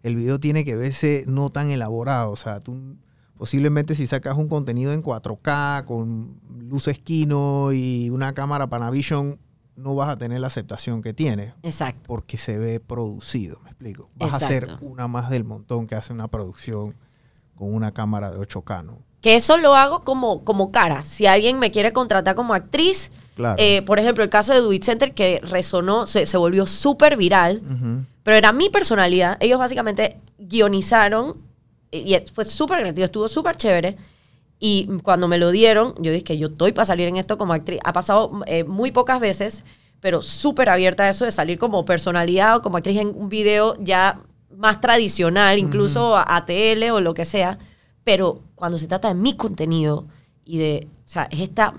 El 0.04 0.16
video 0.16 0.40
tiene 0.40 0.64
que 0.64 0.76
verse 0.76 1.24
no 1.28 1.50
tan 1.50 1.70
elaborado, 1.70 2.32
o 2.32 2.36
sea, 2.36 2.60
tú 2.60 2.98
posiblemente 3.38 3.96
si 3.96 4.08
sacas 4.08 4.38
un 4.38 4.48
contenido 4.48 4.94
en 4.94 5.04
4K 5.04 5.86
con 5.86 6.40
luces 6.70 7.00
Kino 7.00 7.72
y 7.72 8.10
una 8.10 8.34
cámara 8.34 8.68
Panavision 8.68 9.40
no 9.76 9.94
vas 9.96 10.10
a 10.10 10.18
tener 10.18 10.40
la 10.40 10.48
aceptación 10.48 11.02
que 11.04 11.14
tiene 11.14 11.54
Exacto. 11.64 12.02
porque 12.08 12.38
se 12.38 12.58
ve 12.58 12.80
producido, 12.80 13.60
me 13.64 13.70
explico. 13.70 14.10
Vas 14.16 14.34
a 14.34 14.40
ser 14.40 14.68
una 14.82 15.08
más 15.08 15.30
del 15.30 15.44
montón 15.44 15.86
que 15.88 15.96
hace 15.96 16.14
una 16.14 16.28
producción 16.28 16.96
con 17.56 17.74
una 17.74 17.92
cámara 17.94 18.32
de 18.32 18.40
8K, 18.40 18.84
¿no? 18.86 19.00
Que 19.22 19.36
eso 19.36 19.58
lo 19.58 19.76
hago 19.76 20.04
como, 20.04 20.44
como 20.44 20.72
cara. 20.72 21.04
Si 21.04 21.26
alguien 21.26 21.60
me 21.60 21.72
quiere 21.72 21.92
contratar 21.92 22.36
como 22.36 22.54
actriz, 22.54 23.12
Claro. 23.36 23.56
eh, 23.60 23.82
por 23.84 24.00
ejemplo, 24.00 24.24
el 24.24 24.30
caso 24.30 24.54
de 24.54 24.62
Do 24.62 24.74
It 24.74 24.84
Center 24.84 25.14
que 25.14 25.42
resonó, 25.44 26.06
se, 26.06 26.26
se 26.26 26.38
volvió 26.38 26.66
súper 26.66 27.18
viral. 27.18 27.62
Pero 28.24 28.38
era 28.38 28.52
mi 28.52 28.70
personalidad. 28.70 29.38
Ellos 29.40 29.58
básicamente 29.60 30.20
guionizaron 30.40 31.38
y 31.92 32.16
fue 32.34 32.46
súper 32.46 32.80
creativo, 32.80 33.06
estuvo 33.06 33.28
súper 33.28 33.56
chévere. 33.56 33.98
Y 34.60 34.88
cuando 35.04 35.28
me 35.28 35.38
lo 35.38 35.52
dieron, 35.52 35.94
yo 36.00 36.12
dije 36.12 36.24
que 36.24 36.38
yo 36.38 36.48
estoy 36.48 36.72
para 36.72 36.86
salir 36.86 37.08
en 37.08 37.18
esto 37.18 37.38
como 37.38 37.54
actriz. 37.54 37.80
Ha 37.84 37.94
pasado 37.94 38.42
eh, 38.48 38.64
muy 38.64 38.92
pocas 38.92 39.20
veces, 39.20 39.64
pero 40.00 40.22
súper 40.22 40.70
abierta 40.70 41.04
a 41.04 41.10
eso 41.10 41.26
de 41.26 41.32
salir 41.32 41.60
como 41.60 41.86
personalidad 41.86 42.56
o 42.58 42.62
como 42.62 42.78
actriz 42.78 42.98
en 43.00 43.10
un 43.16 43.30
video 43.30 43.76
ya 43.80 44.20
más 44.56 44.82
tradicional, 44.82 45.60
incluso 45.60 46.18
ATL 46.18 46.90
o 46.92 47.02
lo 47.02 47.14
que 47.14 47.26
sea. 47.26 47.60
Pero 48.04 48.42
cuando 48.56 48.78
se 48.80 48.88
trata 48.88 49.10
de 49.10 49.14
mi 49.14 49.36
contenido 49.36 50.08
y 50.44 50.58
de, 50.58 50.88
o 51.06 51.08
sea, 51.08 51.28
es 51.30 51.40
esta, 51.42 51.76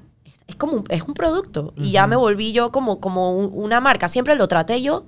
es 0.46 0.54
como 0.54 0.74
un, 0.74 0.84
es 0.88 1.02
un 1.02 1.14
producto. 1.14 1.72
Y 1.76 1.90
ya 1.90 2.06
me 2.06 2.14
volví 2.16 2.52
yo 2.52 2.70
como, 2.70 3.00
como 3.00 3.32
un- 3.36 3.50
una 3.52 3.80
marca. 3.80 4.08
Siempre 4.08 4.36
lo 4.36 4.46
traté 4.46 4.80
yo 4.82 5.06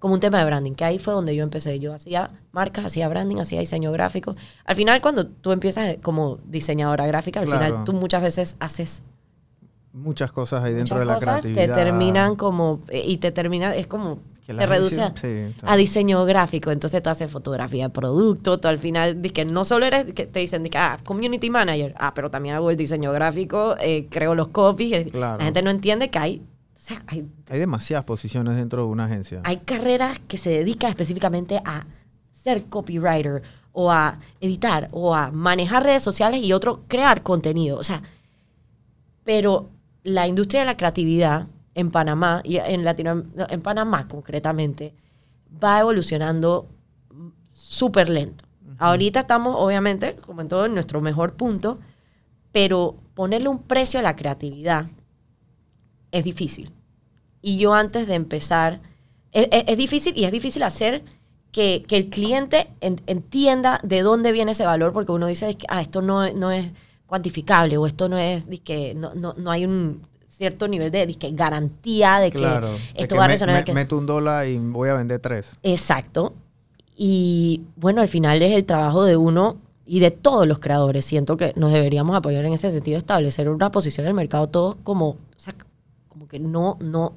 como 0.00 0.14
un 0.14 0.20
tema 0.20 0.40
de 0.40 0.46
branding, 0.46 0.72
que 0.72 0.84
ahí 0.84 0.98
fue 0.98 1.14
donde 1.14 1.36
yo 1.36 1.44
empecé. 1.44 1.78
Yo 1.78 1.94
hacía 1.94 2.30
marcas, 2.50 2.86
hacía 2.86 3.06
branding, 3.08 3.36
hacía 3.36 3.60
diseño 3.60 3.92
gráfico. 3.92 4.34
Al 4.64 4.74
final, 4.74 5.00
cuando 5.00 5.26
tú 5.28 5.52
empiezas 5.52 5.98
como 6.02 6.38
diseñadora 6.46 7.06
gráfica, 7.06 7.38
al 7.40 7.46
Claro. 7.46 7.64
final 7.66 7.84
tú 7.84 7.92
muchas 7.92 8.22
veces 8.22 8.56
haces 8.58 9.04
Muchas 9.92 10.30
cosas 10.30 10.62
ahí 10.62 10.72
dentro 10.72 10.98
de 11.00 11.04
la 11.04 11.18
creatividad. 11.18 11.66
que 11.66 11.72
terminan 11.72 12.36
como, 12.36 12.80
eh, 12.88 13.02
y 13.04 13.16
te 13.18 13.32
termina, 13.32 13.74
es 13.74 13.88
como, 13.88 14.20
se 14.46 14.64
reduce 14.64 15.02
a, 15.02 15.12
sí, 15.16 15.52
a 15.64 15.76
diseño 15.76 16.24
gráfico. 16.24 16.70
Entonces 16.70 17.02
tú 17.02 17.10
haces 17.10 17.28
fotografía 17.30 17.84
de 17.86 17.90
producto, 17.90 18.58
tú 18.60 18.68
al 18.68 18.78
final, 18.78 19.20
que 19.20 19.44
no 19.44 19.64
solo 19.64 19.86
eres, 19.86 20.04
que 20.14 20.26
te 20.26 20.38
dicen, 20.40 20.62
di 20.62 20.70
que, 20.70 20.78
ah, 20.78 20.96
community 21.04 21.50
manager, 21.50 21.92
ah, 21.98 22.12
pero 22.14 22.30
también 22.30 22.54
hago 22.54 22.70
el 22.70 22.76
diseño 22.76 23.10
gráfico, 23.12 23.74
eh, 23.80 24.06
creo 24.08 24.34
los 24.36 24.48
copies. 24.48 25.06
eh, 25.06 25.10
Claro. 25.10 25.38
La 25.38 25.44
gente 25.44 25.60
no 25.62 25.70
entiende 25.70 26.08
que 26.08 26.18
hay, 26.20 26.42
o 26.80 26.82
sea, 26.82 27.02
hay 27.08 27.28
Hay 27.50 27.58
demasiadas 27.58 28.06
posiciones 28.06 28.56
dentro 28.56 28.86
de 28.86 28.88
una 28.88 29.04
agencia. 29.04 29.42
hay 29.44 29.58
carreras 29.58 30.18
que 30.26 30.38
se 30.38 30.48
dedican 30.48 30.88
específicamente 30.88 31.60
a 31.62 31.84
ser 32.30 32.64
copywriter 32.70 33.42
o 33.72 33.90
a 33.92 34.18
editar 34.40 34.88
o 34.90 35.14
a 35.14 35.30
manejar 35.30 35.84
redes 35.84 36.02
sociales 36.02 36.40
y 36.40 36.54
otro 36.54 36.84
crear 36.88 37.22
contenido. 37.22 37.76
O 37.76 37.84
sea, 37.84 38.02
pero 39.24 39.68
la 40.04 40.26
industria 40.26 40.60
de 40.60 40.66
la 40.66 40.78
creatividad 40.78 41.48
en 41.74 41.90
Panamá 41.90 42.40
y 42.44 42.56
en 42.56 42.82
Latino, 42.82 43.24
en 43.36 43.60
Panamá 43.60 44.08
concretamente 44.08 44.94
va 45.62 45.80
evolucionando 45.80 46.66
súper 47.52 48.08
lento. 48.08 48.46
Ahorita 48.78 49.20
estamos 49.20 49.54
obviamente, 49.58 50.16
como 50.16 50.40
en 50.40 50.48
todo, 50.48 50.64
en 50.64 50.72
nuestro 50.72 51.02
mejor 51.02 51.34
punto, 51.34 51.78
pero 52.52 52.96
ponerle 53.12 53.50
un 53.50 53.64
precio 53.64 54.00
a 54.00 54.02
la 54.02 54.16
creatividad 54.16 54.86
es 56.12 56.24
difícil. 56.24 56.70
Y 57.42 57.56
yo 57.58 57.72
antes 57.74 58.06
de 58.06 58.14
empezar, 58.14 58.80
es, 59.32 59.48
es- 59.50 59.64
es 59.66 59.76
difícil 59.76 60.16
y 60.16 60.24
es 60.24 60.32
difícil 60.32 60.62
hacer 60.62 61.02
que, 61.52 61.84
que 61.86 61.96
el 61.96 62.08
cliente 62.10 62.68
en- 62.80 63.00
entienda 63.06 63.80
de 63.82 64.02
dónde 64.02 64.32
viene 64.32 64.52
ese 64.52 64.64
valor, 64.66 64.92
porque 64.92 65.12
uno 65.12 65.26
dice, 65.26 65.56
ah, 65.68 65.80
esto 65.80 66.02
no, 66.02 66.24
es- 66.24 66.34
no 66.34 66.50
es 66.50 66.70
cuantificable 67.06 67.76
o 67.76 67.86
esto 67.86 68.08
no 68.08 68.18
es, 68.18 68.44
que 68.64 68.94
no, 68.94 69.14
no, 69.14 69.34
no 69.36 69.50
hay 69.50 69.64
un 69.66 70.02
cierto 70.28 70.68
nivel 70.68 70.90
de 70.92 71.06
dizque, 71.06 71.30
garantía 71.32 72.18
de 72.18 72.30
que 72.30 72.38
claro. 72.38 72.70
De 72.72 72.78
esto 72.94 73.14
que 73.14 73.18
va 73.18 73.24
a 73.24 73.28
me- 73.28 73.34
resonar. 73.34 73.56
me- 73.56 73.64
que- 73.64 73.72
meto 73.74 73.98
un 73.98 74.06
dólar 74.06 74.46
y 74.46 74.58
voy 74.58 74.88
a 74.88 74.94
vender 74.94 75.20
tres. 75.20 75.58
Exacto. 75.62 76.34
Y 76.96 77.62
bueno, 77.76 78.00
al 78.02 78.08
final 78.08 78.42
es 78.42 78.52
el 78.52 78.64
trabajo 78.64 79.04
de 79.04 79.16
uno 79.16 79.56
y 79.86 80.00
de 80.00 80.10
todos 80.10 80.46
los 80.46 80.58
creadores. 80.58 81.04
Siento 81.04 81.36
que 81.36 81.52
nos 81.56 81.72
deberíamos 81.72 82.14
apoyar 82.16 82.44
en 82.44 82.52
ese 82.52 82.70
sentido, 82.70 82.98
establecer 82.98 83.48
una 83.48 83.70
posición 83.72 84.04
en 84.06 84.10
el 84.10 84.14
mercado 84.14 84.48
todos 84.48 84.76
como, 84.82 85.08
o 85.10 85.16
sea, 85.36 85.52
como 85.54 85.69
que 86.30 86.38
no, 86.38 86.78
no 86.80 87.12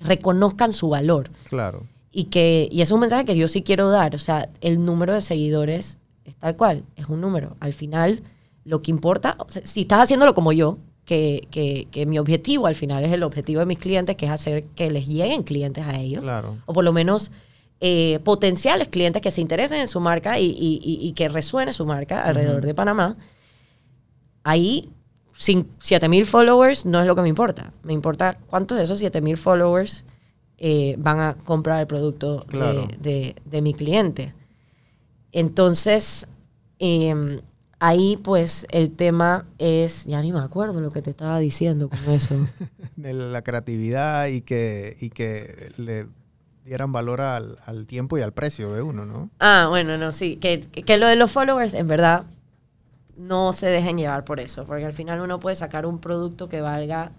reconozcan 0.00 0.72
su 0.72 0.88
valor. 0.88 1.30
Claro. 1.48 1.86
Y 2.10 2.24
que, 2.24 2.68
y 2.72 2.80
es 2.80 2.90
un 2.90 3.00
mensaje 3.00 3.24
que 3.24 3.36
yo 3.36 3.46
sí 3.48 3.62
quiero 3.62 3.90
dar. 3.90 4.14
O 4.14 4.18
sea, 4.18 4.48
el 4.60 4.84
número 4.84 5.12
de 5.14 5.20
seguidores 5.20 5.98
es 6.24 6.34
tal 6.36 6.56
cual, 6.56 6.84
es 6.96 7.06
un 7.08 7.20
número. 7.20 7.56
Al 7.60 7.72
final, 7.72 8.22
lo 8.64 8.82
que 8.82 8.90
importa, 8.90 9.36
o 9.38 9.50
sea, 9.50 9.64
si 9.64 9.82
estás 9.82 10.00
haciéndolo 10.00 10.34
como 10.34 10.52
yo, 10.52 10.78
que, 11.04 11.46
que, 11.52 11.86
que 11.92 12.04
mi 12.04 12.18
objetivo 12.18 12.66
al 12.66 12.74
final 12.74 13.04
es 13.04 13.12
el 13.12 13.22
objetivo 13.22 13.60
de 13.60 13.66
mis 13.66 13.78
clientes, 13.78 14.16
que 14.16 14.26
es 14.26 14.32
hacer 14.32 14.64
que 14.74 14.90
les 14.90 15.06
lleguen 15.06 15.44
clientes 15.44 15.84
a 15.86 15.96
ellos. 16.00 16.22
Claro. 16.22 16.56
O 16.66 16.72
por 16.72 16.82
lo 16.84 16.92
menos 16.92 17.30
eh, 17.80 18.18
potenciales 18.24 18.88
clientes 18.88 19.22
que 19.22 19.30
se 19.30 19.40
interesen 19.40 19.80
en 19.80 19.86
su 19.86 20.00
marca 20.00 20.40
y, 20.40 20.46
y- 20.46 20.80
y- 20.82 21.12
que 21.12 21.28
resuene 21.28 21.72
su 21.72 21.84
marca 21.86 22.22
alrededor 22.22 22.64
de 22.64 22.74
Panamá. 22.74 23.16
Ahí, 24.42 24.88
7000 25.36 26.26
followers 26.26 26.84
no 26.86 27.00
es 27.00 27.06
lo 27.06 27.14
que 27.14 27.22
me 27.22 27.28
importa. 27.28 27.72
Me 27.82 27.92
importa 27.92 28.38
cuántos 28.46 28.78
de 28.78 28.84
esos 28.84 28.98
7000 28.98 29.36
followers 29.36 30.04
eh, 30.58 30.94
van 30.98 31.20
a 31.20 31.34
comprar 31.34 31.80
el 31.80 31.86
producto 31.86 32.44
de- 32.50 32.98
de, 32.98 33.36
de 33.44 33.62
mi 33.62 33.74
cliente. 33.74 34.32
Entonces, 35.32 36.26
eh, 36.78 37.40
ahí 37.78 38.16
pues 38.16 38.66
el 38.70 38.90
tema 38.90 39.46
es, 39.58 40.04
ya 40.06 40.22
ni 40.22 40.32
me 40.32 40.40
acuerdo 40.40 40.80
lo 40.80 40.92
que 40.92 41.02
te 41.02 41.10
estaba 41.10 41.38
diciendo 41.38 41.88
con 41.88 41.98
eso. 42.14 42.34
De 42.96 43.12
la 43.12 43.42
creatividad 43.42 44.28
y 44.28 44.40
que, 44.40 44.96
y 45.00 45.10
que 45.10 45.72
le 45.76 46.06
dieran 46.64 46.90
valor 46.92 47.20
al, 47.20 47.58
al 47.66 47.86
tiempo 47.86 48.16
y 48.16 48.22
al 48.22 48.32
precio 48.32 48.72
de 48.72 48.80
uno, 48.82 49.04
¿no? 49.04 49.28
Ah, 49.38 49.66
bueno, 49.68 49.98
no, 49.98 50.10
sí. 50.12 50.36
Que, 50.36 50.60
que 50.62 50.96
lo 50.96 51.06
de 51.06 51.16
los 51.16 51.30
followers, 51.30 51.74
en 51.74 51.86
verdad, 51.86 52.24
no 53.16 53.52
se 53.52 53.66
dejen 53.66 53.96
llevar 53.98 54.24
por 54.24 54.40
eso. 54.40 54.64
Porque 54.64 54.84
al 54.84 54.92
final 54.92 55.20
uno 55.20 55.40
puede 55.40 55.56
sacar 55.56 55.86
un 55.86 55.98
producto 55.98 56.48
que 56.48 56.60
valga 56.60 57.12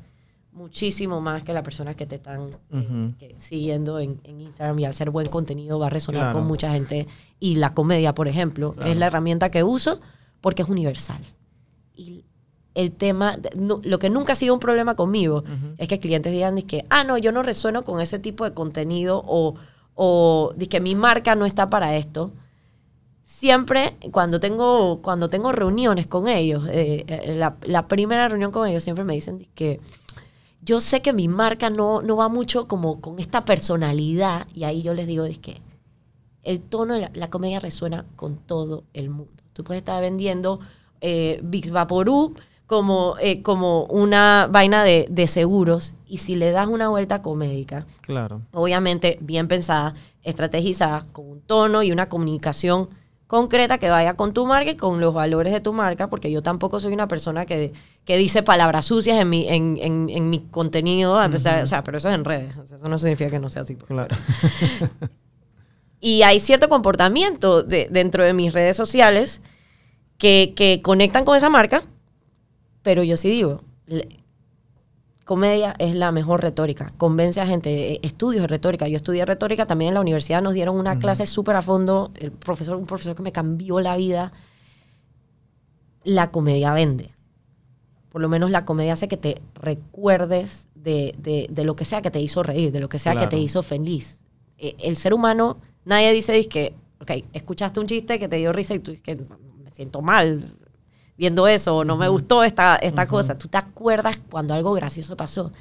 muchísimo 0.51 1.21
más 1.21 1.43
que 1.43 1.53
las 1.53 1.63
personas 1.63 1.95
que 1.95 2.05
te 2.05 2.15
están 2.15 2.57
eh, 2.71 3.13
que- 3.19 3.35
siguiendo 3.37 3.99
en, 3.99 4.19
en 4.23 4.41
Instagram. 4.41 4.79
Y 4.79 4.85
al 4.85 4.93
ser 4.93 5.09
buen 5.11 5.27
contenido 5.27 5.77
va 5.79 5.87
a 5.87 5.89
resonar 5.89 6.21
Claro. 6.23 6.39
con 6.39 6.47
mucha 6.47 6.71
gente. 6.71 7.07
Y 7.39 7.55
la 7.55 7.73
comedia, 7.73 8.15
por 8.15 8.27
ejemplo, 8.27 8.73
Claro. 8.73 8.89
es 8.91 8.97
la 8.97 9.07
herramienta 9.07 9.51
que 9.51 9.63
uso 9.63 9.99
porque 10.41 10.63
es 10.63 10.69
universal. 10.69 11.21
Y 11.95 12.25
el 12.73 12.91
tema, 12.91 13.37
no- 13.55 13.81
lo 13.83 13.99
que 13.99 14.09
nunca 14.09 14.33
ha 14.33 14.35
sido 14.35 14.53
un 14.53 14.59
problema 14.59 14.95
conmigo 14.95 15.43
es 15.77 15.87
que 15.87 15.99
clientes 15.99 16.31
digan 16.31 16.59
que, 16.63 16.83
ah, 16.89 17.03
no, 17.03 17.17
yo 17.17 17.31
no 17.31 17.43
resueno 17.43 17.83
con 17.83 18.01
ese 18.01 18.19
tipo 18.19 18.43
de 18.43 18.53
contenido 18.53 19.23
o, 19.27 19.55
o 19.95 20.53
que 20.69 20.79
mi 20.79 20.93
marca 20.95 21.35
no 21.35 21.45
está 21.45 21.69
para 21.69 21.95
esto. 21.95 22.31
Siempre, 23.29 23.97
cuando 24.13 24.39
tengo, 24.39 25.01
cuando 25.01 25.29
tengo 25.29 25.51
reuniones 25.51 26.07
con 26.07 26.29
ellos, 26.29 26.65
eh, 26.69 27.03
eh, 27.09 27.35
la, 27.35 27.57
la 27.63 27.85
primera 27.89 28.29
reunión 28.29 28.53
con 28.53 28.65
ellos, 28.65 28.83
siempre 28.83 29.03
me 29.03 29.15
dicen 29.15 29.45
que 29.53 29.81
yo 30.61 30.79
sé 30.79 31.01
que 31.01 31.11
mi 31.11 31.27
marca 31.27 31.69
no, 31.69 32.01
no 32.01 32.15
va 32.15 32.29
mucho 32.29 32.69
como 32.69 33.01
con 33.01 33.19
esta 33.19 33.43
personalidad, 33.43 34.47
y 34.53 34.63
ahí 34.63 34.81
yo 34.81 34.93
les 34.93 35.07
digo, 35.07 35.25
que 35.41 35.59
el 36.43 36.61
tono 36.61 36.93
de 36.93 37.01
la, 37.01 37.11
la 37.15 37.29
comedia 37.29 37.59
resuena 37.59 38.05
con 38.15 38.37
todo 38.37 38.85
el 38.93 39.09
mundo. 39.09 39.33
Tú 39.51 39.65
puedes 39.65 39.81
estar 39.81 40.01
vendiendo 40.01 40.61
eh, 41.01 41.41
Big 41.43 41.69
Vaporú 41.69 42.33
como, 42.65 43.15
eh, 43.19 43.41
como 43.41 43.83
una 43.87 44.47
vaina 44.49 44.85
de, 44.85 45.05
de 45.09 45.27
seguros 45.27 45.95
y 46.07 46.19
si 46.19 46.37
le 46.37 46.51
das 46.51 46.67
una 46.69 46.87
vuelta 46.87 47.21
comédica, 47.21 47.85
Claro. 47.99 48.41
obviamente 48.53 49.17
bien 49.19 49.49
pensada, 49.49 49.95
estrategizada, 50.23 51.05
con 51.11 51.29
un 51.29 51.41
tono 51.41 51.83
y 51.83 51.91
una 51.91 52.07
comunicación 52.07 52.87
concreta 53.27 53.77
que 53.77 53.89
vaya 53.89 54.13
con 54.15 54.33
tu 54.33 54.45
marca 54.45 54.71
y 54.71 54.75
con 54.77 55.01
los 55.01 55.13
valores 55.13 55.51
de 55.53 55.59
tu 55.59 55.73
marca, 55.73 56.09
porque 56.09 56.31
yo 56.31 56.41
tampoco 56.41 56.79
soy 56.79 56.93
una 56.93 57.07
persona 57.09 57.45
que, 57.45 57.73
que 58.05 58.15
dice 58.17 58.41
palabras 58.41 58.85
sucias 58.85 59.19
en 59.19 59.29
mi, 59.29 59.47
en, 59.49 59.77
en- 59.81 60.09
en 60.09 60.29
mi 60.29 60.39
contenido, 60.49 61.13
o 61.13 61.39
sea, 61.65 61.83
pero 61.83 61.97
eso 61.97 62.07
es 62.09 62.15
en 62.15 62.23
redes, 62.25 62.55
eso 62.71 62.87
no 62.87 62.97
significa 62.97 63.29
que 63.29 63.39
no 63.39 63.49
sea 63.49 63.63
así. 63.63 63.75
pues. 63.75 63.87
Claro. 63.89 64.15
Y 65.99 66.21
hay 66.21 66.39
cierto 66.39 66.69
comportamiento 66.69 67.63
de- 67.63 67.87
dentro 67.89 68.23
de 68.23 68.33
mis 68.33 68.53
redes 68.53 68.77
sociales 68.77 69.41
que, 70.19 70.53
que 70.55 70.81
conectan 70.83 71.25
con 71.25 71.35
esa 71.35 71.49
marca, 71.49 71.83
pero 72.83 73.01
yo 73.03 73.17
sí 73.17 73.29
digo, 73.31 73.63
comedia 75.27 75.75
es 75.77 75.93
la 75.93 76.11
mejor 76.11 76.41
retórica, 76.41 76.91
convence 76.97 77.39
a 77.39 77.45
gente, 77.45 77.93
eh, 77.93 77.99
estudios 78.01 78.41
de 78.41 78.47
retórica, 78.47 78.87
yo 78.87 78.95
estudié 78.97 79.23
retórica, 79.25 79.67
también 79.67 79.89
en 79.89 79.93
la 79.93 80.01
universidad. 80.01 80.41
Nos 80.41 80.53
dieron 80.55 80.75
una 80.75 80.93
clase 80.99 81.27
súper 81.27 81.55
a 81.55 81.61
fondo, 81.61 82.09
el 82.15 82.31
profesor, 82.31 82.75
un 82.77 82.87
profesor 82.87 83.15
que 83.15 83.21
me 83.21 83.31
cambió 83.31 83.79
la 83.79 83.95
vida, 83.95 84.31
la 86.03 86.31
comedia 86.31 86.73
vende. 86.73 87.13
Por 88.09 88.21
lo 88.21 88.29
menos 88.29 88.49
la 88.49 88.65
comedia 88.65 88.93
hace 88.93 89.07
que 89.07 89.17
te 89.17 89.41
recuerdes 89.55 90.69
de, 90.75 91.13
de- 91.19 91.47
de 91.51 91.63
lo 91.63 91.75
que 91.75 91.85
sea 91.85 92.01
que 92.01 92.09
te 92.11 92.19
hizo 92.21 92.41
reír, 92.41 92.71
de 92.71 92.79
lo 92.79 92.89
que 92.89 92.97
sea 92.99 93.13
que 93.13 93.27
te 93.27 93.37
hizo 93.37 93.61
feliz. 93.63 94.23
Eh, 94.57 94.75
El 94.79 94.95
ser 94.95 95.13
humano, 95.13 95.57
nadie 95.85 96.11
dice 96.13 96.47
que, 96.47 96.73
ok, 97.01 97.11
escuchaste 97.33 97.79
un 97.79 97.85
chiste 97.87 98.17
que 98.17 98.27
te 98.27 98.37
dio 98.37 98.53
risa 98.53 98.73
y 98.73 98.79
tú 98.79 98.91
dices 98.91 99.03
que 99.03 99.15
me 99.63 99.69
siento 99.71 100.01
mal 100.01 100.55
viendo 101.17 101.47
eso, 101.47 101.77
o 101.77 101.83
no 101.85 101.97
me 101.97 102.07
gustó 102.07 102.43
esta, 102.43 102.75
esta 102.75 103.07
cosa. 103.07 103.37
Tú 103.37 103.47
te 103.47 103.57
acuerdas 103.57 104.19
cuando 104.29 104.53
algo 104.53 104.73
gracioso 104.73 105.17
pasó. 105.17 105.51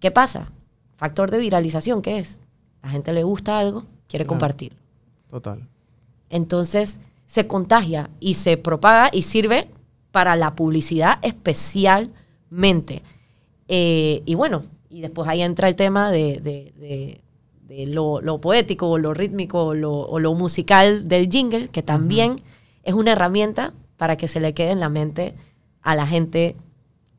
¿Qué 0.00 0.10
pasa? 0.10 0.50
Factor 0.96 1.30
de 1.30 1.38
viralización, 1.38 2.00
¿qué 2.02 2.18
es? 2.18 2.40
La 2.82 2.88
gente 2.90 3.12
le 3.12 3.22
gusta 3.22 3.58
algo, 3.58 3.84
quiere 4.08 4.24
Claro. 4.24 4.28
compartirlo. 4.38 4.78
Total. 5.28 5.68
Entonces 6.30 6.98
se 7.26 7.46
contagia 7.46 8.08
y 8.20 8.34
se 8.34 8.56
propaga 8.56 9.10
y 9.12 9.22
sirve 9.22 9.68
para 10.12 10.36
la 10.36 10.54
publicidad 10.54 11.18
especialmente. 11.22 13.02
Eh, 13.68 14.22
y 14.24 14.34
bueno, 14.34 14.64
y 14.88 15.00
después 15.00 15.28
ahí 15.28 15.42
entra 15.42 15.68
el 15.68 15.76
tema 15.76 16.10
de, 16.10 16.40
de- 16.40 16.72
de- 16.78 17.20
de 17.66 17.86
lo, 17.86 18.20
lo 18.20 18.40
poético 18.40 18.88
o 18.88 18.96
lo 18.98 19.12
rítmico 19.12 19.74
lo, 19.74 19.92
o 19.92 20.20
lo 20.20 20.34
musical 20.34 21.08
del 21.08 21.28
jingle, 21.28 21.68
que 21.68 21.82
también 21.82 22.40
es 22.84 22.94
una 22.94 23.10
herramienta 23.12 23.74
para 23.96 24.16
que 24.16 24.28
se 24.28 24.40
le 24.40 24.54
quede 24.54 24.70
en 24.70 24.80
la 24.80 24.88
mente 24.88 25.34
a 25.82 25.94
la 25.94 26.06
gente 26.06 26.56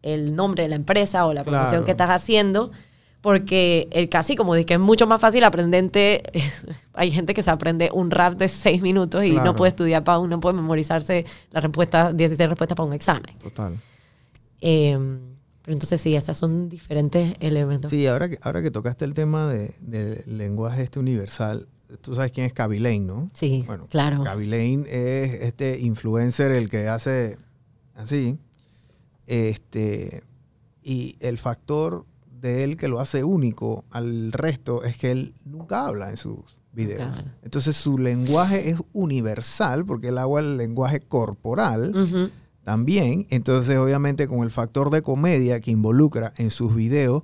el 0.03 0.35
nombre 0.35 0.63
de 0.63 0.69
la 0.69 0.75
empresa 0.75 1.25
o 1.25 1.33
la 1.33 1.43
promoción 1.43 1.69
Claro. 1.69 1.85
que 1.85 1.91
estás 1.91 2.09
haciendo. 2.09 2.71
Porque 3.19 3.87
el 3.91 4.09
casi, 4.09 4.35
como 4.35 4.53
dije, 4.53 4.75
es 4.75 4.79
mucho 4.79 5.07
más 5.07 5.19
fácil 5.19 5.43
aprenderte. 5.43 6.23
Hay 6.93 7.11
gente 7.11 7.33
que 7.33 7.41
se 7.43 7.49
aprende 7.49 7.89
un 7.91 8.11
rap 8.11 8.35
de 8.35 8.47
seis 8.47 8.81
minutos 8.81 9.23
y 9.25 9.31
Claro. 9.31 9.45
no 9.45 9.55
puede 9.55 9.69
estudiar 9.69 10.03
para 10.03 10.19
no 10.25 10.39
puede 10.39 10.55
memorizarse 10.55 11.25
las 11.51 11.63
respuestas, 11.63 12.15
16 12.15 12.47
respuestas 12.49 12.75
para 12.75 12.87
un 12.87 12.93
examen. 12.93 13.35
Total. 13.39 13.75
Eh, 14.61 14.97
pero 15.63 15.73
entonces 15.73 15.99
sí, 15.99 16.15
estos 16.15 16.37
son 16.37 16.69
diferentes 16.69 17.35
elementos. 17.39 17.89
Sí, 17.89 18.07
ahora 18.07 18.29
que, 18.29 18.39
ahora 18.41 18.61
que 18.61 18.71
tocaste 18.71 19.03
el 19.03 19.13
tema 19.13 19.47
de, 19.47 19.73
del 19.81 20.23
lenguaje 20.37 20.83
este 20.83 20.99
universal, 20.99 21.67
tú 22.01 22.15
sabes 22.15 22.31
quién 22.31 22.45
es 22.47 22.53
Kaby 22.53 22.99
¿no? 23.01 23.29
Sí, 23.33 23.63
Bueno, 23.65 23.87
claro. 23.89 24.23
Kaby 24.23 24.83
es 24.89 25.41
este 25.43 25.79
influencer 25.79 26.51
el 26.51 26.69
que 26.69 26.87
hace 26.87 27.37
así. 27.95 28.37
Este, 29.25 30.23
y 30.83 31.17
el 31.19 31.37
factor 31.37 32.05
de 32.41 32.63
él 32.63 32.77
que 32.77 32.87
lo 32.87 32.99
hace 32.99 33.23
único 33.23 33.83
al 33.91 34.31
resto 34.31 34.83
es 34.83 34.97
que 34.97 35.11
él 35.11 35.33
nunca 35.43 35.85
habla 35.87 36.09
en 36.09 36.17
sus 36.17 36.39
videos. 36.71 37.11
Claro. 37.11 37.29
Entonces 37.43 37.75
su 37.75 37.97
lenguaje 37.97 38.69
es 38.69 38.79
universal 38.93 39.85
porque 39.85 40.09
él 40.09 40.17
habla 40.17 40.39
el 40.41 40.57
lenguaje 40.57 40.99
corporal 41.01 42.31
también. 42.63 43.25
Entonces, 43.29 43.77
obviamente, 43.77 44.27
con 44.27 44.43
el 44.43 44.51
factor 44.51 44.89
de 44.89 45.01
comedia 45.01 45.59
que 45.61 45.71
involucra 45.71 46.33
en 46.37 46.51
sus 46.51 46.75
videos, 46.75 47.23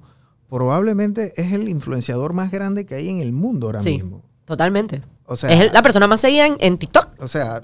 probablemente 0.49 1.34
es 1.36 1.51
el 1.51 1.68
influenciador 1.68 2.34
más 2.34 2.49
grande 2.51 2.86
que 2.86 2.95
hay 2.95 3.09
en 3.09 3.18
el 3.20 3.34
mundo 3.34 3.68
ahora 3.68 3.82
Sí. 3.82 3.89
mismo. 3.95 4.24
Totalmente. 4.46 5.02
O 5.26 5.36
sea, 5.36 5.50
es 5.52 5.72
la 5.74 5.82
persona 5.82 6.08
más 6.08 6.22
seguida 6.22 6.46
en, 6.46 6.58
en 6.60 6.78
TikTok. 6.78 7.22
o 7.22 7.28
sea, 7.28 7.64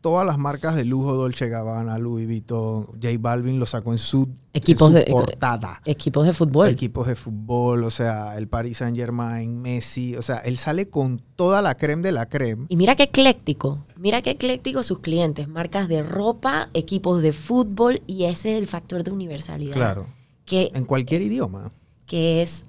todas 0.00 0.24
las 0.26 0.38
marcas 0.38 0.76
de 0.76 0.84
lujo, 0.86 1.12
Dolce 1.14 1.48
Gabbana, 1.48 1.98
Louis 1.98 2.26
Vuitton, 2.26 2.86
J 3.02 3.08
Balvin 3.18 3.58
lo 3.58 3.66
sacó 3.66 3.92
en 3.92 3.98
su, 3.98 4.28
Equipos 4.54 4.88
en 4.94 5.00
su 5.00 5.04
de- 5.04 5.10
portada. 5.10 5.82
Equipos 5.84 6.26
de 6.26 6.32
fútbol. 6.32 6.68
Equipos 6.68 7.06
de 7.06 7.16
fútbol, 7.16 7.84
o 7.84 7.90
sea, 7.90 8.38
el 8.38 8.48
Paris 8.48 8.78
Saint 8.78 8.96
Germain, 8.96 9.60
Messi, 9.60 10.16
o 10.16 10.22
sea, 10.22 10.38
él 10.38 10.56
sale 10.56 10.88
con 10.88 11.20
toda 11.36 11.60
la 11.60 11.74
creme 11.76 12.02
de 12.02 12.12
la 12.12 12.26
creme. 12.30 12.64
Y 12.70 12.76
mira 12.76 12.96
qué 12.96 13.02
ecléctico, 13.02 13.84
mira 13.96 14.22
qué 14.22 14.30
ecléctico 14.30 14.82
sus 14.82 15.00
clientes, 15.00 15.48
marcas 15.48 15.86
de 15.88 16.02
ropa, 16.02 16.70
equipos 16.72 17.20
de 17.20 17.32
fútbol 17.34 18.00
y 18.06 18.24
ese 18.24 18.52
es 18.52 18.58
el 18.58 18.68
factor 18.68 19.04
de 19.04 19.10
universalidad. 19.10 19.74
Claro, 19.74 20.06
Que, 20.46 20.70
en 20.74 20.84
cualquier 20.86 21.20
idioma. 21.20 21.72
que 22.06 22.40
es, 22.40 22.64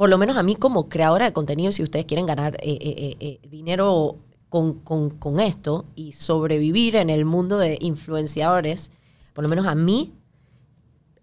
por 0.00 0.08
lo 0.08 0.16
menos 0.16 0.38
a 0.38 0.42
mí 0.42 0.56
como 0.56 0.88
creadora 0.88 1.26
de 1.26 1.34
contenido, 1.34 1.72
si 1.72 1.82
ustedes 1.82 2.06
quieren 2.06 2.24
ganar 2.24 2.56
eh, 2.62 2.78
eh, 2.80 3.16
eh, 3.20 3.38
dinero 3.50 4.16
con, 4.48 4.72
con- 4.78 5.10
con 5.10 5.40
esto 5.40 5.84
y 5.94 6.12
sobrevivir 6.12 6.96
en 6.96 7.10
el 7.10 7.26
mundo 7.26 7.58
de 7.58 7.76
influenciadores, 7.82 8.90
por 9.34 9.44
lo 9.44 9.50
menos 9.50 9.66
a 9.66 9.74
mí, 9.74 10.14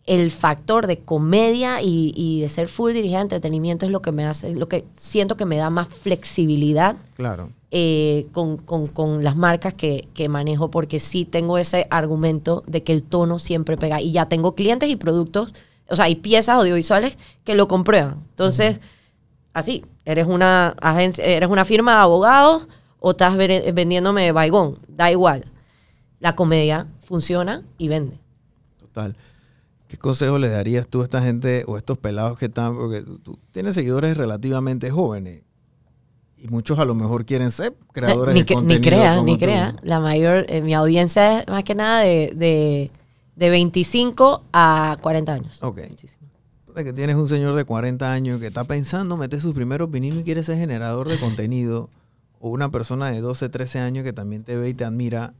el 0.05 0.29
factor 0.29 0.85
de 0.85 0.99
comedia 0.99 1.81
y, 1.81 2.13
y 2.15 2.41
de 2.41 2.49
ser 2.49 2.67
full 2.67 2.93
dirigida 2.93 3.17
de 3.17 3.23
entretenimiento 3.23 3.87
es 3.87 3.91
lo 3.91 4.03
que 4.03 4.11
me 4.11 4.27
hace, 4.27 4.53
lo 4.53 4.69
que 4.69 4.85
siento 4.93 5.37
que 5.37 5.45
me 5.45 5.57
da 5.57 5.71
más 5.71 5.87
flexibilidad 5.87 6.97
Claro. 7.15 7.49
con, 8.31 8.57
con- 8.57 8.85
con 8.85 9.23
las 9.23 9.35
marcas 9.35 9.73
que, 9.73 10.07
que 10.13 10.29
manejo, 10.29 10.69
porque 10.69 10.99
sí 10.99 11.25
tengo 11.25 11.57
ese 11.57 11.87
argumento 11.89 12.63
de 12.67 12.83
que 12.83 12.93
el 12.93 13.01
tono 13.01 13.39
siempre 13.39 13.75
pega. 13.75 13.99
Y 14.01 14.11
ya 14.11 14.27
tengo 14.27 14.53
clientes 14.53 14.87
y 14.87 14.97
productos 14.97 15.55
o 15.89 15.95
sea, 15.95 16.05
hay 16.05 16.15
piezas 16.15 16.55
audiovisuales 16.55 17.17
que 17.43 17.55
lo 17.55 17.67
comprueban. 17.67 18.23
Entonces, 18.29 18.79
así, 19.53 19.85
eres 20.05 20.27
una 20.27 20.69
agencia, 20.81 21.23
eres 21.25 21.49
una 21.49 21.65
firma 21.65 21.93
de 21.95 22.01
abogados 22.01 22.67
o 22.99 23.11
estás 23.11 23.37
vendiéndome 23.37 24.31
baigón, 24.31 24.79
da 24.87 25.11
igual. 25.11 25.45
La 26.19 26.35
comedia 26.35 26.87
funciona 27.05 27.63
y 27.77 27.87
vende. 27.87 28.19
Total. 28.79 29.15
¿Qué 29.87 29.97
consejo 29.97 30.37
le 30.37 30.49
darías 30.49 30.87
tú 30.87 31.01
a 31.01 31.03
esta 31.05 31.21
gente 31.21 31.63
o 31.67 31.75
a 31.75 31.77
estos 31.77 31.97
pelados 31.97 32.37
que 32.37 32.45
están, 32.47 32.75
porque 32.75 33.03
tú, 33.23 33.39
tienes 33.51 33.75
seguidores 33.75 34.17
relativamente 34.17 34.91
jóvenes 34.91 35.43
y 36.37 36.47
muchos 36.49 36.77
a 36.77 36.85
lo 36.85 36.93
mejor 36.93 37.25
quieren 37.25 37.51
ser 37.51 37.73
creadores 37.93 38.33
ni, 38.35 38.41
de 38.41 38.45
que- 38.45 38.55
ni 38.55 38.59
contenido 38.59 38.89
crea, 38.89 39.21
ni 39.21 39.37
crea. 39.37 39.75
La 39.83 39.99
mayor, 39.99 40.45
eh, 40.49 40.61
mi 40.61 40.73
audiencia 40.73 41.39
es 41.39 41.47
más 41.47 41.63
que 41.63 41.73
nada 41.73 42.01
de, 42.01 42.33
de, 42.35 42.91
de 43.37 43.49
25 43.51 44.43
a 44.51 44.97
40 45.01 45.33
años. 45.33 45.59
Ok. 45.61 45.79
Muchísimo. 45.89 46.27
De 46.75 46.83
que 46.83 46.93
tienes 46.93 47.15
un 47.15 47.27
señor 47.27 47.55
de 47.55 47.65
40 47.65 48.11
años 48.11 48.39
que 48.39 48.47
está 48.47 48.63
pensando 48.63 49.15
meter 49.15 49.39
sus 49.39 49.53
primeros 49.53 49.89
pininos 49.89 50.19
y 50.19 50.23
quiere 50.23 50.43
ser 50.43 50.57
generador 50.57 51.07
de 51.07 51.17
contenido, 51.19 51.89
o 52.39 52.49
una 52.49 52.69
persona 52.69 53.09
de 53.09 53.21
12, 53.21 53.49
13 53.49 53.79
años 53.79 54.03
que 54.03 54.13
también 54.13 54.43
te 54.43 54.55
ve 54.55 54.69
y 54.69 54.73
te 54.73 54.85
admira, 54.85 55.33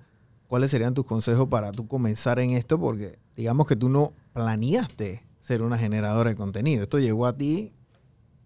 ¿cuáles 0.48 0.72
serían 0.72 0.94
tus 0.94 1.06
consejos 1.06 1.48
para 1.48 1.72
tú 1.72 1.88
comenzar 1.88 2.40
en 2.40 2.52
esto? 2.52 2.80
Porque 2.80 3.20
digamos 3.36 3.68
que 3.68 3.76
tú 3.76 3.90
no 3.90 4.14
planeaste 4.34 5.24
ser 5.42 5.62
una 5.62 5.78
generadora 5.78 6.32
de 6.32 6.36
contenido. 6.36 6.84
Esto 6.84 7.00
llegó 7.00 7.26
a 7.26 7.36
ti 7.36 7.74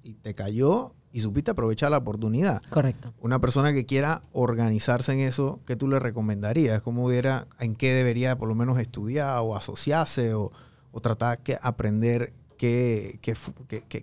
y 0.04 0.16
te 0.16 0.34
cayó 0.34 0.92
y 1.14 1.22
supiste 1.22 1.52
aprovechar 1.52 1.92
la 1.92 1.98
oportunidad. 1.98 2.62
Correcto. 2.70 3.14
Una 3.22 3.40
persona 3.40 3.74
que 3.74 3.86
quiera 3.86 4.22
organizarse 4.32 5.12
en 5.14 5.20
eso, 5.20 5.60
¿qué 5.66 5.76
tú 5.76 5.88
le 5.88 6.00
recomendarías? 6.00 6.82
¿Cómo 6.82 7.06
hubiera, 7.06 7.48
en 7.60 7.76
qué 7.76 7.94
debería 7.94 8.38
por 8.38 8.48
lo 8.48 8.56
menos 8.56 8.80
estudiar 8.80 9.40
o 9.42 9.56
asociarse 9.56 10.34
o, 10.34 10.52
o 10.92 11.00
tratar 11.02 11.40
que 11.40 11.58
aprender 11.62 12.32
qué, 12.58 13.20
qué 13.22 13.36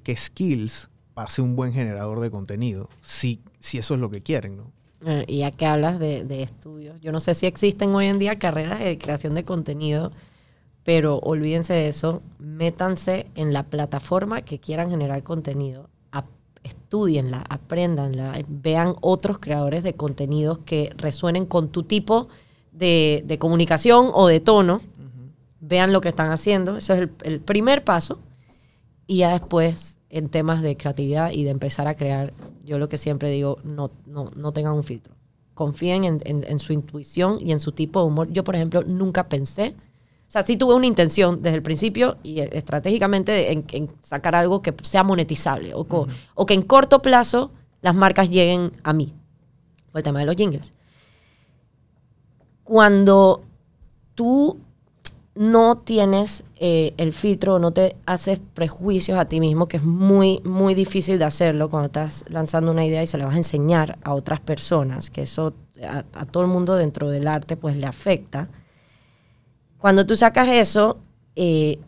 qué- 0.02 0.16
skills 0.16 0.90
para 1.14 1.28
ser 1.30 1.44
un 1.44 1.56
buen 1.56 1.72
generador 1.72 2.20
de 2.20 2.30
contenido? 2.30 2.88
Si, 3.00 3.40
si 3.58 3.78
eso 3.78 3.94
es 3.94 4.00
lo 4.00 4.10
que 4.10 4.22
quieren, 4.22 4.56
¿no? 4.56 4.72
Eh, 5.06 5.24
y 5.28 5.38
ya 5.38 5.50
que 5.52 5.64
hablas 5.64 5.98
de, 6.00 6.24
de 6.24 6.42
estudios, 6.42 7.00
yo 7.00 7.12
no 7.12 7.20
sé 7.20 7.34
si 7.34 7.46
existen 7.46 7.90
hoy 7.94 8.06
en 8.06 8.18
día 8.18 8.38
carreras 8.38 8.80
de 8.80 8.98
creación 8.98 9.34
de 9.34 9.44
contenido, 9.44 10.10
pero 10.82 11.18
olvídense 11.18 11.72
de 11.72 11.88
eso, 11.88 12.20
métanse 12.38 13.26
en 13.34 13.52
la 13.52 13.62
plataforma 13.64 14.42
que 14.42 14.58
quieran 14.58 14.90
generar 14.90 15.22
contenido, 15.22 15.88
estudienla, 16.68 17.44
apréndanla, 17.48 18.38
eh, 18.38 18.44
vean 18.48 18.94
otros 19.00 19.38
creadores 19.38 19.82
de 19.82 19.94
contenidos 19.94 20.58
que 20.60 20.92
resuenen 20.96 21.46
con 21.46 21.68
tu 21.68 21.82
tipo 21.82 22.28
de, 22.72 23.22
de 23.26 23.38
comunicación 23.38 24.10
o 24.14 24.26
de 24.28 24.40
tono, 24.40 24.80
vean 25.60 25.92
lo 25.92 26.00
que 26.00 26.08
están 26.10 26.30
haciendo, 26.30 26.76
eso 26.76 26.94
es 26.94 27.00
el, 27.00 27.10
el 27.24 27.40
primer 27.40 27.82
paso, 27.84 28.18
y 29.06 29.18
ya 29.18 29.30
después 29.32 29.98
en 30.10 30.28
temas 30.28 30.62
de 30.62 30.76
creatividad 30.76 31.32
y 31.32 31.44
de 31.44 31.50
empezar 31.50 31.86
a 31.88 31.94
crear, 31.94 32.32
yo 32.64 32.78
lo 32.78 32.88
que 32.88 32.96
siempre 32.98 33.30
digo, 33.30 33.58
no, 33.64 33.90
no, 34.06 34.30
no 34.36 34.52
tengan 34.52 34.74
un 34.74 34.82
filtro. 34.84 35.14
Confíen 35.54 36.04
en, 36.04 36.18
en- 36.24 36.44
en 36.44 36.58
su 36.60 36.72
intuición 36.72 37.38
y 37.40 37.52
en 37.52 37.58
su 37.60 37.72
tipo 37.72 38.00
de 38.00 38.06
humor. 38.06 38.28
Yo, 38.30 38.44
por 38.44 38.54
ejemplo, 38.54 38.82
nunca 38.84 39.28
pensé, 39.28 39.74
o 40.28 40.30
sea, 40.30 40.42
sí 40.42 40.58
tuve 40.58 40.74
una 40.74 40.86
intención 40.86 41.40
desde 41.40 41.56
el 41.56 41.62
principio 41.62 42.18
y 42.22 42.40
eh, 42.40 42.50
estratégicamente 42.52 43.50
en, 43.50 43.64
en 43.72 43.88
sacar 44.02 44.34
algo 44.36 44.60
que 44.60 44.74
sea 44.82 45.02
monetizable 45.02 45.72
o, 45.74 45.84
co- 45.84 46.06
o 46.34 46.44
que 46.46 46.52
en 46.54 46.62
corto 46.62 47.00
plazo 47.00 47.50
las 47.80 47.94
marcas 47.94 48.28
lleguen 48.28 48.72
a 48.82 48.92
mí. 48.92 49.14
Fue 49.90 50.00
el 50.00 50.04
tema 50.04 50.20
de 50.20 50.26
los 50.26 50.36
jingles. 50.36 50.74
Cuando 52.64 53.42
tú 54.14 54.58
no 55.34 55.78
tienes 55.78 56.44
eh, 56.56 56.92
el 56.96 57.12
filtro, 57.12 57.58
no 57.58 57.70
te 57.70 57.96
haces 58.06 58.40
prejuicios 58.54 59.18
a 59.18 59.24
ti 59.24 59.40
mismo, 59.40 59.68
que 59.68 59.76
es 59.78 59.84
muy, 59.84 60.40
muy 60.44 60.74
difícil 60.74 61.18
de 61.18 61.24
hacerlo 61.24 61.70
cuando 61.70 61.86
estás 61.86 62.24
lanzando 62.28 62.72
una 62.72 62.84
idea 62.84 63.02
y 63.02 63.06
se 63.06 63.16
la 63.18 63.24
vas 63.24 63.34
a 63.34 63.38
enseñar 63.38 63.98
a 64.02 64.12
otras 64.14 64.40
personas, 64.40 65.10
que 65.10 65.22
eso 65.22 65.54
a, 65.88 66.04
a 66.12 66.26
todo 66.26 66.42
el 66.42 66.48
mundo 66.50 66.74
dentro 66.74 67.08
del 67.08 67.28
arte 67.28 67.56
pues 67.56 67.76
le 67.76 67.86
afecta. 67.86 68.50
Cuando 69.78 70.06
tú 70.06 70.16
sacas 70.16 70.48
eso, 70.48 70.98
eh, 71.36 71.78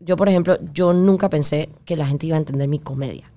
yo 0.00 0.16
por 0.16 0.28
ejemplo, 0.28 0.58
yo 0.72 0.92
nunca 0.92 1.28
pensé 1.28 1.68
que 1.84 1.96
la 1.96 2.06
gente 2.06 2.26
iba 2.26 2.36
a 2.36 2.38
entender 2.40 2.68
mi 2.68 2.78
comedia. 2.78 3.30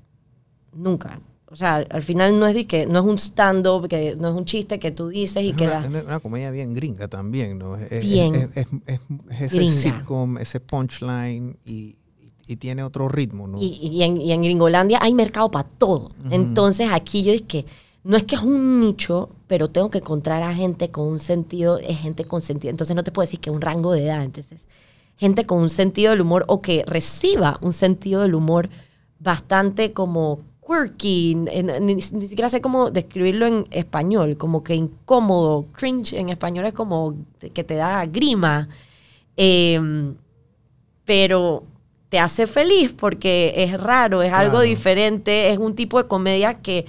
Nunca. 0.73 1.19
O 1.47 1.55
sea, 1.55 1.77
al 1.89 2.01
final 2.01 2.39
no 2.39 2.47
es, 2.47 2.55
de 2.55 2.65
que, 2.65 2.85
no 2.85 2.99
es 2.99 3.05
un 3.05 3.17
stand-up, 3.19 3.89
que 3.89 4.15
no 4.15 4.29
es 4.29 4.35
un 4.35 4.45
chiste 4.45 4.79
que 4.79 4.91
tú 4.91 5.09
dices 5.09 5.43
y 5.43 5.49
Es 5.49 5.55
que 5.57 5.65
una, 5.65 5.81
la- 5.81 5.87
una- 5.87 6.01
una 6.03 6.19
comedia 6.21 6.49
bien 6.49 6.73
gringa 6.73 7.09
también, 7.09 7.57
¿no? 7.57 7.75
Es, 7.75 7.91
es- 7.91 8.03
Bien. 8.09 8.35
Es, 8.35 8.49
es- 8.55 8.67
es- 8.85 8.99
es 9.29 9.41
ese 9.53 9.57
sitcom, 9.71 10.37
ese 10.37 10.61
punchline 10.61 11.57
y, 11.65 11.97
y 12.47 12.55
tiene 12.55 12.83
otro 12.83 13.09
ritmo, 13.09 13.47
¿no? 13.47 13.61
Y, 13.61 13.65
y 13.81 14.03
en, 14.03 14.15
y 14.17 14.31
en 14.31 14.43
Gringolandia 14.43 14.99
hay 15.01 15.13
mercado 15.13 15.51
para 15.51 15.67
todo. 15.67 16.11
Entonces 16.29 16.89
aquí 16.91 17.21
yo 17.23 17.33
dije, 17.33 17.65
no 18.03 18.17
es 18.17 18.23
que 18.23 18.35
es 18.35 18.41
un 18.41 18.79
nicho, 18.79 19.29
pero 19.47 19.69
tengo 19.69 19.89
que 19.89 19.99
encontrar 19.99 20.41
a 20.43 20.53
gente 20.53 20.89
con 20.89 21.07
un 21.07 21.19
sentido, 21.19 21.77
es 21.79 21.99
gente 21.99 22.25
con 22.25 22.41
sentido. 22.41 22.71
Entonces 22.71 22.95
no 22.95 23.03
te 23.03 23.11
puedo 23.11 23.23
decir 23.25 23.39
que 23.39 23.51
un 23.51 23.61
rango 23.61 23.91
de 23.93 24.05
edad. 24.05 24.23
Entonces, 24.23 24.65
gente 25.17 25.45
con 25.45 25.59
un 25.61 25.69
sentido 25.69 26.11
del 26.11 26.21
humor 26.21 26.45
o 26.47 26.61
que 26.61 26.83
reciba 26.87 27.59
un 27.61 27.73
sentido 27.73 28.21
del 28.21 28.33
humor 28.33 28.69
bastante 29.19 29.93
como 29.93 30.39
quirky, 30.65 31.35
ni, 31.35 31.95
ni 31.95 32.01
siquiera 32.01 32.49
sé 32.49 32.61
cómo 32.61 32.89
describirlo 32.91 33.45
en 33.45 33.67
español, 33.71 34.37
como 34.37 34.63
que 34.63 34.73
incómodo, 34.75 35.65
cringe 35.73 36.13
en 36.13 36.29
español 36.29 36.65
es 36.65 36.73
como 36.73 37.15
que 37.53 37.63
te 37.63 37.75
da 37.75 38.05
grima. 38.05 38.67
Em, 39.37 40.15
pero 41.05 41.63
te 42.09 42.19
hace 42.19 42.47
feliz 42.47 42.93
porque 42.93 43.53
es 43.55 43.79
raro, 43.79 44.21
es 44.21 44.31
algo 44.33 44.57
Claro. 44.57 44.65
diferente, 44.65 45.49
es 45.51 45.57
un 45.57 45.75
tipo 45.75 46.01
de 46.01 46.07
comedia 46.07 46.55
que 46.61 46.85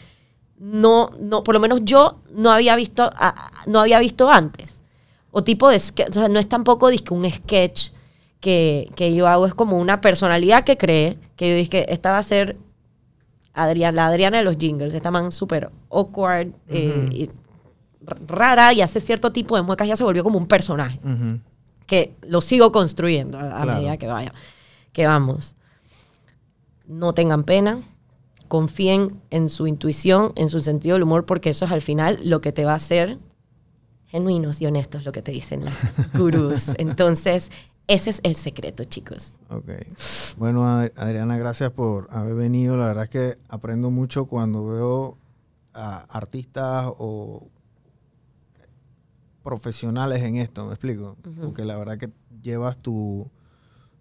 no, 0.65 1.11
no, 1.19 1.43
por 1.43 1.55
lo 1.57 1.61
menos 1.61 1.81
yo 1.83 2.21
no 2.31 2.53
había 2.53 2.77
visto, 2.77 3.11
no 3.67 3.81
había 3.81 3.99
visto 3.99 4.31
antes. 4.31 4.81
O 5.33 5.43
tipo 5.43 5.69
de 5.69 5.79
sketch, 5.81 6.11
o 6.11 6.13
sea, 6.21 6.29
no 6.29 6.39
es 6.39 6.49
tampoco 6.49 6.89
un 7.11 7.29
sketch 7.29 7.91
que, 8.39 8.89
que 8.95 9.13
yo 9.13 9.27
hago, 9.27 9.47
es 9.47 9.55
como 9.55 9.77
una 9.79 10.01
personalidad 10.01 10.63
que 10.65 10.77
cree, 10.77 11.19
que 11.37 11.49
yo 11.51 11.57
dije, 11.57 11.93
esta 11.93 12.13
va 12.13 12.19
a 12.19 12.23
ser 12.23 12.57
Adriana, 13.55 13.97
la 13.97 14.07
Adriana 14.07 14.39
de 14.39 14.45
los 14.45 14.57
jingles, 14.57 14.95
esta 14.95 15.11
man 15.11 15.33
súper 15.33 15.71
awkward, 15.91 16.53
eh, 16.69 17.09
y 17.11 17.31
rara 18.29 18.73
y 18.73 18.83
hace 18.83 19.01
cierto 19.01 19.33
tipo 19.33 19.57
de 19.57 19.63
muecas, 19.63 19.89
ya 19.89 19.97
se 19.97 20.05
volvió 20.05 20.23
como 20.25 20.39
un 20.39 20.47
personaje 20.47 21.01
que 21.87 22.15
lo 22.23 22.41
sigo 22.41 22.71
construyendo 22.73 23.39
a, 23.39 23.43
a 23.43 23.63
Claro. 23.63 23.73
medida 23.75 23.97
que 23.97 24.07
vaya, 24.07 24.33
que 24.93 25.07
vamos. 25.07 25.57
No 26.87 27.15
tengan 27.15 27.45
pena, 27.45 27.81
confíen 28.53 29.19
en 29.31 29.49
su 29.49 29.67
intuición, 29.67 30.33
en 30.37 30.51
su 30.51 30.61
sentido 30.61 30.93
del 30.97 31.05
humor, 31.05 31.25
porque 31.25 31.49
eso 31.49 31.65
es 31.65 31.73
al 31.73 31.81
final 31.81 32.19
lo 32.23 32.43
que 32.43 32.53
te 32.53 32.67
va 32.67 32.73
a 32.73 32.77
hacer 32.77 33.19
genuinos 34.05 34.61
y 34.61 34.67
honestos, 34.67 35.07
lo 35.07 35.13
que 35.13 35.23
te 35.23 35.33
dicen 35.33 35.65
las 35.65 35.75
gurús. 36.19 36.69
Entonces, 36.77 37.51
ese 37.87 38.11
es 38.11 38.21
el 38.25 38.35
secreto, 38.35 38.85
chicos. 38.85 39.37
Ok. 39.49 39.71
Bueno, 40.37 40.67
Ad- 40.69 40.93
Adriana, 40.97 41.39
gracias 41.39 41.71
por 41.71 42.09
haber 42.11 42.35
venido. 42.35 42.77
La 42.77 42.89
verdad 42.89 43.05
es 43.05 43.11
que 43.11 43.39
aprendo 43.49 43.91
mucho 43.91 44.27
cuando 44.27 44.67
veo 44.67 45.17
a 45.73 46.01
artistas 46.11 46.93
o 46.99 47.47
profesionales 49.43 50.21
en 50.23 50.37
esto, 50.37 50.67
¿me 50.67 50.73
explico? 50.75 51.17
Porque 51.41 51.65
la 51.65 51.77
verdad 51.79 51.97
que 51.97 52.11
llevas 52.43 52.77
tu, 52.77 53.31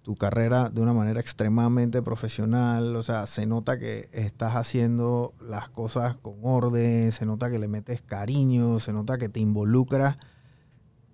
tu 0.01 0.15
carrera 0.15 0.69
de 0.69 0.81
una 0.81 0.93
manera 0.93 1.19
extremadamente 1.19 2.01
profesional, 2.01 2.95
o 2.95 3.03
sea, 3.03 3.27
se 3.27 3.45
nota 3.45 3.77
que 3.77 4.09
estás 4.11 4.55
haciendo 4.55 5.33
las 5.39 5.69
cosas 5.69 6.17
con 6.17 6.35
orden, 6.41 7.11
se 7.11 7.25
nota 7.25 7.51
que 7.51 7.59
le 7.59 7.67
metes 7.67 8.01
cariño, 8.01 8.79
se 8.79 8.93
nota 8.93 9.17
que 9.17 9.29
te 9.29 9.39
involucras 9.39 10.17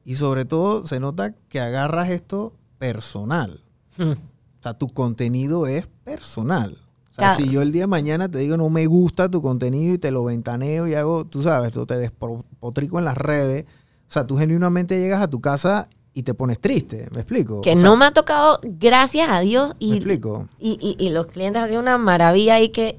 y 0.06 0.16
sobre 0.16 0.46
todo 0.46 0.88
se 0.88 1.00
nota 1.02 1.34
que 1.50 1.60
agarras 1.60 2.10
esto 2.10 2.54
personal. 2.78 3.62
Hmm. 3.98 4.12
O 4.12 4.64
sea, 4.64 4.74
tu 4.74 4.88
contenido 4.88 5.68
es 5.68 5.88
personal. 6.06 6.78
O 7.12 7.16
sea, 7.20 7.36
si 7.36 7.50
yo 7.50 7.64
el 7.64 7.72
día 7.72 7.84
de 7.84 7.88
mañana 7.88 8.30
te 8.30 8.38
digo 8.38 8.58
no 8.58 8.70
me 8.70 8.86
gusta 8.86 9.30
tu 9.30 9.42
contenido 9.42 9.96
y 9.96 9.98
te 9.98 10.12
lo 10.12 10.24
ventaneo 10.24 10.88
y 10.88 10.94
hago, 10.94 11.26
tú 11.26 11.42
sabes, 11.42 11.72
tú 11.72 11.86
te 11.86 11.98
despotrico 11.98 13.00
en 13.00 13.06
las 13.06 13.18
redes, 13.18 13.66
o 14.08 14.12
sea, 14.12 14.26
tú 14.26 14.38
genuinamente 14.38 15.00
llegas 15.00 15.22
a 15.22 15.28
tu 15.28 15.42
casa 15.42 15.90
y 16.18 16.24
te 16.24 16.34
pones 16.34 16.60
triste, 16.60 17.08
¿me 17.14 17.22
explico? 17.22 17.62
Que 17.62 17.72
O 17.72 17.76
sea, 17.76 17.84
no 17.84 17.96
me 17.96 18.06
ha 18.06 18.12
tocado, 18.12 18.60
gracias 18.64 19.30
a 19.30 19.40
Dios, 19.42 19.70
¿Me 19.80 19.86
y, 19.86 19.94
explico? 19.94 20.48
y, 20.60 20.78
y- 20.82 21.06
y 21.06 21.10
los 21.12 21.28
clientes 21.28 21.62
hacen 21.62 21.78
una 21.78 21.98
maravilla 22.00 22.60
y 22.60 22.70
que 22.70 22.98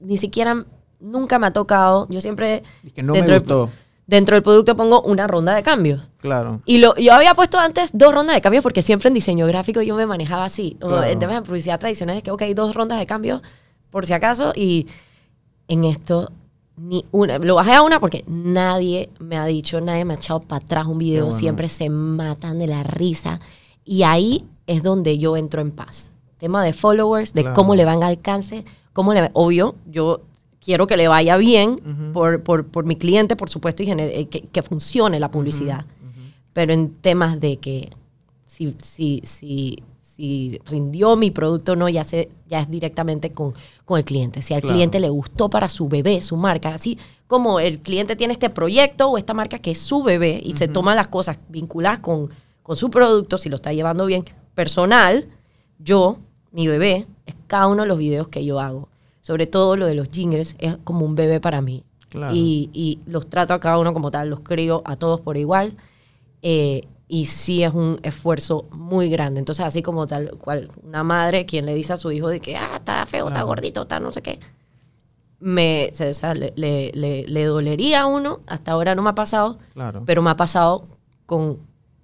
ni 0.00 0.16
siquiera, 0.16 0.64
nunca 0.98 1.38
me 1.38 1.46
ha 1.46 1.52
tocado. 1.52 2.06
Yo 2.08 2.20
siempre, 2.22 2.62
Y 2.82 2.90
que 2.90 3.02
no 3.02 3.12
me 3.12 3.18
dentro 3.18 3.34
del- 3.34 3.40
gustó, 3.42 3.70
dentro 4.06 4.34
del 4.36 4.42
producto 4.42 4.74
pongo 4.76 5.02
una 5.02 5.26
ronda 5.26 5.54
de 5.54 5.62
cambios. 5.62 6.08
claro. 6.18 6.62
Y 6.64 6.78
lo, 6.78 6.94
yo 6.96 7.12
había 7.12 7.34
puesto 7.34 7.58
antes 7.58 7.90
dos 7.92 8.14
rondas 8.14 8.34
de 8.34 8.40
cambios 8.40 8.62
porque 8.62 8.80
siempre 8.82 9.08
en 9.08 9.14
diseño 9.14 9.46
gráfico 9.46 9.82
yo 9.82 9.94
me 9.94 10.06
manejaba 10.06 10.46
así. 10.46 10.78
O 10.80 10.88
Claro. 10.88 11.04
en 11.04 11.18
temas 11.18 11.36
de 11.36 11.42
publicidad 11.42 11.78
tradicional 11.78 12.16
es 12.16 12.22
que, 12.22 12.30
ok, 12.30 12.42
dos 12.54 12.74
rondas 12.74 12.98
de 12.98 13.04
cambios 13.06 13.42
por 13.90 14.06
si 14.06 14.14
acaso. 14.14 14.52
Y 14.56 14.86
en 15.68 15.84
esto, 15.84 16.32
ni 16.76 17.04
una. 17.12 17.38
Lo 17.38 17.54
bajé 17.56 17.72
a 17.74 17.82
una 17.82 18.00
porque 18.00 18.24
nadie 18.26 19.10
me 19.20 19.36
ha 19.36 19.46
dicho, 19.46 19.80
nadie 19.80 20.04
me 20.04 20.14
ha 20.14 20.16
echado 20.16 20.40
para 20.40 20.64
atrás 20.64 20.86
un 20.86 20.98
video. 20.98 21.24
bueno. 21.26 21.38
Siempre 21.38 21.68
se 21.68 21.88
matan 21.90 22.58
de 22.58 22.66
la 22.66 22.82
risa. 22.82 23.40
Y 23.84 24.02
ahí 24.02 24.44
es 24.66 24.82
donde 24.82 25.18
yo 25.18 25.36
entro 25.36 25.60
en 25.60 25.70
paz. 25.70 26.10
tema 26.38 26.62
de 26.64 26.72
followers, 26.72 27.32
de 27.32 27.42
Claro. 27.42 27.54
cómo 27.54 27.74
le 27.74 27.84
van 27.86 28.02
alcance, 28.02 28.64
cómo 28.92 29.14
le 29.14 29.30
Obvio, 29.32 29.76
yo 29.90 30.20
quiero 30.60 30.86
que 30.86 30.96
le 30.98 31.08
vaya 31.08 31.36
bien 31.38 31.76
por, 32.12 32.42
por, 32.42 32.66
por 32.66 32.84
mi 32.84 32.96
cliente, 32.96 33.34
por 33.36 33.48
supuesto, 33.48 33.82
y 33.82 33.86
gener- 33.86 34.10
eh, 34.12 34.26
que, 34.28 34.42
que 34.42 34.62
funcione 34.62 35.18
la 35.20 35.30
publicidad. 35.30 35.86
Pero 36.52 36.72
en 36.72 36.90
temas 36.90 37.40
de 37.40 37.56
que 37.58 37.92
si, 38.44 38.74
si, 38.82 39.20
si, 39.24 39.82
si 40.16 40.60
rindió 40.66 41.16
mi 41.16 41.30
producto 41.32 41.72
o 41.72 41.76
no, 41.76 41.88
ya, 41.88 42.04
se, 42.04 42.30
ya 42.46 42.60
es 42.60 42.70
directamente 42.70 43.32
con, 43.32 43.54
con 43.84 43.98
el 43.98 44.04
cliente. 44.04 44.42
Si 44.42 44.54
al 44.54 44.60
Claro. 44.60 44.74
cliente 44.74 45.00
le 45.00 45.08
gustó 45.08 45.50
para 45.50 45.68
su 45.68 45.88
bebé, 45.88 46.20
su 46.20 46.36
marca, 46.36 46.72
así 46.72 46.98
como 47.26 47.58
el 47.58 47.80
cliente 47.80 48.14
tiene 48.14 48.32
este 48.34 48.48
proyecto 48.50 49.08
o 49.10 49.18
esta 49.18 49.34
marca 49.34 49.58
que 49.58 49.72
es 49.72 49.78
su 49.78 50.02
bebé 50.04 50.40
y 50.44 50.52
se 50.52 50.68
toma 50.68 50.94
las 50.94 51.08
cosas 51.08 51.38
vinculadas 51.48 51.98
con, 51.98 52.30
con 52.62 52.76
su 52.76 52.90
producto, 52.90 53.38
si 53.38 53.48
lo 53.48 53.56
está 53.56 53.72
llevando 53.72 54.06
bien, 54.06 54.24
personal, 54.54 55.28
yo, 55.80 56.18
mi 56.52 56.68
bebé, 56.68 57.06
es 57.26 57.34
cada 57.48 57.66
uno 57.66 57.82
de 57.82 57.88
los 57.88 57.98
videos 57.98 58.28
que 58.28 58.44
yo 58.44 58.60
hago. 58.60 58.88
Sobre 59.20 59.46
todo 59.46 59.74
lo 59.76 59.86
de 59.86 59.94
los 59.94 60.08
jingles, 60.10 60.54
es 60.60 60.76
como 60.84 61.04
un 61.04 61.14
bebé 61.16 61.40
para 61.40 61.60
mí. 61.60 61.82
Claro. 62.08 62.34
Y, 62.36 62.70
y 62.72 63.00
los 63.06 63.26
trato 63.26 63.52
a 63.54 63.58
cada 63.58 63.78
uno 63.78 63.92
como 63.92 64.12
tal, 64.12 64.28
los 64.30 64.40
crío 64.40 64.82
a 64.84 64.94
todos 64.94 65.20
por 65.20 65.36
igual. 65.36 65.74
Eh, 66.42 66.86
y 67.14 67.26
sí 67.26 67.62
es 67.62 67.72
un 67.74 67.98
esfuerzo 68.02 68.66
muy 68.72 69.08
grande. 69.08 69.38
Entonces, 69.38 69.64
así 69.64 69.82
como 69.82 70.06
tal 70.06 70.32
cual 70.38 70.70
una 70.82 71.02
madre 71.04 71.46
quien 71.46 71.64
le 71.66 71.74
dice 71.74 71.92
a 71.92 71.96
su 71.96 72.10
hijo 72.10 72.28
de 72.28 72.40
que, 72.40 72.56
ah, 72.56 72.76
está 72.76 73.06
feo, 73.06 73.28
está 73.28 73.42
gordito, 73.42 73.82
está 73.82 74.00
no 74.00 74.10
sé 74.12 74.20
qué, 74.22 74.40
me, 75.40 75.90
se- 75.92 76.08
o 76.10 76.14
sea, 76.14 76.34
le, 76.34 76.52
le- 76.56 76.90
le- 76.94 77.26
le 77.26 77.44
dolería 77.44 78.02
a 78.02 78.06
uno. 78.06 78.40
Hasta 78.46 78.72
ahora 78.72 78.94
no 78.94 79.02
me 79.02 79.10
ha 79.10 79.14
pasado, 79.14 79.58
Claro. 79.74 80.02
pero 80.06 80.22
me 80.22 80.30
ha 80.30 80.36
pasado 80.36 80.86
con 81.26 81.58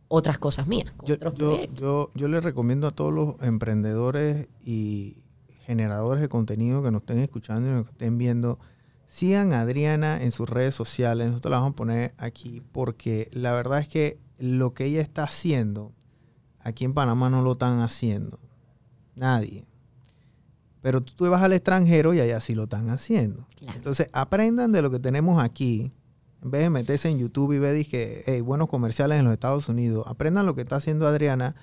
otras 0.09 0.39
cosas 0.39 0.67
mías, 0.67 0.93
con 0.97 1.07
yo, 1.07 1.15
otros 1.15 1.35
yo, 1.37 1.59
yo, 1.75 2.11
yo 2.15 2.29
les 2.29 2.43
recomiendo 2.43 2.87
a 2.87 2.91
todos 2.91 3.13
los 3.13 3.35
emprendedores 3.43 4.49
y 4.65 5.19
generadores 5.65 6.21
de 6.21 6.29
contenido 6.29 6.83
que 6.83 6.91
nos 6.91 7.03
estén 7.03 7.19
escuchando 7.19 7.69
y 7.69 7.73
nos 7.73 7.87
estén 7.89 8.19
viendo, 8.19 8.59
sigan 9.07 9.53
a 9.53 9.61
Adriana 9.61 10.21
en 10.23 10.33
sus 10.33 10.49
redes 10.49 10.75
sociales. 10.75 11.29
Nosotros 11.29 11.51
la 11.53 11.59
vamos 11.59 11.73
a 11.75 11.77
poner 11.77 12.15
aquí 12.19 12.61
porque 12.73 13.29
la 13.33 13.53
verdad 13.53 13.79
es 13.79 13.89
que 13.89 14.19
lo 14.41 14.72
que 14.72 14.86
ella 14.86 15.03
está 15.03 15.24
haciendo, 15.24 15.93
aquí 16.59 16.84
en 16.84 16.95
Panamá 16.95 17.30
no 17.30 17.43
lo 17.43 17.53
están 17.53 17.80
haciendo. 17.80 18.41
Nadie. 19.14 19.66
Pero 20.80 21.03
tú 21.03 21.28
vas 21.28 21.43
al 21.43 21.53
extranjero 21.53 22.14
y 22.14 22.20
allá 22.20 22.41
sí 22.41 22.55
lo 22.55 22.64
están 22.64 22.88
haciendo. 22.88 23.47
Claro. 23.57 23.76
Entonces, 23.76 24.09
aprendan 24.12 24.72
de 24.72 24.80
lo 24.80 24.91
que 24.91 24.99
tenemos 24.99 25.43
aquí. 25.43 25.93
En 26.43 26.51
vez 26.51 26.62
de 26.62 26.70
meterse 26.70 27.11
en 27.11 27.18
YouTube 27.18 27.53
y 27.53 27.59
ver 27.59 27.86
que 27.86 28.22
hey, 28.24 28.41
buenos 28.41 28.70
comerciales 28.70 29.18
en 29.18 29.26
los 29.26 29.34
Estados 29.34 29.68
Unidos, 29.68 30.07
aprendan 30.09 30.47
lo 30.47 30.55
que 30.55 30.62
está 30.62 30.76
haciendo 30.76 31.07
Adriana, 31.07 31.55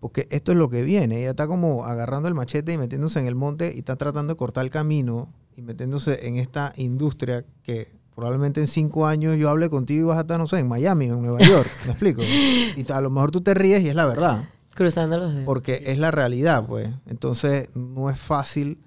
porque 0.00 0.26
esto 0.32 0.50
es 0.50 0.58
lo 0.58 0.68
que 0.68 0.82
viene. 0.82 1.20
Ella 1.20 1.30
está 1.30 1.46
como 1.46 1.84
agarrando 1.84 2.26
el 2.26 2.34
machete 2.34 2.72
y 2.72 2.78
metiéndose 2.78 3.20
en 3.20 3.28
el 3.28 3.36
monte 3.36 3.72
y 3.72 3.78
está 3.78 3.94
tratando 3.94 4.32
de 4.32 4.36
cortar 4.36 4.64
el 4.64 4.70
camino 4.70 5.32
y 5.54 5.62
metiéndose 5.62 6.26
en 6.26 6.38
esta 6.38 6.72
industria 6.76 7.44
que 7.62 7.99
probablemente 8.20 8.60
en 8.60 8.66
cinco 8.66 9.06
años 9.06 9.36
yo 9.38 9.48
hable 9.50 9.68
contigo 9.70 10.02
y 10.04 10.08
vas 10.08 10.18
a 10.18 10.20
estar, 10.22 10.38
no 10.38 10.46
sé, 10.46 10.58
en 10.60 10.68
Miami 10.68 11.10
o 11.10 11.14
en 11.14 11.22
Nueva 11.22 11.38
York. 11.40 11.68
¿Me 11.86 11.90
explico? 11.92 12.22
Y 12.22 12.84
a 12.92 13.00
lo 13.00 13.10
mejor 13.10 13.30
tú 13.30 13.40
te 13.40 13.54
ríes 13.54 13.82
y 13.82 13.88
es 13.88 13.94
la 13.94 14.06
verdad 14.06 14.44
Cruzando 14.74 15.18
los 15.18 15.32
dedos. 15.32 15.46
porque 15.46 15.82
es 15.86 15.98
la 15.98 16.10
realidad, 16.10 16.64
pues. 16.66 16.88
Entonces, 17.06 17.68
no 17.74 18.08
es 18.10 18.18
fácil 18.18 18.78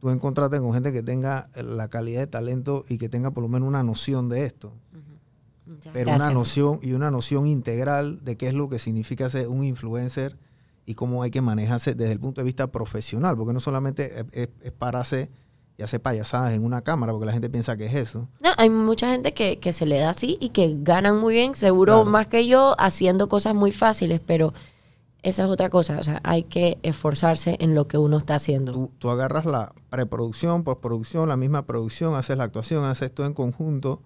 tú 0.00 0.10
encontrarte 0.10 0.58
con 0.60 0.72
gente 0.74 0.92
que 0.92 1.02
tenga 1.02 1.48
la 1.54 1.88
calidad 1.88 2.20
de 2.20 2.26
talento 2.26 2.84
y 2.88 2.98
que 2.98 3.08
tenga 3.08 3.30
por 3.30 3.42
lo 3.42 3.48
menos 3.48 3.68
una 3.68 3.82
noción 3.82 4.28
de 4.28 4.44
esto. 4.44 4.72
Pero 5.92 6.10
una 6.16 6.26
noción 6.34 6.78
y 6.82 6.92
una 6.92 7.10
noción 7.10 7.46
integral 7.46 8.22
de 8.24 8.36
qué 8.36 8.48
es 8.48 8.54
lo 8.54 8.68
que 8.68 8.78
significa 8.78 9.30
ser 9.30 9.48
un 9.48 9.64
influencer 9.64 10.36
y 10.84 10.94
cómo 10.94 11.22
hay 11.22 11.30
que 11.30 11.40
manejarse 11.40 11.94
desde 11.94 12.12
el 12.12 12.20
punto 12.20 12.40
de 12.42 12.44
vista 12.44 12.66
profesional, 12.66 13.36
porque 13.36 13.54
no 13.54 13.60
solamente 13.60 14.20
es, 14.20 14.24
es- 14.32 14.48
es 14.62 14.72
pararse 14.72 15.30
y 15.76 15.82
hacer 15.82 16.00
payasadas 16.00 16.52
en 16.52 16.64
una 16.64 16.82
cámara, 16.82 17.12
porque 17.12 17.26
la 17.26 17.32
gente 17.32 17.50
piensa 17.50 17.76
que 17.76 17.86
es 17.86 17.94
eso. 17.94 18.28
No, 18.42 18.50
hay 18.56 18.70
mucha 18.70 19.10
gente 19.10 19.34
que, 19.34 19.58
que 19.58 19.72
se 19.72 19.86
le 19.86 19.98
da 19.98 20.10
así 20.10 20.36
y 20.40 20.50
que 20.50 20.76
ganan 20.78 21.18
muy 21.18 21.34
bien, 21.34 21.54
seguro 21.56 21.94
Claro. 21.94 22.10
más 22.10 22.26
que 22.28 22.46
yo, 22.46 22.76
haciendo 22.78 23.28
cosas 23.28 23.54
muy 23.56 23.72
fáciles, 23.72 24.20
pero 24.24 24.52
esa 25.22 25.44
es 25.44 25.50
otra 25.50 25.70
cosa. 25.70 25.98
O 25.98 26.02
sea, 26.04 26.20
hay 26.22 26.44
que 26.44 26.78
esforzarse 26.82 27.56
en 27.58 27.74
lo 27.74 27.88
que 27.88 27.98
uno 27.98 28.18
está 28.18 28.36
haciendo. 28.36 28.72
Tú, 28.72 28.90
tú 28.98 29.10
agarras 29.10 29.46
la 29.46 29.72
preproducción, 29.90 30.62
postproducción, 30.62 31.28
la 31.28 31.36
misma 31.36 31.62
producción, 31.66 32.14
haces 32.14 32.36
la 32.38 32.44
actuación, 32.44 32.84
haces 32.84 33.12
todo 33.12 33.26
en 33.26 33.32
conjunto. 33.34 34.00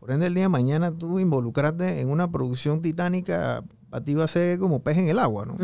Por 0.00 0.10
ende, 0.12 0.28
el 0.28 0.34
día 0.34 0.44
de 0.44 0.48
mañana 0.48 0.92
tú 0.92 1.18
involucrarte 1.18 2.00
en 2.00 2.08
una 2.10 2.30
producción 2.30 2.80
titánica, 2.80 3.64
a 3.90 4.00
ti 4.00 4.14
va 4.14 4.24
a 4.24 4.28
ser 4.28 4.58
como 4.58 4.80
pez 4.80 4.96
en 4.98 5.08
el 5.08 5.18
agua, 5.18 5.44
¿no? 5.46 5.56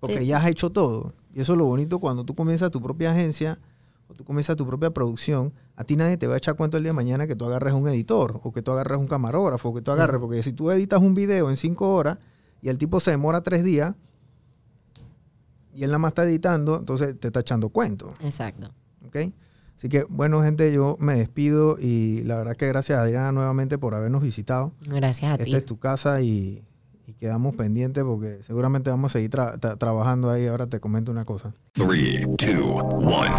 Porque 0.00 0.18
Sí, 0.20 0.26
ya 0.26 0.38
has 0.38 0.46
hecho 0.48 0.70
todo. 0.70 1.12
Y 1.34 1.40
eso 1.40 1.52
es 1.52 1.58
lo 1.58 1.64
bonito 1.64 2.00
cuando 2.00 2.24
tú 2.24 2.34
comienzas 2.34 2.70
tu 2.70 2.82
propia 2.82 3.12
agencia 3.12 3.58
o 4.08 4.14
tú 4.14 4.24
comienzas 4.24 4.56
tu 4.56 4.66
propia 4.66 4.90
producción. 4.90 5.52
A 5.76 5.84
ti 5.84 5.96
nadie 5.96 6.16
te 6.16 6.26
va 6.26 6.34
a 6.34 6.38
echar 6.38 6.56
cuento 6.56 6.76
el 6.76 6.82
día 6.82 6.90
de 6.90 6.96
mañana 6.96 7.26
que 7.26 7.36
tú 7.36 7.44
agarres 7.44 7.74
un 7.74 7.88
editor 7.88 8.40
o 8.42 8.52
que 8.52 8.62
tú 8.62 8.72
agarres 8.72 8.98
un 8.98 9.06
camarógrafo 9.06 9.68
o 9.68 9.74
que 9.74 9.82
tú 9.82 9.90
agarres. 9.90 10.20
Porque 10.20 10.42
si 10.42 10.52
tú 10.52 10.70
editas 10.70 11.00
un 11.00 11.14
video 11.14 11.50
en 11.50 11.56
cinco 11.56 11.94
horas 11.94 12.18
y 12.62 12.68
el 12.68 12.78
tipo 12.78 13.00
se 13.00 13.10
demora 13.10 13.42
tres 13.42 13.62
días 13.62 13.94
y 15.74 15.84
él 15.84 15.90
nada 15.90 15.98
más 15.98 16.10
está 16.10 16.24
editando, 16.24 16.78
entonces 16.78 17.18
te 17.20 17.28
está 17.28 17.40
echando 17.40 17.68
cuento. 17.68 18.12
Exacto. 18.20 18.70
¿ok? 19.06 19.16
Así 19.76 19.88
que, 19.88 20.04
bueno, 20.08 20.42
gente, 20.42 20.72
yo 20.72 20.96
me 20.98 21.14
despido 21.14 21.76
y 21.78 22.22
la 22.24 22.36
verdad 22.36 22.56
que 22.56 22.66
gracias 22.66 22.98
a 22.98 23.02
Adriana 23.02 23.30
nuevamente 23.30 23.78
por 23.78 23.94
habernos 23.94 24.22
visitado. 24.22 24.72
Gracias 24.80 25.32
a 25.32 25.38
ti. 25.38 25.44
Esta 25.44 25.58
es 25.58 25.64
tu 25.64 25.78
casa 25.78 26.20
y 26.20 26.64
quedamos 27.18 27.54
pendientes 27.56 28.04
porque 28.04 28.38
seguramente 28.42 28.90
vamos 28.90 29.12
a 29.12 29.18
seguir 29.18 29.30
tra- 29.30 29.58
tra- 29.58 29.76
trabajando 29.78 30.30
ahí. 30.30 30.46
Ahora 30.46 30.66
te 30.66 30.80
comento 30.80 31.10
una 31.12 31.24
cosa. 31.24 31.52
Three, 31.72 32.24
two, 32.36 32.74
one. 32.74 33.30